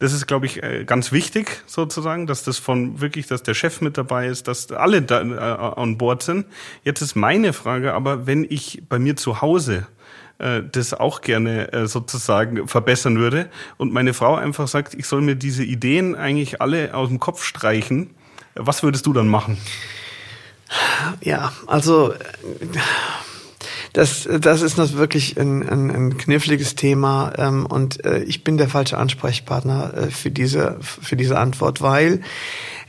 Das 0.00 0.12
ist, 0.12 0.26
glaube 0.26 0.46
ich, 0.46 0.62
äh, 0.62 0.84
ganz 0.84 1.10
wichtig 1.12 1.62
sozusagen, 1.66 2.26
dass 2.26 2.44
das 2.44 2.58
von 2.58 3.00
wirklich, 3.00 3.26
dass 3.26 3.42
der 3.42 3.54
Chef 3.54 3.80
mit 3.80 3.96
dabei 3.98 4.28
ist, 4.28 4.46
dass 4.46 4.70
alle 4.70 5.02
da 5.02 5.22
äh, 5.22 5.80
on 5.80 5.98
board 5.98 6.22
sind. 6.22 6.46
Jetzt 6.84 7.00
ist 7.00 7.16
meine 7.16 7.52
Frage 7.52 7.94
aber, 7.94 8.26
wenn 8.26 8.46
ich 8.48 8.82
bei 8.88 8.98
mir 8.98 9.16
zu 9.16 9.40
Hause 9.40 9.88
äh, 10.38 10.62
das 10.70 10.94
auch 10.94 11.20
gerne 11.20 11.72
äh, 11.72 11.86
sozusagen 11.86 12.68
verbessern 12.68 13.18
würde 13.18 13.48
und 13.76 13.92
meine 13.92 14.14
Frau 14.14 14.36
einfach 14.36 14.68
sagt, 14.68 14.94
ich 14.94 15.06
soll 15.06 15.20
mir 15.20 15.34
diese 15.34 15.64
Ideen 15.64 16.14
eigentlich 16.14 16.60
alle 16.60 16.94
aus 16.94 17.08
dem 17.08 17.18
Kopf 17.18 17.44
streichen, 17.44 18.10
was 18.54 18.82
würdest 18.82 19.06
du 19.06 19.12
dann 19.12 19.28
machen? 19.28 19.58
Ja, 21.22 21.52
also 21.66 22.12
das, 23.92 24.28
das 24.40 24.62
ist 24.62 24.76
noch 24.76 24.92
wirklich 24.92 25.38
ein, 25.38 25.68
ein, 25.68 25.90
ein 25.90 26.16
kniffliges 26.18 26.74
Thema 26.74 27.32
ähm, 27.36 27.66
und 27.66 28.04
äh, 28.04 28.22
ich 28.24 28.44
bin 28.44 28.58
der 28.58 28.68
falsche 28.68 28.98
Ansprechpartner 28.98 29.94
äh, 29.94 30.10
für 30.10 30.30
diese 30.30 30.76
für 30.80 31.16
diese 31.16 31.38
Antwort, 31.38 31.80
weil 31.80 32.20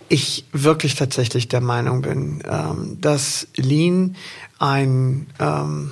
ich 0.09 0.45
wirklich 0.51 0.95
tatsächlich 0.95 1.47
der 1.47 1.61
Meinung 1.61 2.01
bin, 2.01 2.43
ähm, 2.49 2.97
dass 2.99 3.47
Lean 3.55 4.15
ein 4.57 5.27
ähm, 5.39 5.91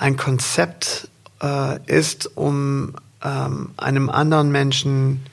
ein 0.00 0.16
Konzept 0.16 1.08
äh, 1.42 1.78
ist, 1.86 2.36
um 2.36 2.94
ähm, 3.22 3.70
einem 3.76 4.08
anderen 4.08 4.50
Menschen 4.50 5.26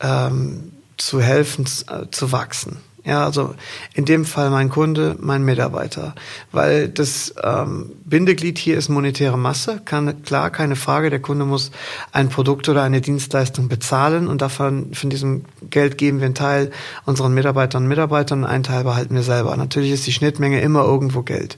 ähm, 0.00 0.72
zu 0.96 1.20
helfen, 1.20 1.66
äh, 1.88 2.10
zu 2.10 2.32
wachsen. 2.32 2.78
Ja, 3.04 3.24
also 3.24 3.54
in 3.94 4.04
dem 4.04 4.26
Fall 4.26 4.50
mein 4.50 4.68
Kunde, 4.68 5.16
mein 5.20 5.42
Mitarbeiter, 5.42 6.14
weil 6.52 6.88
das 6.88 7.34
ähm, 7.42 7.92
Bindeglied 8.04 8.58
hier 8.58 8.76
ist 8.76 8.90
monetäre 8.90 9.38
Masse. 9.38 9.80
Kann, 9.84 10.22
klar, 10.22 10.50
keine 10.50 10.76
Frage. 10.76 11.08
Der 11.08 11.20
Kunde 11.20 11.46
muss 11.46 11.70
ein 12.12 12.28
Produkt 12.28 12.68
oder 12.68 12.82
eine 12.82 13.00
Dienstleistung 13.00 13.68
bezahlen 13.68 14.28
und 14.28 14.42
davon 14.42 14.92
von 14.92 15.08
diesem 15.08 15.46
Geld 15.70 15.96
geben 15.96 16.18
wir 16.18 16.26
einen 16.26 16.34
Teil 16.34 16.72
unseren 17.06 17.32
Mitarbeitern 17.32 17.84
und 17.84 17.88
Mitarbeitern, 17.88 18.44
einen 18.44 18.64
Teil 18.64 18.84
behalten 18.84 19.14
wir 19.14 19.22
selber. 19.22 19.56
Natürlich 19.56 19.92
ist 19.92 20.06
die 20.06 20.12
Schnittmenge 20.12 20.60
immer 20.60 20.84
irgendwo 20.84 21.22
Geld, 21.22 21.56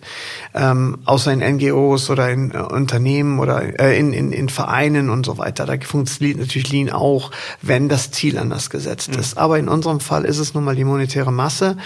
ähm, 0.54 0.98
außer 1.06 1.32
in 1.32 1.40
NGOs 1.40 2.08
oder 2.08 2.30
in 2.30 2.52
äh, 2.52 2.58
Unternehmen 2.58 3.40
oder 3.40 3.80
äh, 3.80 3.98
in, 3.98 4.12
in, 4.12 4.30
in 4.30 4.48
Vereinen 4.48 5.10
und 5.10 5.26
so 5.26 5.38
weiter. 5.38 5.66
Da 5.66 5.74
funktioniert 5.82 6.38
natürlich 6.38 6.70
Lean 6.70 6.90
auch, 6.90 7.32
wenn 7.62 7.88
das 7.88 8.12
Ziel 8.12 8.38
anders 8.38 8.70
gesetzt 8.70 9.12
mhm. 9.12 9.20
ist. 9.20 9.38
Aber 9.38 9.58
in 9.58 9.68
unserem 9.68 9.98
Fall 9.98 10.24
ist 10.24 10.38
es 10.38 10.54
nun 10.54 10.62
mal 10.62 10.76
die 10.76 10.84
monetäre 10.84 11.31
Masse. 11.34 11.76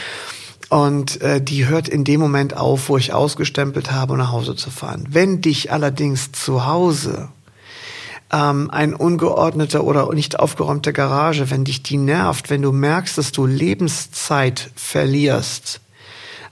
Und 0.69 1.21
äh, 1.21 1.41
die 1.41 1.67
hört 1.67 1.89
in 1.89 2.05
dem 2.05 2.21
Moment 2.21 2.57
auf, 2.57 2.89
wo 2.89 2.97
ich 2.97 3.13
ausgestempelt 3.13 3.93
habe, 3.93 4.15
um 4.15 4.19
nach 4.19 4.33
Hause 4.33 4.57
zu 4.57 4.71
fahren. 4.71 5.07
Wenn 5.11 5.41
dich 5.41 5.71
allerdings 5.71 6.33
zu 6.33 6.67
Hause 6.67 7.29
ähm, 8.33 8.71
ein 8.71 8.95
ungeordneter 8.95 9.85
oder 9.85 10.13
nicht 10.13 10.39
aufgeräumter 10.41 10.93
Garage, 10.93 11.51
wenn 11.51 11.65
dich 11.65 11.83
die 11.83 11.97
nervt, 11.97 12.51
wenn 12.51 12.63
du 12.63 12.73
merkst, 12.73 13.17
dass 13.17 13.33
du 13.33 13.47
Lebenszeit 13.47 14.71
verlierst, 14.75 15.81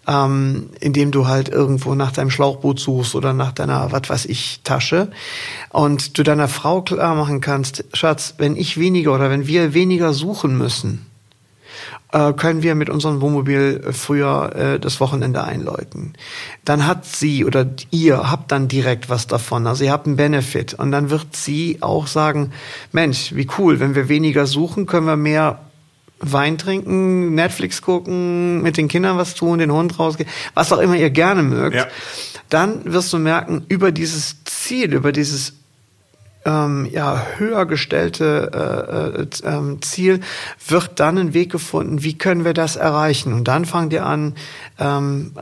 ähm, 0.07 0.70
indem 0.80 1.11
du 1.11 1.26
halt 1.26 1.49
irgendwo 1.49 1.95
nach 1.95 2.12
deinem 2.12 2.30
Schlauchboot 2.30 2.78
suchst 2.78 3.14
oder 3.14 3.32
nach 3.32 3.53
deiner, 3.53 3.90
was 3.90 4.09
weiß 4.09 4.24
ich, 4.26 4.61
Tasche 4.62 5.11
und 5.70 6.18
du 6.18 6.22
deiner 6.22 6.49
Frau 6.49 6.82
klar 6.82 7.14
machen 7.14 7.40
kannst, 7.40 7.84
Schatz, 7.95 8.34
wenn 8.38 8.57
ich 8.57 8.78
weniger 8.78 9.14
oder 9.14 9.30
wenn 9.30 9.47
wir 9.47 9.74
weniger 9.74 10.12
suchen 10.12 10.57
müssen, 10.57 11.07
äh, 12.12 12.32
können 12.32 12.62
wir 12.62 12.74
mit 12.74 12.91
unserem 12.91 13.20
Wohnmobil 13.20 13.82
äh, 13.87 13.93
früher 13.93 14.55
äh, 14.55 14.80
das 14.80 15.01
Wochenende 15.01 15.45
einläuten. 15.45 16.14
Dann 16.64 16.87
hat 16.87 17.05
sie 17.05 17.45
oder 17.45 17.66
ihr 17.91 18.30
habt 18.30 18.53
dann 18.53 18.68
direkt 18.68 19.11
was 19.11 19.26
davon. 19.26 19.66
Also 19.66 19.85
ihr 19.85 19.93
habt 19.93 20.07
einen 20.07 20.16
Benefit. 20.16 20.74
Und 20.74 20.93
dann 20.93 21.11
wird 21.11 21.35
sie 21.35 21.78
auch 21.80 22.07
sagen, 22.07 22.53
Mensch, 22.93 23.35
wie 23.35 23.49
cool, 23.59 23.80
wenn 23.80 23.95
wir 23.95 24.09
weniger 24.09 24.47
suchen, 24.47 24.87
können 24.87 25.07
wir 25.07 25.16
mehr 25.16 25.61
Wein 26.20 26.59
trinken, 26.59 27.35
Netflix 27.35 27.82
gucken, 27.82 28.62
mit 28.62 28.76
den 28.76 28.89
Kindern 28.89 29.18
was 29.18 29.35
tun, 29.35 29.59
den 29.59 29.72
Hund 29.72 29.99
rausgehen, 29.99 30.28
was 30.55 30.72
auch 30.72 30.78
immer 30.78 30.97
ihr 30.97 31.11
gerne 31.11 31.43
mögt. 31.43 31.76
Ja. 31.76 31.87
Dann 32.49 32.80
wirst 32.85 33.12
du 33.12 33.18
merken, 33.18 33.64
über 33.68 33.93
dieses 33.93 34.45
Ziel, 34.45 34.95
über 34.95 35.12
dieses 35.12 35.55
ähm, 36.45 36.86
ja, 36.90 37.26
höher 37.38 37.66
gestellte 37.66 39.26
äh, 39.45 39.49
äh, 39.49 39.51
ähm, 39.51 39.80
Ziel, 39.82 40.20
wird 40.66 41.01
dann 41.01 41.18
ein 41.18 41.34
Weg 41.34 41.51
gefunden, 41.51 42.03
wie 42.03 42.18
können 42.18 42.45
wir 42.45 42.53
das 42.53 42.76
erreichen? 42.76 43.32
Und 43.32 43.49
dann 43.49 43.64
fangen 43.64 43.90
die 43.90 44.01
an, 44.01 44.34
ähm, 44.78 45.32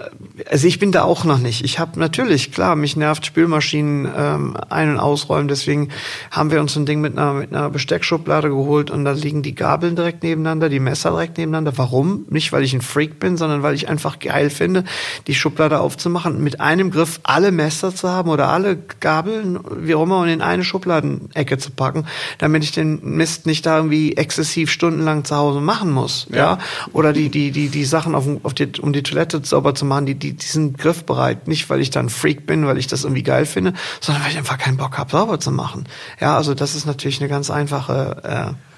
also 0.48 0.66
ich 0.66 0.78
bin 0.78 0.92
da 0.92 1.02
auch 1.02 1.24
noch 1.24 1.38
nicht. 1.38 1.64
Ich 1.64 1.78
habe 1.78 1.98
natürlich, 1.98 2.52
klar, 2.52 2.76
mich 2.76 2.96
nervt 2.96 3.26
Spülmaschinen 3.26 4.08
ähm, 4.16 4.56
ein- 4.68 4.90
und 4.90 5.00
ausräumen, 5.00 5.48
deswegen 5.48 5.88
haben 6.30 6.50
wir 6.50 6.60
uns 6.60 6.76
ein 6.76 6.86
Ding 6.86 7.00
mit 7.00 7.18
einer, 7.18 7.34
mit 7.34 7.52
einer 7.52 7.70
Besteckschublade 7.70 8.48
geholt 8.48 8.90
und 8.90 9.04
da 9.04 9.12
liegen 9.12 9.42
die 9.42 9.54
Gabeln 9.54 9.96
direkt 9.96 10.22
nebeneinander, 10.22 10.68
die 10.68 10.80
Messer 10.80 11.10
direkt 11.10 11.38
nebeneinander. 11.38 11.72
Warum? 11.76 12.26
Nicht, 12.30 12.52
weil 12.52 12.62
ich 12.62 12.74
ein 12.74 12.82
Freak 12.82 13.18
bin, 13.18 13.36
sondern 13.36 13.62
weil 13.62 13.74
ich 13.74 13.88
einfach 13.88 14.18
geil 14.20 14.50
finde, 14.50 14.84
die 15.26 15.34
Schublade 15.34 15.80
aufzumachen 15.80 16.42
mit 16.42 16.60
einem 16.60 16.90
Griff 16.90 17.20
alle 17.24 17.50
Messer 17.50 17.94
zu 17.94 18.08
haben 18.08 18.30
oder 18.30 18.48
alle 18.48 18.78
Gabeln, 19.00 19.58
wie 19.78 19.94
auch 19.94 20.04
immer, 20.04 20.20
und 20.20 20.28
in 20.28 20.42
eine 20.42 20.62
Schublade 20.62 20.91
Schubladenecke 20.92 21.58
zu 21.58 21.70
packen, 21.70 22.06
damit 22.38 22.64
ich 22.64 22.72
den 22.72 23.00
Mist 23.02 23.46
nicht 23.46 23.64
da 23.66 23.78
irgendwie 23.78 24.16
exzessiv 24.16 24.70
stundenlang 24.70 25.24
zu 25.24 25.36
Hause 25.36 25.60
machen 25.60 25.90
muss, 25.90 26.26
ja, 26.30 26.36
ja? 26.36 26.58
oder 26.92 27.12
die 27.12 27.28
die 27.28 27.50
die 27.50 27.68
die 27.68 27.84
Sachen 27.84 28.14
auf, 28.14 28.26
auf 28.42 28.54
die, 28.54 28.68
um 28.80 28.92
die 28.92 29.02
Toilette 29.02 29.40
sauber 29.44 29.74
zu 29.74 29.84
machen, 29.84 30.06
die 30.06 30.14
die 30.14 30.32
die 30.32 30.46
sind 30.46 30.78
griffbereit, 30.78 31.48
nicht 31.48 31.70
weil 31.70 31.80
ich 31.80 31.90
dann 31.90 32.08
Freak 32.08 32.46
bin, 32.46 32.66
weil 32.66 32.78
ich 32.78 32.86
das 32.86 33.04
irgendwie 33.04 33.22
geil 33.22 33.46
finde, 33.46 33.72
sondern 34.00 34.24
weil 34.24 34.30
ich 34.30 34.38
einfach 34.38 34.58
keinen 34.58 34.76
Bock 34.76 34.98
habe, 34.98 35.10
sauber 35.10 35.40
zu 35.40 35.50
machen. 35.50 35.84
Ja, 36.20 36.36
also 36.36 36.54
das 36.54 36.74
ist 36.74 36.86
natürlich 36.86 37.20
eine 37.20 37.28
ganz 37.28 37.50
einfache 37.50 38.56
äh, 38.56 38.76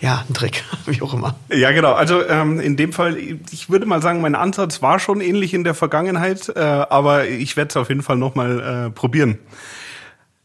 ja, 0.00 0.24
ein 0.28 0.34
Trick, 0.34 0.62
wie 0.86 1.02
auch 1.02 1.14
immer. 1.14 1.34
Ja, 1.50 1.72
genau. 1.72 1.92
Also 1.92 2.26
ähm, 2.26 2.60
in 2.60 2.76
dem 2.76 2.92
Fall, 2.92 3.16
ich 3.16 3.68
würde 3.68 3.86
mal 3.86 4.00
sagen, 4.00 4.20
mein 4.20 4.34
Ansatz 4.34 4.80
war 4.80 4.98
schon 4.98 5.20
ähnlich 5.20 5.54
in 5.54 5.64
der 5.64 5.74
Vergangenheit, 5.74 6.50
äh, 6.54 6.60
aber 6.60 7.26
ich 7.26 7.56
werde 7.56 7.70
es 7.70 7.76
auf 7.76 7.88
jeden 7.88 8.02
Fall 8.02 8.16
nochmal 8.16 8.86
äh, 8.86 8.90
probieren. 8.90 9.38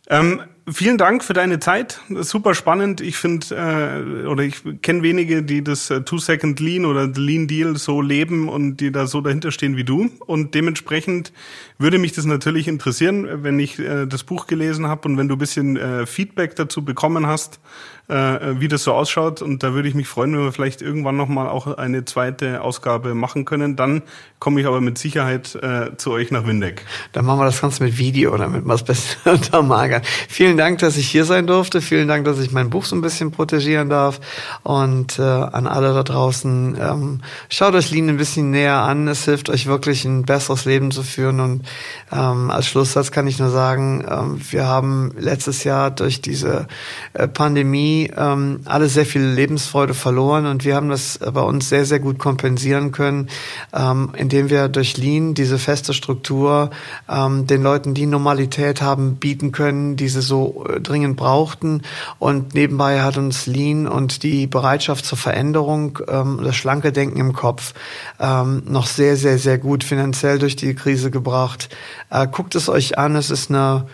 Ähm, 0.10 0.42
vielen 0.68 0.98
Dank 0.98 1.24
für 1.24 1.34
deine 1.34 1.60
Zeit. 1.60 2.02
Super 2.10 2.56
spannend. 2.56 3.02
Ich 3.02 3.18
finde, 3.18 3.56
äh, 3.56 4.26
oder 4.26 4.44
ich 4.44 4.62
kenne 4.82 5.04
wenige, 5.04 5.44
die 5.44 5.64
das 5.64 5.90
äh, 5.90 6.02
Two-Second 6.02 6.60
Lean 6.60 6.86
oder 6.86 7.08
Lean 7.08 7.48
Deal 7.48 7.76
so 7.78 8.02
leben 8.02 8.50
und 8.50 8.78
die 8.78 8.92
da 8.92 9.08
so 9.08 9.22
dahinter 9.22 9.52
stehen 9.52 9.78
wie 9.78 9.84
du. 9.84 10.10
Und 10.26 10.56
dementsprechend 10.56 11.32
würde 11.78 11.98
mich 11.98 12.14
das 12.14 12.26
natürlich 12.26 12.68
interessieren, 12.68 13.44
wenn 13.44 13.60
ich 13.60 13.80
äh, 13.80 14.06
das 14.06 14.24
Buch 14.24 14.48
gelesen 14.48 14.88
habe 14.88 15.08
und 15.08 15.18
wenn 15.18 15.28
du 15.28 15.38
bisschen 15.38 15.78
äh, 15.78 16.06
Feedback 16.06 16.56
dazu 16.56 16.84
bekommen 16.84 17.28
hast, 17.28 17.60
äh, 18.08 18.60
wie 18.60 18.68
das 18.68 18.84
so 18.84 18.94
ausschaut. 18.94 19.42
Und 19.42 19.64
da 19.64 19.74
würde 19.74 19.88
ich 19.88 19.96
mich 19.96 20.08
freuen, 20.08 20.34
wenn 20.34 20.44
wir 20.44 20.52
vielleicht 20.52 20.82
irgendwann 20.82 21.18
nochmal 21.18 21.48
auch 21.48 21.78
eine 21.78 22.06
zweite 22.06 22.62
Ausgabe 22.62 23.16
machen 23.16 23.46
können. 23.46 23.76
Dann 23.76 24.04
komme 24.40 24.62
ich 24.62 24.68
aber 24.68 24.82
mit 24.82 24.98
Sicherheit 24.98 25.56
äh, 25.56 25.96
zu 25.98 26.12
euch 26.12 26.32
nach 26.32 26.46
Windeck. 26.46 26.86
Dann 27.14 27.26
machen 27.26 27.40
wir 27.40 27.46
das 27.46 27.62
Ganze 27.62 27.84
mit 27.84 27.98
Video, 27.98 28.38
damit 28.38 28.66
wir 28.66 28.74
es 28.74 28.84
besser 28.84 29.18
untermagern. 29.34 30.02
Vielen 30.30 30.58
Dank, 30.58 30.80
dass 30.80 30.98
ich 30.98 31.08
hier 31.08 31.26
sein 31.26 31.48
durfte. 31.48 31.82
Vielen 31.82 32.08
Dank, 32.08 32.26
dass 32.26 32.40
ich 32.40 32.52
mein 32.52 32.70
Buch 32.70 32.86
so 32.86 32.96
ein 32.96 33.02
bisschen 33.02 33.32
protegieren 33.32 33.90
darf. 33.90 34.20
Und 34.64 35.18
äh, 35.20 35.22
an 35.22 35.68
alle 35.68 35.94
da 35.94 36.04
draußen, 36.04 36.78
ähm, 36.80 37.22
schaut 37.50 37.74
euch 37.74 37.92
Lean 37.92 38.10
ein 38.10 38.18
bisschen 38.18 38.52
näher 38.52 38.78
an. 38.78 39.08
Es 39.08 39.26
hilft 39.26 39.50
euch 39.50 39.66
wirklich 39.68 40.06
ein 40.06 40.24
besseres 40.24 40.66
Leben 40.66 40.92
zu 40.92 41.04
führen. 41.04 41.40
Und 41.40 41.66
ähm, 42.12 42.52
als 42.52 42.68
Schlusssatz 42.68 43.12
kann 43.12 43.28
ich 43.28 43.40
nur 43.40 43.50
sagen, 43.50 44.06
ähm, 44.08 44.40
wir 44.52 44.68
haben 44.68 45.12
letztes 45.18 45.64
Jahr 45.64 45.92
durch 45.92 46.22
diese 46.22 46.68
äh, 47.14 47.28
Pandemie 47.28 47.95
ähm, 48.04 48.62
alle 48.66 48.88
sehr 48.88 49.06
viel 49.06 49.22
Lebensfreude 49.22 49.94
verloren 49.94 50.46
und 50.46 50.66
wir 50.66 50.76
haben 50.76 50.90
das 50.90 51.20
bei 51.20 51.42
uns 51.42 51.70
sehr, 51.70 51.86
sehr 51.86 52.00
gut 52.00 52.20
kompensieren 52.20 52.92
können, 52.92 53.30
ähm, 53.74 54.10
indem 54.16 54.50
wir 54.50 54.68
durch 54.68 54.98
Lean 54.98 55.34
diese 55.34 55.58
feste 55.58 55.94
Struktur 55.94 56.70
ähm, 57.10 57.48
den 57.48 57.64
Leuten, 57.64 57.94
die 57.94 58.06
Normalität 58.06 58.82
haben, 58.82 59.16
bieten 59.16 59.52
können, 59.52 59.96
die 59.96 60.10
sie 60.10 60.22
so 60.22 60.66
äh, 60.68 60.80
dringend 60.80 61.18
brauchten. 61.18 61.82
Und 62.20 62.54
nebenbei 62.54 63.02
hat 63.02 63.18
uns 63.18 63.48
Lean 63.48 63.88
und 63.88 64.24
die 64.24 64.48
Bereitschaft 64.48 65.06
zur 65.06 65.18
Veränderung, 65.18 66.00
ähm, 66.08 66.40
das 66.44 66.56
schlanke 66.56 66.92
Denken 66.92 67.20
im 67.20 67.34
Kopf 67.34 67.74
ähm, 68.20 68.64
noch 68.68 68.88
sehr, 68.88 69.18
sehr, 69.18 69.40
sehr 69.40 69.58
gut 69.58 69.84
finanziell 69.84 70.40
durch 70.40 70.56
die 70.56 70.76
Krise 70.76 71.12
gebracht. 71.12 71.70
Äh, 72.10 72.28
guckt 72.28 72.56
es 72.56 72.70
euch 72.70 72.98
an, 72.98 73.16
es 73.16 73.30
ist 73.30 73.50
eine 73.50 73.88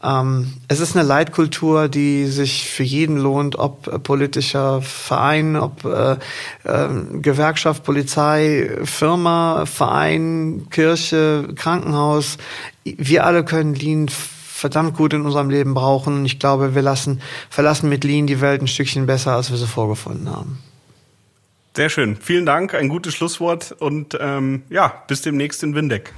es 0.00 0.78
ist 0.80 0.96
eine 0.96 1.06
Leitkultur, 1.06 1.88
die 1.88 2.26
sich 2.26 2.70
für 2.70 2.84
jeden 2.84 3.16
lohnt, 3.16 3.58
ob 3.58 3.88
äh, 3.88 3.98
politischer 3.98 4.80
Verein, 4.80 5.56
ob 5.56 5.84
äh, 5.84 6.12
äh, 6.62 6.88
Gewerkschaft, 7.14 7.82
Polizei, 7.82 8.78
Firma, 8.84 9.66
Verein, 9.66 10.68
Kirche, 10.70 11.48
Krankenhaus. 11.56 12.38
Wir 12.84 13.26
alle 13.26 13.44
können 13.44 13.74
Lean 13.74 14.08
verdammt 14.08 14.96
gut 14.96 15.14
in 15.14 15.22
unserem 15.22 15.50
Leben 15.50 15.74
brauchen. 15.74 16.24
Ich 16.24 16.38
glaube, 16.38 16.76
wir 16.76 16.82
lassen, 16.82 17.20
verlassen 17.50 17.88
mit 17.88 18.04
Lean 18.04 18.28
die 18.28 18.40
Welt 18.40 18.62
ein 18.62 18.68
Stückchen 18.68 19.06
besser, 19.06 19.32
als 19.32 19.50
wir 19.50 19.56
sie 19.56 19.66
vorgefunden 19.66 20.30
haben. 20.30 20.58
Sehr 21.74 21.90
schön. 21.90 22.16
Vielen 22.16 22.46
Dank, 22.46 22.74
ein 22.74 22.88
gutes 22.88 23.14
Schlusswort 23.14 23.72
und 23.72 24.16
ähm, 24.20 24.62
ja, 24.68 25.02
bis 25.08 25.22
demnächst 25.22 25.62
in 25.62 25.74
Windeck. 25.74 26.12